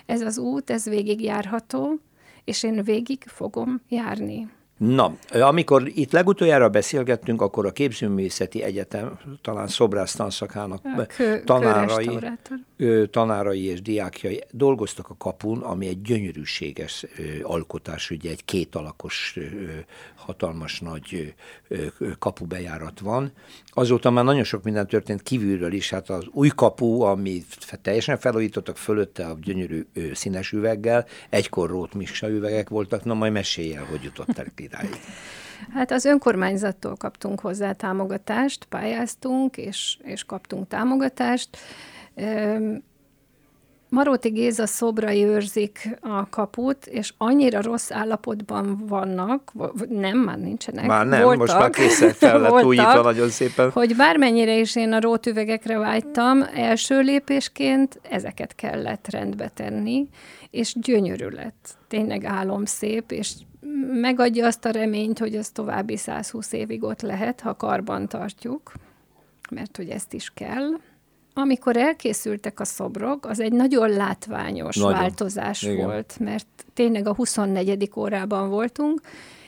ez 0.06 0.22
az 0.22 0.38
út, 0.38 0.70
ez 0.70 0.84
végig 0.90 1.22
járható, 1.22 2.00
és 2.44 2.64
én 2.64 2.84
végig 2.84 3.24
fogom 3.26 3.82
járni. 3.90 4.48
Na, 4.78 5.16
amikor 5.32 5.92
itt 5.94 6.12
legutoljára 6.12 6.70
beszélgettünk, 6.70 7.42
akkor 7.42 7.66
a 7.66 7.72
Képzőművészeti 7.72 8.64
Egyetem, 8.64 9.20
talán 9.42 9.68
szobrász 9.68 10.16
tanszakának 10.16 10.82
tanárai, 11.44 12.20
tanárai 13.10 13.64
és 13.64 13.82
diákjai 13.82 14.44
dolgoztak 14.52 15.10
a 15.10 15.16
kapun, 15.18 15.62
ami 15.62 15.88
egy 15.88 16.02
gyönyörűséges 16.02 17.06
alkotás, 17.44 18.12
ugye 18.12 18.30
egy 18.30 18.46
kétalakos, 18.46 19.38
hatalmas 20.16 20.80
nagy 20.80 21.34
kapubejárat 22.20 23.00
van. 23.00 23.32
Azóta 23.68 24.10
már 24.10 24.24
nagyon 24.24 24.44
sok 24.44 24.64
minden 24.64 24.88
történt 24.88 25.24
kívülről 25.24 25.74
is, 25.74 25.90
hát 25.90 26.10
az 26.10 26.26
új 26.32 26.50
kapu, 26.56 27.02
ami 27.02 27.44
teljesen 27.82 28.18
felújítottak 28.18 28.78
fölötte 28.78 29.26
a 29.26 29.38
gyönyörű 29.42 29.86
színes 30.14 30.52
üveggel, 30.52 31.06
egykor 31.30 31.70
rót 31.70 31.92
üvegek 32.22 32.70
voltak, 32.70 33.04
na 33.04 33.14
majd 33.14 33.32
mesélj 33.32 33.76
el, 33.76 33.86
hogy 33.86 34.04
jutottak 34.04 34.54
idáig. 34.66 35.00
Hát 35.74 35.92
az 35.92 36.06
önkormányzattól 36.06 36.96
kaptunk 36.96 37.40
hozzá 37.40 37.72
támogatást, 37.72 38.66
pályáztunk, 38.66 39.58
és, 39.58 39.98
és 40.04 40.24
kaptunk 40.24 40.68
támogatást. 40.68 41.50
Maróti 43.90 44.30
Géza 44.30 44.66
szobrai 44.66 45.24
őrzik 45.24 45.98
a 46.02 46.30
kaput, 46.30 46.86
és 46.86 47.14
annyira 47.18 47.62
rossz 47.62 47.92
állapotban 47.92 48.84
vannak, 48.88 49.52
nem, 49.90 50.18
már 50.18 50.38
nincsenek. 50.38 50.86
Már 50.86 51.06
nem, 51.06 51.22
voltak, 51.22 51.40
most 51.40 51.58
már 51.58 51.70
készen 51.70 52.14
fel 52.14 52.40
lett 52.42 52.64
újítva 52.64 53.02
nagyon 53.02 53.30
szépen. 53.30 53.72
Hogy 53.72 53.96
bármennyire 53.96 54.58
is 54.58 54.76
én 54.76 54.94
a 54.94 55.00
rótüvegekre 55.00 55.78
vágytam, 55.78 56.44
első 56.56 57.00
lépésként 57.00 58.00
ezeket 58.10 58.56
kellett 58.56 59.08
rendbe 59.10 59.52
tenni, 59.54 60.08
és 60.50 60.74
gyönyörű 60.82 61.28
lett. 61.28 61.78
Tényleg 61.88 62.26
álomszép, 62.26 63.12
és 63.12 63.32
megadja 64.02 64.46
azt 64.46 64.66
a 64.66 64.70
reményt, 64.70 65.20
hogy 65.20 65.36
az 65.36 65.50
további 65.50 65.98
120 65.98 66.52
évig 66.52 66.84
ott 66.84 67.02
lehet, 67.02 67.42
ha 67.42 67.56
karban 67.56 68.08
tartjuk, 68.08 68.72
mert 69.50 69.78
hogy 69.78 69.90
ezt 69.90 70.14
is 70.14 70.32
kell. 70.34 70.70
amikor 71.38 71.78
elkészültek 71.78 72.60
a 72.60 72.66
szobrok, 72.66 73.26
az 73.26 73.40
egy 73.40 73.52
nagyon 73.52 73.90
látványos 73.90 74.76
nagyon. 74.76 75.00
változás 75.00 75.62
Igen. 75.62 75.86
volt, 75.86 76.16
mert 76.20 76.66
tényleg 76.74 77.08
a 77.08 77.16
24. 77.16 77.90
órában 77.96 78.50
voltunk, 78.50 79.02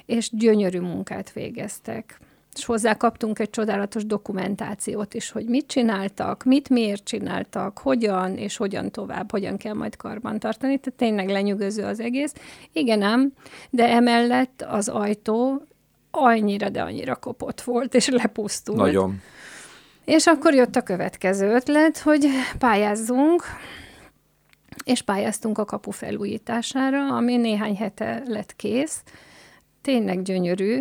és 0.05 0.30
gyönyörű 0.32 0.80
munkát 0.80 1.32
végeztek. 1.32 2.20
És 2.58 2.66
hozzá 2.66 2.93
kaptunk 2.93 3.39
egy 3.39 3.49
csodálatos 3.49 4.05
dokumentációt 4.05 5.14
is, 5.14 5.32
hogy 5.32 5.45
mit 5.45 5.68
csináltak, 5.68 6.43
mit 6.43 6.70
miért 6.70 7.03
csináltak, 7.03 7.78
hogyan 7.78 8.38
és 8.38 8.58
hogyan 8.58 8.91
tovább, 8.91 9.32
hogyan 9.32 9.58
kell 9.58 9.74
majd 9.74 9.95
karbantartani. 9.95 10.78
Tehát 10.78 10.99
tényleg 10.99 11.30
lenyűgöző 11.30 11.84
az 11.84 11.99
egész. 11.99 12.34
Igen 12.72 13.01
ám, 13.01 13.34
de 13.70 13.89
emellett 13.89 14.66
az 14.70 14.88
ajtó 14.88 15.62
annyira, 16.12 16.70
de 16.70 16.82
annyira 16.82 17.16
kopott 17.16 17.62
volt, 17.62 17.93
és 17.93 18.08
lepusztult. 18.08 18.78
Nagyon. 18.78 19.22
És 20.05 20.26
akkor 20.26 20.53
jött 20.53 20.76
a 20.76 20.82
következő 20.82 21.53
ötlet, 21.53 21.97
hogy 21.97 22.28
pályázzunk, 22.60 23.43
és 24.84 25.01
pályáztunk 25.01 25.58
a 25.58 25.66
kapu 25.66 25.91
felújítására, 25.91 27.16
ami 27.16 27.36
néhány 27.36 27.76
hete 27.76 28.24
lett 28.26 28.55
kész. 28.55 29.03
Tényleg 29.82 30.22
gyönyörű, 30.22 30.80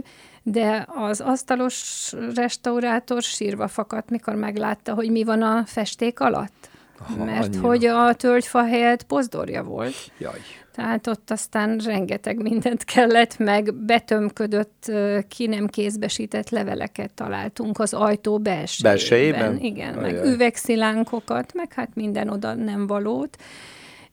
de 0.49 0.87
az 0.89 1.21
asztalos 1.21 2.13
restaurátor 2.35 3.23
sírva 3.23 3.69
fakadt, 3.69 4.11
mikor 4.11 4.35
meglátta, 4.35 4.95
hogy 4.95 5.11
mi 5.11 5.25
van 5.25 5.43
a 5.43 5.63
festék 5.65 6.21
alatt. 6.21 6.69
Aha, 6.99 7.25
Mert 7.25 7.45
annyira. 7.45 7.67
hogy 7.69 7.85
a 7.85 8.15
tölgyfa 8.15 8.65
helyett 8.65 9.03
pozdorja 9.03 9.63
volt. 9.63 9.95
Jaj. 10.19 10.39
Tehát 10.75 11.07
ott 11.07 11.31
aztán 11.31 11.79
rengeteg 11.79 12.43
mindent 12.43 12.85
kellett, 12.85 13.39
meg 13.39 13.75
betömködött, 13.75 14.93
ki 15.29 15.47
nem 15.47 15.67
kézbesített 15.67 16.51
leveleket 16.51 17.13
találtunk 17.13 17.79
az 17.79 17.95
ajtó 17.95 18.39
belsejében. 18.39 18.93
Belsejében? 18.93 19.59
Igen, 19.59 19.99
Ajaj. 19.99 20.13
meg 20.13 20.25
üvegszilánkokat, 20.25 21.55
meg 21.55 21.73
hát 21.73 21.95
minden 21.95 22.29
oda 22.29 22.55
nem 22.55 22.87
valót. 22.87 23.37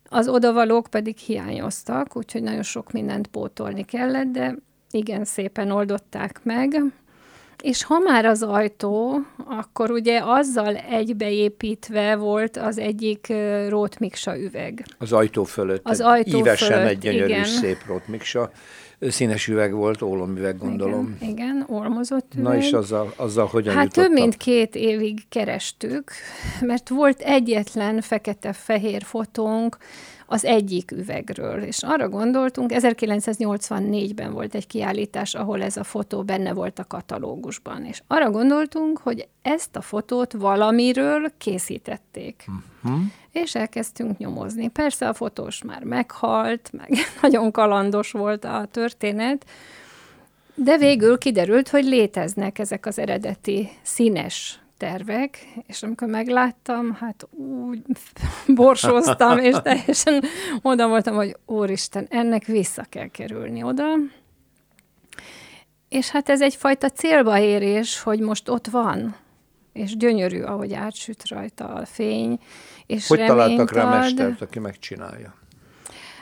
Az 0.09 0.27
odavalók 0.27 0.87
pedig 0.89 1.17
hiányoztak, 1.17 2.17
úgyhogy 2.17 2.43
nagyon 2.43 2.63
sok 2.63 2.91
mindent 2.91 3.27
pótolni 3.27 3.83
kellett, 3.83 4.31
de 4.31 4.55
igen 4.93 5.25
szépen 5.25 5.71
oldották 5.71 6.39
meg. 6.43 6.83
És 7.61 7.83
ha 7.83 7.99
már 7.99 8.25
az 8.25 8.41
ajtó, 8.43 9.19
akkor 9.45 9.91
ugye 9.91 10.21
azzal 10.23 10.75
egybeépítve 10.75 12.15
volt 12.15 12.57
az 12.57 12.77
egyik 12.77 13.33
rótmiksa 13.69 14.39
üveg. 14.39 14.85
Az 14.97 15.11
ajtó 15.13 15.43
fölött. 15.43 15.81
Az 15.87 15.99
ajtó 15.99 16.37
Ívesen 16.37 16.71
fölött, 16.71 16.89
egy 16.89 16.97
gyönyörű 16.97 17.25
igen. 17.25 17.45
szép 17.45 17.77
rótmiksa. 17.87 18.51
Színes 18.99 19.47
üveg 19.47 19.73
volt, 19.73 20.01
ólomüveg 20.01 20.57
gondolom. 20.57 21.17
Igen, 21.19 21.33
igen 21.33 21.65
olmozott 21.67 22.31
üveg. 22.35 22.43
Na 22.43 22.57
és 22.57 22.71
azzal, 22.71 23.13
azzal 23.15 23.45
hogyan 23.45 23.73
Hát 23.73 23.83
jutottak? 23.83 24.05
több 24.05 24.13
mint 24.13 24.37
két 24.37 24.75
évig 24.75 25.27
kerestük, 25.29 26.11
mert 26.61 26.89
volt 26.89 27.19
egyetlen 27.19 28.01
fekete-fehér 28.01 29.03
fotónk, 29.03 29.77
az 30.33 30.45
egyik 30.45 30.91
üvegről. 30.91 31.61
És 31.61 31.83
arra 31.83 32.09
gondoltunk, 32.09 32.71
1984-ben 32.73 34.33
volt 34.33 34.55
egy 34.55 34.67
kiállítás, 34.67 35.33
ahol 35.33 35.61
ez 35.61 35.77
a 35.77 35.83
fotó 35.83 36.23
benne 36.23 36.53
volt 36.53 36.79
a 36.79 36.85
katalógusban. 36.87 37.85
És 37.85 38.01
arra 38.07 38.31
gondoltunk, 38.31 38.97
hogy 38.97 39.27
ezt 39.41 39.75
a 39.75 39.81
fotót 39.81 40.33
valamiről 40.33 41.31
készítették. 41.37 42.45
Uh-huh. 42.83 43.01
És 43.31 43.55
elkezdtünk 43.55 44.17
nyomozni. 44.17 44.67
Persze 44.67 45.07
a 45.07 45.13
fotós 45.13 45.63
már 45.63 45.83
meghalt, 45.83 46.69
meg 46.71 46.89
nagyon 47.21 47.51
kalandos 47.51 48.11
volt 48.11 48.45
a 48.45 48.67
történet, 48.71 49.45
de 50.55 50.77
végül 50.77 51.17
kiderült, 51.17 51.69
hogy 51.69 51.85
léteznek 51.85 52.59
ezek 52.59 52.85
az 52.85 52.99
eredeti 52.99 53.69
színes 53.81 54.62
tervek, 54.83 55.47
és 55.67 55.83
amikor 55.83 56.07
megláttam, 56.07 56.93
hát 56.93 57.27
úgy 57.31 57.81
borsóztam, 58.55 59.37
és 59.37 59.55
teljesen 59.63 60.23
oda 60.61 60.87
voltam, 60.87 61.15
hogy 61.15 61.37
úristen, 61.45 62.07
ennek 62.09 62.45
vissza 62.45 62.85
kell 62.89 63.07
kerülni 63.07 63.63
oda. 63.63 63.85
És 65.89 66.09
hát 66.09 66.29
ez 66.29 66.41
egyfajta 66.41 66.89
célba 66.89 67.39
érés, 67.39 68.01
hogy 68.01 68.19
most 68.19 68.49
ott 68.49 68.67
van, 68.67 69.15
és 69.73 69.97
gyönyörű, 69.97 70.41
ahogy 70.41 70.73
átsüt 70.73 71.27
rajta 71.27 71.65
a 71.65 71.85
fény, 71.85 72.39
és 72.85 73.07
Hogy 73.07 73.25
találtak 73.25 73.71
rá 73.71 73.99
mestert, 73.99 74.41
aki 74.41 74.59
megcsinálja? 74.59 75.33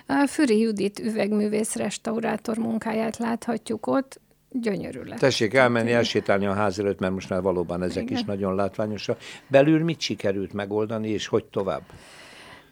A 0.05 0.25
Füri 0.27 0.59
Judit 0.59 0.99
üvegművész 0.99 1.75
restaurátor 1.75 2.57
munkáját 2.57 3.17
láthatjuk 3.17 3.87
ott, 3.87 4.19
gyönyörű 4.51 5.01
lett. 5.01 5.19
Tessék 5.19 5.53
elmenni, 5.53 5.91
elsétálni 5.91 6.45
a 6.45 6.53
ház 6.53 6.79
előtt, 6.79 6.99
mert 6.99 7.13
most 7.13 7.29
már 7.29 7.41
valóban 7.41 7.83
ezek 7.83 8.03
Igen. 8.03 8.17
is 8.17 8.23
nagyon 8.23 8.55
látványosak. 8.55 9.17
Belül 9.47 9.83
mit 9.83 10.01
sikerült 10.01 10.53
megoldani, 10.53 11.09
és 11.09 11.27
hogy 11.27 11.45
tovább? 11.45 11.81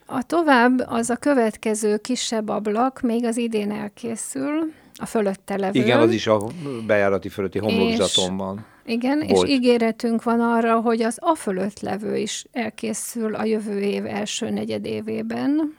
A 0.06 0.24
tovább 0.24 0.84
az 0.88 1.10
a 1.10 1.16
következő 1.16 1.98
kisebb 1.98 2.50
ablak, 2.50 3.02
még 3.02 3.26
az 3.26 3.38
idén 3.38 3.72
elkészül, 3.72 4.74
a 4.96 5.06
fölötte 5.06 5.58
levő. 5.58 5.80
Igen, 5.80 6.00
az 6.00 6.12
is 6.12 6.28
a 6.28 6.48
bejárati 6.88 7.30
fölötti 7.30 7.60
homlokzaton 7.60 8.38
van. 8.38 8.66
Igen, 8.86 9.24
volt. 9.28 9.48
és 9.48 9.54
ígéretünk 9.54 10.24
van 10.24 10.40
arra, 10.40 10.80
hogy 10.80 11.02
az 11.02 11.18
a 11.22 11.36
fölött 11.36 11.80
levő 11.80 12.18
is 12.18 12.46
elkészül 12.52 13.36
a 13.36 13.44
jövő 13.44 13.80
év 13.80 14.06
első 14.06 14.50
negyedévében. 14.50 15.78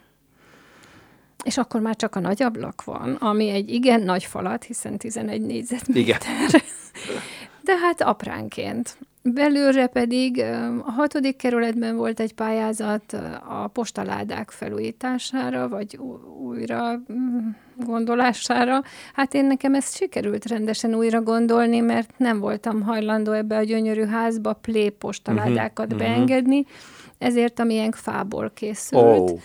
És 1.45 1.59
akkor 1.59 1.81
már 1.81 1.97
csak 1.97 2.17
a 2.17 2.21
nagy 2.21 2.43
ablak 2.43 2.85
van, 2.85 3.15
ami 3.15 3.49
egy 3.49 3.71
igen 3.71 4.01
nagy 4.01 4.25
falat, 4.25 4.65
hiszen 4.65 4.99
11 4.99 5.41
négyzetméter. 5.41 6.03
Igen. 6.03 6.19
De 7.65 7.77
hát 7.77 8.01
apránként. 8.01 8.99
Belőle 9.23 9.87
pedig 9.87 10.43
a 10.87 10.91
hatodik 10.91 11.37
kerületben 11.37 11.97
volt 11.97 12.21
egy 12.21 12.35
pályázat 12.35 13.13
a 13.49 13.67
postaládák 13.67 14.51
felújítására, 14.51 15.69
vagy 15.69 15.99
újra 16.43 17.03
mm, 17.13 17.49
gondolására. 17.77 18.83
Hát 19.15 19.35
én 19.35 19.45
nekem 19.45 19.75
ezt 19.75 19.97
sikerült 19.97 20.47
rendesen 20.47 20.95
újra 20.95 21.23
gondolni, 21.23 21.81
mert 21.81 22.11
nem 22.17 22.39
voltam 22.39 22.83
hajlandó 22.83 23.33
ebbe 23.33 23.57
a 23.57 23.63
gyönyörű 23.63 24.05
házba 24.05 24.53
plé 24.53 24.89
postaládákat 24.89 25.93
uh-huh, 25.93 26.01
beengedni, 26.01 26.65
ezért 27.19 27.59
a 27.59 27.65
miénk 27.65 27.95
fából 27.95 28.51
készült. 28.55 29.31
Oh 29.31 29.41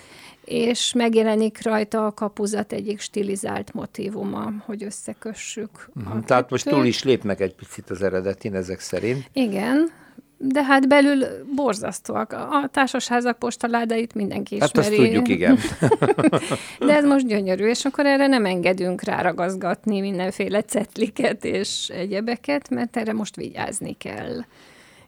és 0.45 0.93
megjelenik 0.93 1.63
rajta 1.63 2.05
a 2.05 2.11
kapuzat 2.11 2.73
egyik 2.73 2.99
stilizált 2.99 3.73
motívuma, 3.73 4.53
hogy 4.65 4.83
összekössük. 4.83 5.89
Uh-huh. 5.95 6.23
Tehát 6.23 6.49
most 6.49 6.69
túl 6.69 6.85
is 6.85 7.03
lépnek 7.03 7.39
egy 7.39 7.55
picit 7.55 7.89
az 7.89 8.01
eredetin 8.01 8.55
ezek 8.55 8.79
szerint. 8.79 9.29
Igen, 9.33 9.91
de 10.37 10.63
hát 10.63 10.87
belül 10.87 11.25
borzasztóak. 11.55 12.31
A 12.33 12.69
társasházak 12.71 13.39
postaládait 13.39 14.13
mindenki 14.13 14.55
ismeri. 14.55 14.71
Hát 14.75 14.85
azt 14.85 14.95
tudjuk, 14.95 15.27
igen. 15.27 15.57
de 16.87 16.95
ez 16.95 17.05
most 17.05 17.27
gyönyörű, 17.27 17.67
és 17.67 17.85
akkor 17.85 18.05
erre 18.05 18.27
nem 18.27 18.45
engedünk 18.45 19.03
ráragazgatni 19.03 19.99
mindenféle 19.99 20.61
cetliket 20.61 21.45
és 21.45 21.89
egyebeket, 21.89 22.69
mert 22.69 22.97
erre 22.97 23.13
most 23.13 23.35
vigyázni 23.35 23.97
kell 23.97 24.43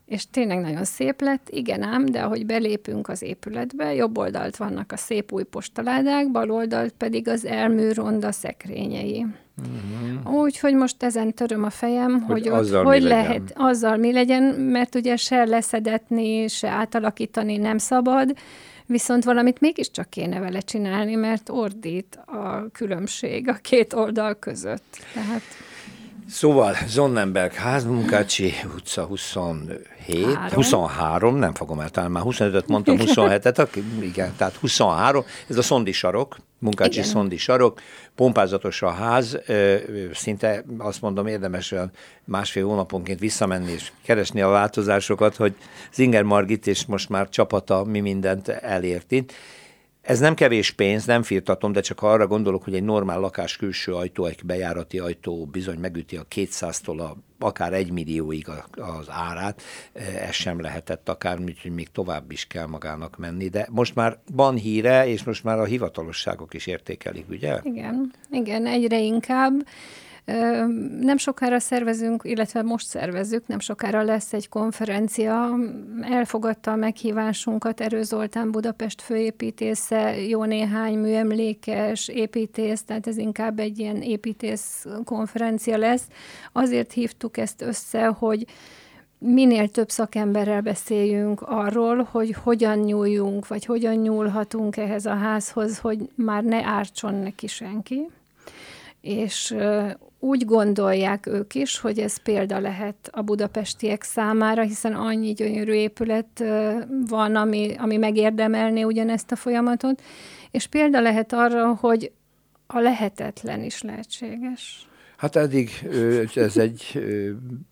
és 0.07 0.29
tényleg 0.29 0.59
nagyon 0.59 0.83
szép 0.83 1.21
lett, 1.21 1.49
igen 1.49 1.83
ám, 1.83 2.05
de 2.05 2.21
ahogy 2.21 2.45
belépünk 2.45 3.09
az 3.09 3.21
épületbe, 3.21 3.93
jobb 3.93 4.17
oldalt 4.17 4.57
vannak 4.57 4.91
a 4.91 4.97
szép 4.97 5.31
új 5.31 5.43
postaládák, 5.43 6.31
bal 6.31 6.51
oldalt 6.51 6.93
pedig 6.97 7.27
az 7.27 7.45
elmű 7.45 7.91
ronda 7.91 8.31
szekrényei. 8.31 9.25
Uh-huh. 10.23 10.41
Úgyhogy 10.41 10.73
most 10.73 11.03
ezen 11.03 11.33
töröm 11.33 11.63
a 11.63 11.69
fejem, 11.69 12.21
hogy, 12.21 12.47
hogy, 12.47 12.59
azzal 12.59 12.85
ott, 12.85 12.91
hogy 12.93 13.01
lehet, 13.01 13.53
azzal 13.55 13.97
mi 13.97 14.11
legyen, 14.11 14.43
mert 14.43 14.95
ugye 14.95 15.15
se 15.15 15.45
leszedetni, 15.45 16.47
se 16.47 16.69
átalakítani 16.69 17.57
nem 17.57 17.77
szabad, 17.77 18.37
viszont 18.85 19.23
valamit 19.23 19.59
mégiscsak 19.59 20.09
kéne 20.09 20.39
vele 20.39 20.59
csinálni, 20.59 21.15
mert 21.15 21.49
ordít 21.49 22.19
a 22.25 22.71
különbség 22.71 23.47
a 23.47 23.53
két 23.53 23.93
oldal 23.93 24.35
között. 24.39 24.97
Tehát... 25.13 25.41
Szóval 26.29 26.75
Zonnenberg 26.87 27.53
házmunkácsi 27.53 28.53
utca 28.75 29.03
27, 29.03 30.33
Három. 30.33 30.53
23, 30.53 31.35
nem 31.35 31.53
fogom 31.53 31.79
eltalálni, 31.79 32.13
már 32.13 32.23
25-öt 32.25 32.67
mondtam, 32.67 32.95
27-et, 32.99 33.67
igen, 34.01 34.33
tehát 34.37 34.55
23, 34.55 35.23
ez 35.47 35.57
a 35.57 35.61
szondi 35.61 35.91
sarok, 35.91 36.37
munkácsi 36.59 36.99
igen. 36.99 37.09
szondi 37.09 37.37
sarok, 37.37 37.81
pompázatos 38.15 38.81
a 38.81 38.89
ház, 38.89 39.37
szinte 40.13 40.63
azt 40.77 41.01
mondom 41.01 41.27
érdemes 41.27 41.71
olyan 41.71 41.91
másfél 42.23 42.65
hónaponként 42.65 43.19
visszamenni 43.19 43.71
és 43.71 43.91
keresni 44.05 44.41
a 44.41 44.47
változásokat, 44.47 45.35
hogy 45.35 45.55
Zinger 45.93 46.23
Margit 46.23 46.67
és 46.67 46.85
most 46.85 47.09
már 47.09 47.29
csapata 47.29 47.83
mi 47.83 47.99
mindent 47.99 48.47
elért 48.47 49.11
itt. 49.11 49.33
Ez 50.07 50.19
nem 50.19 50.33
kevés 50.33 50.71
pénz, 50.71 51.05
nem 51.05 51.23
firtatom, 51.23 51.71
de 51.71 51.81
csak 51.81 52.01
arra 52.01 52.27
gondolok, 52.27 52.63
hogy 52.63 52.75
egy 52.75 52.83
normál 52.83 53.19
lakás 53.19 53.57
külső 53.57 53.93
ajtó, 53.93 54.25
egy 54.25 54.39
bejárati 54.43 54.99
ajtó 54.99 55.45
bizony 55.45 55.77
megüti 55.79 56.17
a 56.17 56.25
200-tól 56.35 56.99
a, 56.99 57.17
akár 57.45 57.73
egy 57.73 57.91
millióig 57.91 58.47
az 58.75 59.09
árát, 59.09 59.61
ez 60.27 60.33
sem 60.33 60.61
lehetett 60.61 61.09
akár, 61.09 61.39
úgyhogy 61.39 61.71
még 61.71 61.91
tovább 61.91 62.31
is 62.31 62.47
kell 62.47 62.65
magának 62.65 63.17
menni, 63.17 63.47
de 63.47 63.67
most 63.71 63.95
már 63.95 64.17
van 64.31 64.55
híre, 64.55 65.07
és 65.07 65.23
most 65.23 65.43
már 65.43 65.59
a 65.59 65.65
hivatalosságok 65.65 66.53
is 66.53 66.67
értékelik, 66.67 67.29
ugye? 67.29 67.59
Igen, 67.63 68.13
igen, 68.31 68.65
egyre 68.65 68.99
inkább. 68.99 69.53
Nem 70.99 71.17
sokára 71.17 71.59
szervezünk, 71.59 72.21
illetve 72.25 72.61
most 72.61 72.87
szervezzük, 72.87 73.47
nem 73.47 73.59
sokára 73.59 74.03
lesz 74.03 74.33
egy 74.33 74.49
konferencia. 74.49 75.55
Elfogadta 76.01 76.71
a 76.71 76.75
meghívásunkat 76.75 77.81
Erő 77.81 78.03
Zoltán 78.03 78.51
Budapest 78.51 79.01
főépítésze, 79.01 80.21
jó 80.21 80.43
néhány 80.43 80.97
műemlékes 80.97 82.07
építész, 82.07 82.83
tehát 82.83 83.07
ez 83.07 83.17
inkább 83.17 83.59
egy 83.59 83.79
ilyen 83.79 84.01
építész 84.01 84.85
konferencia 85.03 85.77
lesz. 85.77 86.07
Azért 86.51 86.91
hívtuk 86.91 87.37
ezt 87.37 87.61
össze, 87.61 88.05
hogy 88.05 88.45
minél 89.17 89.69
több 89.69 89.89
szakemberrel 89.89 90.61
beszéljünk 90.61 91.41
arról, 91.41 92.07
hogy 92.11 92.35
hogyan 92.43 92.77
nyúljunk, 92.77 93.47
vagy 93.47 93.65
hogyan 93.65 93.95
nyúlhatunk 93.95 94.77
ehhez 94.77 95.05
a 95.05 95.15
házhoz, 95.15 95.79
hogy 95.79 96.09
már 96.15 96.43
ne 96.43 96.63
ártson 96.63 97.13
neki 97.13 97.47
senki. 97.47 98.09
És 99.07 99.55
úgy 100.19 100.45
gondolják 100.45 101.25
ők 101.25 101.55
is, 101.55 101.79
hogy 101.79 101.99
ez 101.99 102.17
példa 102.17 102.59
lehet 102.59 103.09
a 103.11 103.21
budapestiek 103.21 104.03
számára, 104.03 104.61
hiszen 104.61 104.93
annyi 104.93 105.33
gyönyörű 105.33 105.71
épület 105.71 106.43
van, 107.07 107.35
ami, 107.35 107.75
ami 107.77 107.97
megérdemelné 107.97 108.83
ugyanezt 108.83 109.31
a 109.31 109.35
folyamatot, 109.35 110.01
és 110.51 110.67
példa 110.67 111.01
lehet 111.01 111.33
arra, 111.33 111.73
hogy 111.73 112.11
a 112.67 112.79
lehetetlen 112.79 113.63
is 113.63 113.81
lehetséges. 113.81 114.87
Hát 115.17 115.35
eddig 115.35 115.69
ez 116.35 116.57
egy 116.57 117.01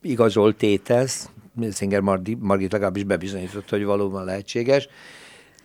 igazolt 0.01 0.55
tétel, 0.55 1.05
Szinger 1.69 2.01
Margit 2.39 2.71
legalábbis 2.71 3.03
bebizonyította, 3.03 3.75
hogy 3.75 3.85
valóban 3.85 4.25
lehetséges. 4.25 4.87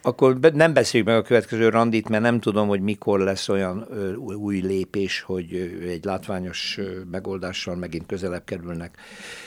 Akkor 0.03 0.39
nem 0.39 0.73
beszéljük 0.73 1.09
meg 1.09 1.19
a 1.19 1.23
következő 1.23 1.69
randit, 1.69 2.09
mert 2.09 2.23
nem 2.23 2.41
tudom, 2.41 2.69
hogy 2.69 2.81
mikor 2.81 3.21
lesz 3.21 3.49
olyan 3.49 3.87
új 4.17 4.61
lépés, 4.61 5.21
hogy 5.21 5.79
egy 5.89 6.05
látványos 6.05 6.79
megoldással 7.11 7.77
megint 7.77 8.07
közelebb 8.07 8.45
kerülnek 8.45 8.97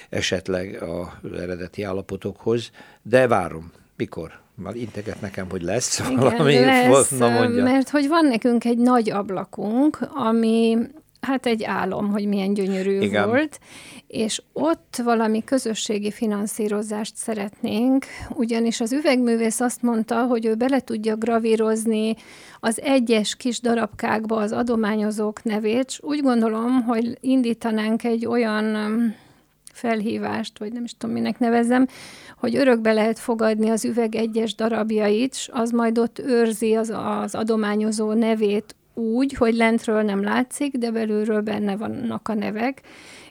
esetleg 0.09 0.83
az 0.83 1.39
eredeti 1.39 1.83
állapotokhoz, 1.83 2.71
de 3.01 3.27
várom. 3.27 3.71
Mikor? 3.97 4.41
Már 4.55 4.75
integet 4.75 5.21
nekem, 5.21 5.49
hogy 5.49 5.61
lesz 5.61 5.99
Igen, 5.99 6.15
valami. 6.15 6.59
Lesz, 6.59 7.09
Na 7.09 7.29
mondja. 7.29 7.63
mert 7.63 7.89
hogy 7.89 8.07
van 8.07 8.25
nekünk 8.25 8.65
egy 8.65 8.77
nagy 8.77 9.09
ablakunk, 9.09 9.97
ami 10.13 10.77
hát 11.23 11.45
egy 11.45 11.63
álom, 11.63 12.11
hogy 12.11 12.25
milyen 12.25 12.53
gyönyörű 12.53 12.99
Igen. 12.99 13.27
volt, 13.27 13.59
és 14.07 14.41
ott 14.53 15.01
valami 15.03 15.43
közösségi 15.43 16.11
finanszírozást 16.11 17.15
szeretnénk, 17.15 18.05
ugyanis 18.29 18.81
az 18.81 18.91
üvegművész 18.91 19.59
azt 19.59 19.81
mondta, 19.81 20.25
hogy 20.25 20.45
ő 20.45 20.55
bele 20.55 20.79
tudja 20.79 21.15
gravírozni 21.15 22.15
az 22.59 22.81
egyes 22.81 23.35
kis 23.35 23.59
darabkákba 23.59 24.35
az 24.35 24.51
adományozók 24.51 25.43
nevét, 25.43 25.85
és 25.87 25.99
úgy 26.01 26.21
gondolom, 26.21 26.83
hogy 26.83 27.17
indítanánk 27.19 28.03
egy 28.03 28.25
olyan 28.25 28.75
um, 28.75 29.15
felhívást, 29.73 30.59
vagy 30.59 30.71
nem 30.73 30.83
is 30.83 30.97
tudom, 30.97 31.15
minek 31.15 31.39
nevezem, 31.39 31.87
hogy 32.37 32.55
örökbe 32.55 32.93
lehet 32.93 33.19
fogadni 33.19 33.69
az 33.69 33.85
üveg 33.85 34.15
egyes 34.15 34.55
darabjait, 34.55 35.31
és 35.33 35.49
az 35.51 35.71
majd 35.71 35.97
ott 35.97 36.19
őrzi 36.19 36.75
az, 36.75 36.93
az 36.95 37.35
adományozó 37.35 38.13
nevét 38.13 38.75
úgy, 38.93 39.33
hogy 39.33 39.55
lentről 39.55 40.01
nem 40.01 40.23
látszik, 40.23 40.77
de 40.77 40.91
belülről 40.91 41.41
benne 41.41 41.77
vannak 41.77 42.27
a 42.27 42.33
nevek, 42.33 42.81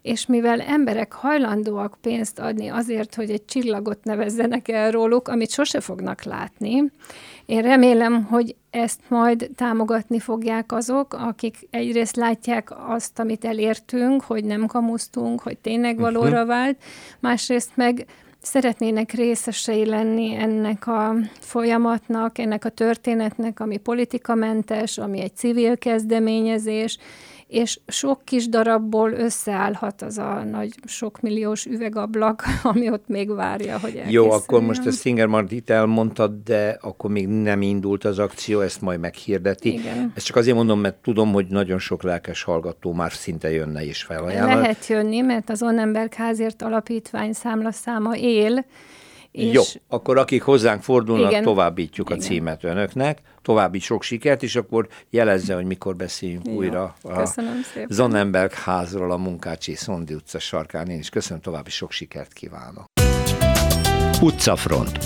és 0.02 0.26
mivel 0.26 0.60
emberek 0.60 1.12
hajlandóak 1.12 1.98
pénzt 2.00 2.38
adni 2.38 2.68
azért, 2.68 3.14
hogy 3.14 3.30
egy 3.30 3.44
csillagot 3.44 4.04
nevezzenek 4.04 4.68
el 4.68 4.90
róluk, 4.90 5.28
amit 5.28 5.50
sose 5.50 5.80
fognak 5.80 6.22
látni, 6.22 6.90
én 7.46 7.62
remélem, 7.62 8.24
hogy 8.24 8.56
ezt 8.70 9.00
majd 9.08 9.50
támogatni 9.56 10.18
fogják 10.18 10.72
azok, 10.72 11.14
akik 11.14 11.56
egyrészt 11.70 12.16
látják 12.16 12.70
azt, 12.88 13.18
amit 13.18 13.44
elértünk, 13.44 14.22
hogy 14.22 14.44
nem 14.44 14.66
kamusztunk, 14.66 15.40
hogy 15.40 15.58
tényleg 15.58 15.94
mhm. 15.94 16.02
valóra 16.02 16.46
vált, 16.46 16.82
másrészt 17.20 17.70
meg 17.74 18.06
szeretnének 18.43 19.12
részesei 19.12 19.86
lenni 19.86 20.34
ennek 20.34 20.86
a 20.86 21.14
folyamatnak, 21.40 22.38
ennek 22.38 22.64
a 22.64 22.68
történetnek, 22.68 23.61
ami 23.61 23.76
politikamentes, 23.76 24.99
ami 24.99 25.20
egy 25.20 25.36
civil 25.36 25.78
kezdeményezés, 25.78 26.99
és 27.53 27.80
sok 27.86 28.24
kis 28.24 28.48
darabból 28.48 29.12
összeállhat 29.12 30.03
az 30.03 30.18
a 30.18 30.44
nagy 30.50 30.74
sokmilliós 30.84 31.66
üvegablak, 31.66 32.44
ami 32.62 32.90
ott 32.90 33.09
még 33.09 33.34
várja, 33.34 33.78
hogy 33.78 33.96
elkészüljön. 33.96 34.24
Jó, 34.24 34.30
akkor 34.30 34.62
most 34.62 34.86
a 34.86 34.90
Singer 34.90 35.26
Martit 35.26 35.70
elmondtad, 35.70 36.32
de 36.44 36.78
akkor 36.80 37.11
még 37.11 37.28
nem 37.28 37.62
indult 37.62 38.05
az 38.05 38.18
akció, 38.18 38.61
ezt 38.61 38.80
majd 38.80 39.00
meghirdeti. 39.00 39.72
Igen. 39.72 40.12
Ezt 40.14 40.26
csak 40.26 40.36
azért 40.36 40.57
mondom, 40.57 40.80
mert 40.80 40.96
tudom, 40.96 41.32
hogy 41.32 41.46
nagyon 41.46 41.78
sok 41.78 42.03
lelkes 42.03 42.42
hallgató 42.42 42.92
már 42.92 43.12
szinte 43.12 43.50
jönne 43.50 43.84
is 43.84 44.03
felajánlani. 44.03 44.61
Lehet 44.61 44.86
jönni, 44.86 45.20
mert 45.20 45.50
az 45.50 45.62
Onnenberg 45.62 46.14
házért 46.14 46.62
alapítvány 46.62 47.32
számlaszáma 47.32 48.16
él, 48.16 48.64
és 49.33 49.53
Jó, 49.53 49.62
akkor 49.89 50.18
akik 50.18 50.43
hozzánk 50.43 50.83
fordulnak, 50.83 51.30
igen, 51.30 51.43
továbbítjuk 51.43 52.11
igen. 52.11 52.20
a 52.20 52.24
címet 52.24 52.64
önöknek, 52.64 53.18
további 53.43 53.78
sok 53.78 54.03
sikert, 54.03 54.43
és 54.43 54.57
akkor 54.57 54.89
jelezze, 55.11 55.55
hogy 55.55 55.64
mikor 55.64 55.97
beszéljünk 55.97 56.47
Jó, 56.47 56.55
újra 56.55 56.95
a 57.03 57.35
Zonnenberg 57.89 58.53
házról 58.53 59.11
a 59.11 59.16
Munkácsi 59.16 59.74
Szondi 59.74 60.14
utca 60.14 60.39
sarkán. 60.39 60.89
Én 60.89 60.99
is 60.99 61.09
köszönöm, 61.09 61.43
további 61.43 61.70
sok 61.70 61.91
sikert 61.91 62.33
kívánok. 62.33 62.85
Utcafront 64.20 64.99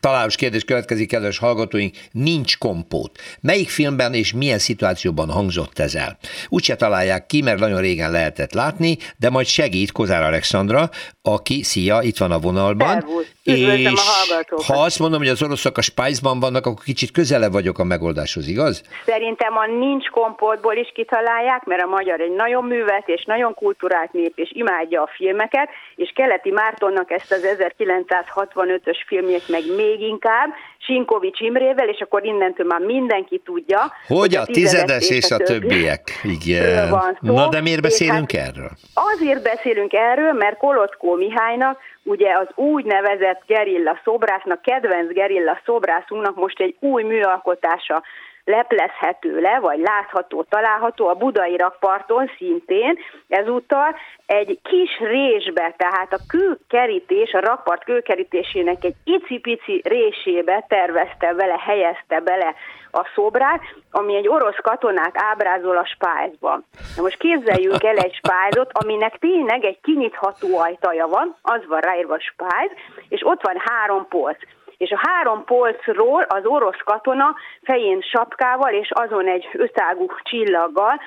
Találós 0.00 0.36
kérdés 0.36 0.64
következik, 0.64 1.08
kedves 1.08 1.38
hallgatóink, 1.38 1.96
nincs 2.12 2.58
kompót. 2.58 3.10
Melyik 3.40 3.68
filmben 3.68 4.14
és 4.14 4.32
milyen 4.32 4.58
szituációban 4.58 5.30
hangzott 5.30 5.78
ez 5.78 5.94
el? 5.94 6.18
Úgyse 6.48 6.76
találják 6.76 7.26
ki, 7.26 7.42
mert 7.42 7.58
nagyon 7.58 7.80
régen 7.80 8.10
lehetett 8.10 8.52
látni, 8.52 8.96
de 9.16 9.30
majd 9.30 9.46
segít 9.46 9.92
Kozár 9.92 10.22
Alexandra, 10.22 10.90
aki, 11.22 11.62
szia, 11.62 11.98
itt 12.02 12.16
van 12.16 12.30
a 12.30 12.38
vonalban. 12.38 12.88
Szervusz. 12.88 13.32
és 13.42 13.84
a 13.84 14.62
ha 14.66 14.82
azt 14.82 14.98
mondom, 14.98 15.18
hogy 15.18 15.28
az 15.28 15.42
oroszok 15.42 15.78
a 15.78 15.82
Spice-ban 15.82 16.40
vannak, 16.40 16.66
akkor 16.66 16.84
kicsit 16.84 17.10
közelebb 17.10 17.52
vagyok 17.52 17.78
a 17.78 17.84
megoldáshoz, 17.84 18.48
igaz? 18.48 18.82
Szerintem 19.04 19.56
a 19.56 19.66
nincs 19.66 20.08
kompótból 20.08 20.76
is 20.76 20.90
kitalálják, 20.94 21.64
mert 21.64 21.82
a 21.82 21.86
magyar 21.86 22.20
egy 22.20 22.34
nagyon 22.34 22.64
művet 22.64 23.08
és 23.08 23.24
nagyon 23.24 23.54
kulturált 23.54 24.12
nép, 24.12 24.32
és 24.34 24.50
imádja 24.52 25.02
a 25.02 25.10
filmeket, 25.16 25.68
és 25.96 26.12
Keleti 26.14 26.50
Mártonnak 26.50 27.10
ezt 27.10 27.32
az 27.32 27.46
1965-ös 27.58 28.98
filmjét 29.06 29.48
meg 29.48 29.62
még 29.76 29.87
még 29.88 30.00
inkább, 30.00 30.48
Sinkovics 30.78 31.40
Imrével, 31.40 31.88
és 31.88 32.00
akkor 32.00 32.24
innentől 32.24 32.66
már 32.66 32.80
mindenki 32.80 33.40
tudja. 33.44 33.92
Hogy 34.06 34.34
a 34.34 34.44
tizedes 34.44 35.10
és 35.10 35.30
a 35.30 35.36
többiek. 35.36 36.02
Igen. 36.22 36.90
Van 36.90 37.18
szó, 37.22 37.34
Na 37.34 37.48
de 37.48 37.60
miért 37.60 37.82
beszélünk 37.82 38.32
hát 38.32 38.48
erről? 38.48 38.70
Azért 38.94 39.42
beszélünk 39.42 39.92
erről, 39.92 40.32
mert 40.32 40.56
Kolockó 40.56 41.14
Mihálynak 41.14 41.78
ugye 42.02 42.32
az 42.32 42.48
úgynevezett 42.54 43.42
gerilla 43.46 44.00
szobrásznak, 44.04 44.62
kedvenc 44.62 45.12
gerilla 45.12 45.60
szobrászunknak 45.64 46.36
most 46.36 46.60
egy 46.60 46.76
új 46.80 47.02
műalkotása 47.02 48.02
leplezhető 48.48 49.40
le, 49.40 49.58
vagy 49.60 49.78
látható, 49.78 50.42
található 50.42 51.08
a 51.08 51.14
budai 51.14 51.56
rakparton 51.56 52.30
szintén, 52.36 52.98
ezúttal 53.28 53.96
egy 54.26 54.58
kis 54.62 54.98
résbe, 54.98 55.74
tehát 55.76 56.12
a 56.12 56.18
kőkerítés, 56.28 57.32
a 57.32 57.40
rakpart 57.40 57.84
kőkerítésének 57.84 58.84
egy 58.84 58.94
icipici 59.04 59.80
résébe 59.84 60.64
tervezte 60.68 61.32
vele, 61.32 61.58
helyezte 61.58 62.20
bele 62.20 62.54
a 62.90 63.10
szobrát, 63.14 63.60
ami 63.90 64.16
egy 64.16 64.28
orosz 64.28 64.60
katonát 64.62 65.14
ábrázol 65.14 65.76
a 65.76 65.86
spájzban. 65.86 66.64
Na 66.96 67.02
most 67.02 67.18
képzeljünk 67.18 67.84
el 67.84 67.96
egy 67.96 68.14
spájzot, 68.14 68.70
aminek 68.72 69.18
tényleg 69.18 69.64
egy 69.64 69.80
kinyitható 69.82 70.58
ajtaja 70.58 71.06
van, 71.06 71.36
az 71.42 71.66
van 71.66 71.80
ráírva 71.80 72.20
spájz, 72.20 72.70
és 73.08 73.20
ott 73.24 73.42
van 73.42 73.56
három 73.64 74.06
polc 74.08 74.38
és 74.78 74.90
a 74.90 75.00
három 75.08 75.44
polcról 75.44 76.22
az 76.22 76.44
orosz 76.44 76.80
katona 76.84 77.36
fején 77.62 78.00
sapkával 78.00 78.72
és 78.72 78.90
azon 78.90 79.28
egy 79.28 79.48
ötágú 79.52 80.06
csillaggal 80.22 81.00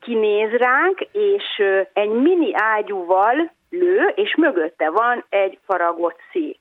kinéz 0.00 0.50
ránk, 0.50 1.00
és 1.12 1.62
egy 1.92 2.10
mini 2.10 2.50
ágyúval 2.54 3.52
lő, 3.70 4.12
és 4.14 4.34
mögötte 4.36 4.90
van 4.90 5.24
egy 5.28 5.58
faragott 5.66 6.18
szék. 6.32 6.58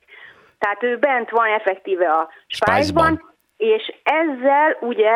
Tehát 0.59 0.83
ő 0.83 0.97
bent 0.97 1.29
van 1.29 1.47
effektíve 1.47 2.11
a 2.13 2.29
spájzban, 2.47 3.33
és 3.57 3.93
ezzel 4.03 4.77
ugye 4.79 5.11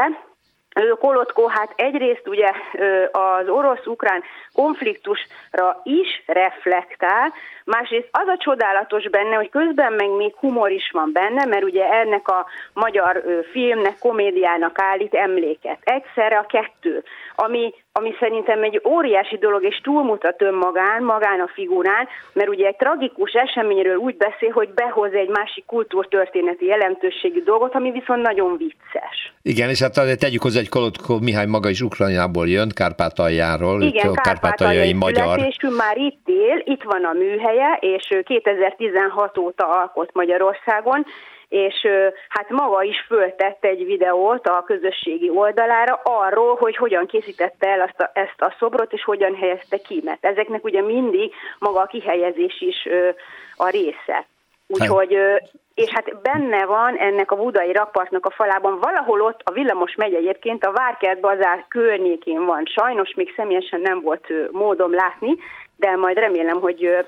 Kolotko 0.99 1.47
hát 1.47 1.73
egyrészt 1.75 2.27
ugye 2.27 2.51
az 3.11 3.47
orosz-ukrán 3.47 4.23
konfliktusra 4.53 5.81
is 5.83 6.23
reflektál, 6.25 7.33
másrészt 7.65 8.07
az 8.11 8.27
a 8.27 8.37
csodálatos 8.37 9.09
benne, 9.09 9.35
hogy 9.35 9.49
közben 9.49 9.93
meg 9.93 10.09
még 10.09 10.35
humor 10.35 10.71
is 10.71 10.89
van 10.91 11.09
benne, 11.13 11.45
mert 11.45 11.63
ugye 11.63 11.85
ennek 11.91 12.27
a 12.27 12.45
magyar 12.73 13.23
filmnek, 13.51 13.97
komédiának 13.99 14.79
állít 14.79 15.13
emléket. 15.13 15.77
Egyszerre 15.83 16.37
a 16.37 16.45
kettő, 16.45 17.03
ami 17.35 17.73
ami 17.95 18.15
szerintem 18.19 18.63
egy 18.63 18.81
óriási 18.87 19.37
dolog, 19.37 19.63
és 19.63 19.81
túlmutat 19.83 20.41
önmagán, 20.41 21.03
magán 21.03 21.39
a 21.39 21.49
figurán, 21.53 22.07
mert 22.33 22.49
ugye 22.49 22.67
egy 22.67 22.75
tragikus 22.75 23.31
eseményről 23.31 23.95
úgy 23.95 24.17
beszél, 24.17 24.51
hogy 24.51 24.69
behoz 24.69 25.13
egy 25.13 25.29
másik 25.29 25.65
kultúrtörténeti 25.65 26.65
jelentőségű 26.65 27.43
dolgot, 27.43 27.75
ami 27.75 27.91
viszont 27.91 28.21
nagyon 28.21 28.57
vicces. 28.57 29.33
Igen, 29.41 29.69
és 29.69 29.81
hát 29.81 30.17
tegyük 30.19 30.41
hozzá, 30.41 30.59
hogy 30.59 30.69
Kolotko 30.69 31.19
Mihály 31.19 31.45
maga 31.45 31.69
is 31.69 31.81
Ukrajnából 31.81 32.47
jön, 32.47 32.69
Kárpátaljáról, 32.75 33.81
Igen, 33.81 34.09
a 34.09 34.21
kárpátaljai 34.21 34.93
magyar. 34.93 35.39
már 35.77 35.97
itt 35.97 36.27
él, 36.27 36.61
itt 36.63 36.83
van 36.83 37.03
a 37.03 37.13
műhelye, 37.13 37.77
és 37.79 38.07
2016 38.23 39.37
óta 39.37 39.65
alkot 39.79 40.13
Magyarországon, 40.13 41.05
és 41.53 41.87
hát 42.29 42.49
maga 42.49 42.83
is 42.83 43.05
föltett 43.07 43.65
egy 43.65 43.85
videót 43.85 44.47
a 44.47 44.63
közösségi 44.65 45.29
oldalára 45.29 46.01
arról, 46.03 46.55
hogy 46.55 46.75
hogyan 46.75 47.05
készítette 47.05 47.67
el 47.67 47.81
azt 47.81 47.99
a, 47.99 48.11
ezt 48.13 48.41
a 48.41 48.55
szobrot, 48.59 48.93
és 48.93 49.03
hogyan 49.03 49.35
helyezte 49.35 49.77
ki, 49.77 50.01
mert 50.05 50.25
ezeknek 50.25 50.63
ugye 50.63 50.81
mindig 50.81 51.33
maga 51.59 51.79
a 51.79 51.85
kihelyezés 51.85 52.61
is 52.61 52.87
a 53.55 53.69
része. 53.69 54.25
Úgyhogy, 54.67 55.17
és 55.73 55.89
hát 55.89 56.21
benne 56.21 56.65
van 56.65 56.95
ennek 56.95 57.31
a 57.31 57.35
budai 57.35 57.71
rakpartnak 57.71 58.25
a 58.25 58.31
falában, 58.31 58.79
valahol 58.79 59.21
ott 59.21 59.41
a 59.43 59.51
villamos 59.51 59.95
megy 59.95 60.13
egyébként, 60.13 60.65
a 60.65 60.71
Várkert 60.71 61.19
bazár 61.19 61.65
környékén 61.67 62.45
van. 62.45 62.65
Sajnos 62.65 63.13
még 63.15 63.33
személyesen 63.35 63.81
nem 63.81 64.01
volt 64.01 64.27
módom 64.51 64.93
látni, 64.93 65.35
de 65.75 65.95
majd 65.95 66.17
remélem, 66.17 66.59
hogy 66.59 67.05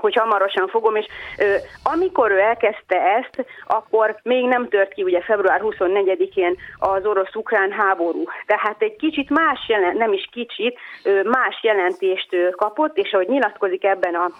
hogy 0.00 0.14
hamarosan 0.14 0.68
fogom, 0.68 0.96
és 0.96 1.06
ö, 1.38 1.54
amikor 1.82 2.30
ő 2.30 2.38
elkezdte 2.38 3.00
ezt, 3.00 3.46
akkor 3.66 4.16
még 4.22 4.44
nem 4.44 4.68
tört 4.68 4.92
ki 4.92 5.02
ugye 5.02 5.20
február 5.20 5.60
24-én 5.64 6.56
az 6.78 7.06
orosz-ukrán 7.06 7.72
háború. 7.72 8.24
Tehát 8.46 8.82
egy 8.82 8.96
kicsit 8.96 9.30
más 9.30 9.68
jelent, 9.68 9.98
nem 9.98 10.12
is 10.12 10.28
kicsit, 10.32 10.78
ö, 11.04 11.22
más 11.22 11.62
jelentést 11.62 12.32
ö, 12.32 12.50
kapott, 12.50 12.96
és 12.96 13.12
ahogy 13.12 13.28
nyilatkozik 13.28 13.84
ebben 13.84 14.14
a 14.14 14.30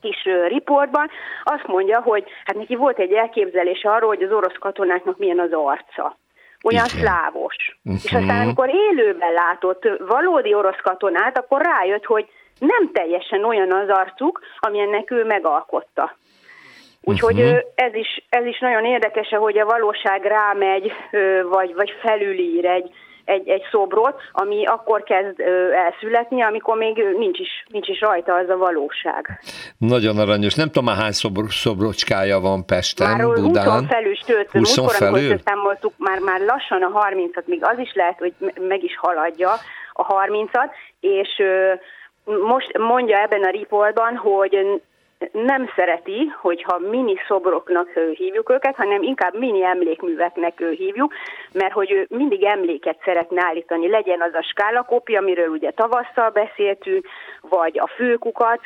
kis 0.00 0.28
riportban, 0.48 1.10
azt 1.44 1.66
mondja, 1.66 2.00
hogy 2.00 2.24
hát 2.44 2.56
neki 2.56 2.76
volt 2.76 2.98
egy 2.98 3.12
elképzelés 3.12 3.84
arról, 3.84 4.08
hogy 4.08 4.22
az 4.22 4.32
orosz 4.32 4.58
katonáknak 4.58 5.18
milyen 5.18 5.38
az 5.38 5.52
arca 5.52 6.16
olyan 6.62 6.84
Igen. 6.84 6.98
szlávos. 6.98 7.56
Uh-huh. 7.84 8.00
És 8.04 8.12
aztán 8.12 8.42
amikor 8.42 8.68
élőben 8.68 9.32
látott 9.32 9.88
valódi 9.98 10.54
orosz 10.54 10.80
katonát, 10.82 11.38
akkor 11.38 11.62
rájött, 11.62 12.04
hogy 12.04 12.28
nem 12.58 12.90
teljesen 12.92 13.44
olyan 13.44 13.72
az 13.72 13.88
arcuk, 13.88 14.40
amilyennek 14.58 15.10
ő 15.10 15.24
megalkotta. 15.24 16.16
Úgyhogy 17.00 17.40
uh-huh. 17.40 17.58
ez, 17.74 17.94
is, 17.94 18.26
ez 18.28 18.44
is 18.44 18.58
nagyon 18.58 18.84
érdekes, 18.84 19.28
hogy 19.28 19.58
a 19.58 19.64
valóság 19.64 20.24
rámegy, 20.24 20.92
vagy, 21.50 21.74
vagy 21.74 21.90
felülír 22.02 22.64
egy, 22.64 22.90
egy, 23.24 23.48
egy 23.48 23.62
szobrot, 23.70 24.20
ami 24.32 24.66
akkor 24.66 25.02
kezd 25.02 25.40
elszületni, 25.74 26.42
amikor 26.42 26.76
még 26.76 27.04
nincs 27.18 27.38
is, 27.38 27.66
nincs 27.68 27.88
is 27.88 28.00
rajta 28.00 28.34
az 28.34 28.48
a 28.48 28.56
valóság. 28.56 29.40
Nagyon 29.78 30.18
aranyos. 30.18 30.54
Nem 30.54 30.70
tudom 30.70 30.94
hány 30.94 31.12
szobr, 31.12 31.42
szobrocskája 31.48 32.40
van 32.40 32.66
Pesten, 32.66 33.16
már 33.16 33.40
Budán. 33.40 33.80
20 33.80 33.88
felül, 33.88 34.14
sőt, 34.14 34.50
20 34.50 34.76
múltkor, 34.76 34.96
felül? 34.96 35.38
számoltuk, 35.44 35.92
már, 35.96 36.18
már 36.18 36.40
lassan 36.40 36.82
a 36.82 37.08
30-at, 37.08 37.44
még 37.44 37.64
az 37.64 37.78
is 37.78 37.92
lehet, 37.94 38.18
hogy 38.18 38.34
meg 38.68 38.84
is 38.84 38.96
haladja 38.96 39.50
a 39.92 40.06
30-at, 40.06 40.70
és 41.00 41.42
most 42.42 42.78
mondja 42.78 43.18
ebben 43.20 43.42
a 43.42 43.50
riportban, 43.50 44.16
hogy 44.16 44.82
nem 45.32 45.70
szereti, 45.76 46.32
hogyha 46.40 46.78
mini 46.78 47.14
szobroknak 47.28 47.88
hívjuk 48.12 48.50
őket, 48.50 48.76
hanem 48.76 49.02
inkább 49.02 49.38
mini 49.38 49.64
emlékműveknek 49.64 50.62
hívjuk, 50.76 51.14
mert 51.52 51.72
hogy 51.72 51.92
ő 51.92 52.06
mindig 52.08 52.44
emléket 52.44 52.98
szeretne 53.04 53.44
állítani. 53.44 53.88
Legyen 53.88 54.20
az 54.20 54.34
a 54.34 54.42
skálakópi, 54.42 55.16
amiről 55.16 55.48
ugye 55.48 55.70
tavasszal 55.70 56.30
beszéltünk, 56.30 57.06
vagy 57.40 57.78
a 57.78 57.86
főkukat, 57.86 58.60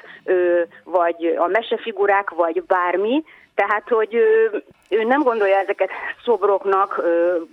vagy 0.84 1.34
a 1.38 1.46
mesefigurák, 1.46 2.30
vagy 2.30 2.62
bármi, 2.62 3.24
tehát, 3.54 3.88
hogy 3.88 4.14
ő, 4.14 4.62
ő 4.88 5.02
nem 5.02 5.22
gondolja 5.22 5.56
ezeket 5.56 5.90
szobroknak, 6.24 7.02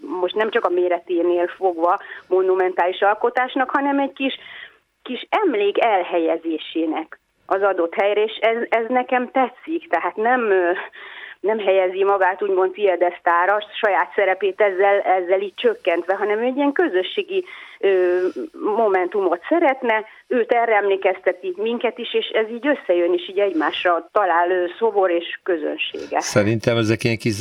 most 0.02 0.36
nem 0.36 0.50
csak 0.50 0.66
a 0.66 0.70
méreténél 0.70 1.48
fogva 1.48 2.00
monumentális 2.28 3.02
alkotásnak, 3.02 3.70
hanem 3.70 4.00
egy 4.00 4.14
kis 4.14 4.40
kis 5.10 5.28
emlék 5.30 5.84
elhelyezésének 5.84 7.20
az 7.46 7.62
adott 7.62 7.94
helyre, 7.94 8.24
és 8.24 8.38
ez, 8.42 8.58
ez 8.70 8.86
nekem 8.88 9.32
tetszik, 9.32 9.90
tehát 9.90 10.16
nem, 10.16 10.54
nem 11.40 11.60
helyezi 11.60 12.04
magát 12.04 12.44
úgymond 12.44 12.72
piedesztára, 12.72 13.64
saját 13.82 14.12
szerepét 14.16 14.62
ezzel, 14.62 15.00
ezzel 15.00 15.42
így 15.42 15.54
csökkentve, 15.56 16.16
hanem 16.16 16.40
egy 16.40 16.56
ilyen 16.56 16.72
közösségi 16.72 17.46
momentumot 18.52 19.42
szeretne, 19.50 20.06
őt 20.28 20.52
erre 20.52 20.76
emlékezteti 20.76 21.54
minket 21.58 21.98
is, 21.98 22.14
és 22.14 22.26
ez 22.26 22.50
így 22.50 22.68
összejön, 22.68 23.14
és 23.14 23.30
így 23.30 23.40
egymásra 23.40 24.10
talál 24.12 24.48
szobor 24.80 25.12
és 25.12 25.40
közönsége. 25.44 26.20
Szerintem 26.20 26.78
ezek 26.78 27.04
ilyen 27.04 27.18
kis 27.18 27.38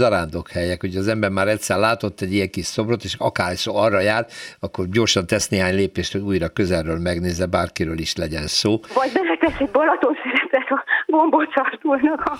helyek, 0.52 0.80
hogy 0.80 0.96
az 0.96 1.08
ember 1.08 1.30
már 1.30 1.48
egyszer 1.48 1.78
látott 1.78 2.20
egy 2.20 2.32
ilyen 2.32 2.50
kis 2.50 2.64
szobrot, 2.64 3.04
és 3.04 3.14
akár 3.18 3.56
szó 3.56 3.76
arra 3.76 4.00
jár, 4.00 4.26
akkor 4.60 4.84
gyorsan 4.88 5.26
tesz 5.26 5.48
néhány 5.48 5.74
lépést, 5.74 6.12
hogy 6.12 6.20
újra 6.20 6.48
közelről 6.48 6.98
megnézze, 6.98 7.46
bárkiről 7.46 7.98
is 7.98 8.16
legyen 8.16 8.46
szó. 8.46 8.70
Vagy 8.94 9.12
beletesz 9.12 9.60
egy 9.60 9.70
Balaton 9.70 10.16
szeretet 10.22 10.70
a 10.70 10.84
gombóc 11.06 11.56
Artúrnak 11.56 12.22
a 12.24 12.34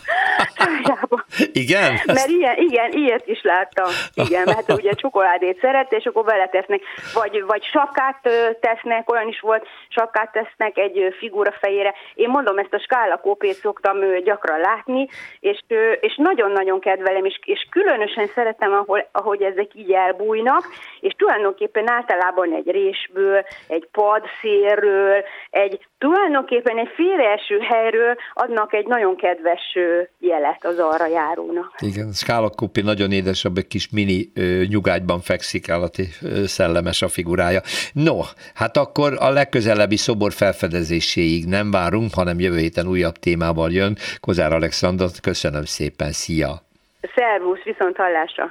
szájába. 0.57 1.25
Igen? 1.53 1.93
Mert 2.07 2.29
ilyen, 2.29 2.57
igen, 2.57 2.93
ilyet 2.93 3.27
is 3.27 3.43
láttam. 3.43 3.91
Igen, 4.15 4.43
mert 4.45 4.73
ugye 4.73 4.93
csokoládét 4.93 5.59
szeret, 5.61 5.93
és 5.93 6.05
akkor 6.05 6.25
beletesznek. 6.25 6.81
Vagy, 7.15 7.45
vagy 7.47 7.63
sapkát 7.89 8.29
tesznek, 8.61 9.11
olyan 9.11 9.29
is 9.29 9.41
volt, 9.41 9.67
sapkát 9.89 10.33
tesznek 10.33 10.79
egy 10.79 11.15
figura 11.19 11.53
fejére. 11.53 11.95
Én 12.15 12.29
mondom, 12.29 12.59
ezt 12.59 12.75
a 12.75 12.81
skálakópét 12.81 13.55
szoktam 13.55 13.97
gyakran 14.25 14.61
látni, 14.61 15.09
és, 15.41 15.65
és 16.01 16.17
nagyon-nagyon 16.17 16.81
kedvelem, 16.81 17.25
és, 17.25 17.41
és 17.45 17.67
különösen 17.71 18.27
szeretem, 18.27 18.73
ahol, 18.73 19.09
ahogy 19.13 19.43
ezek 19.43 19.75
így 19.75 19.93
elbújnak, 19.93 20.65
és 21.01 21.13
tulajdonképpen 21.13 21.91
általában 21.91 22.53
egy 22.55 22.71
résből, 22.71 23.45
egy 23.69 23.89
padszérről, 23.93 25.25
egy 25.51 25.87
tulajdonképpen 25.99 26.79
egy 26.79 26.89
félreeső 26.95 27.59
helyről 27.59 28.17
adnak 28.35 28.75
egy 28.75 28.87
nagyon 28.87 29.17
kedves 29.17 29.77
jelet 30.19 30.65
az 30.65 30.79
arra 30.79 31.07
járónak. 31.07 31.75
Igen, 31.79 32.13
Skálakópi 32.13 32.81
nagyon 32.81 33.13
édesabb, 33.13 33.57
egy 33.57 33.67
kis 33.67 33.91
mini 33.91 34.31
ö, 34.35 34.63
nyugágyban 34.69 35.21
fekszik, 35.21 35.69
állati 35.69 36.07
ö, 36.23 36.45
szellemes 36.45 37.03
a 37.03 37.09
figurája. 37.09 37.61
No, 37.93 38.19
hát 38.55 38.77
akkor 38.77 39.13
a 39.21 39.31
legközelebbi 39.31 39.97
szobor 39.97 40.33
felfedezéséig 40.33 41.47
nem 41.47 41.71
várunk, 41.71 42.15
hanem 42.15 42.41
jövő 42.41 42.59
héten 42.59 42.87
újabb 42.87 43.15
témával 43.15 43.71
jön. 43.71 43.97
Kozár 44.21 44.53
Alexandr, 44.53 45.05
köszönöm 45.23 45.65
szépen, 45.65 46.13
szia! 46.13 46.67
Szervusz, 47.15 47.63
viszont 47.63 47.97
hallásra! 47.97 48.51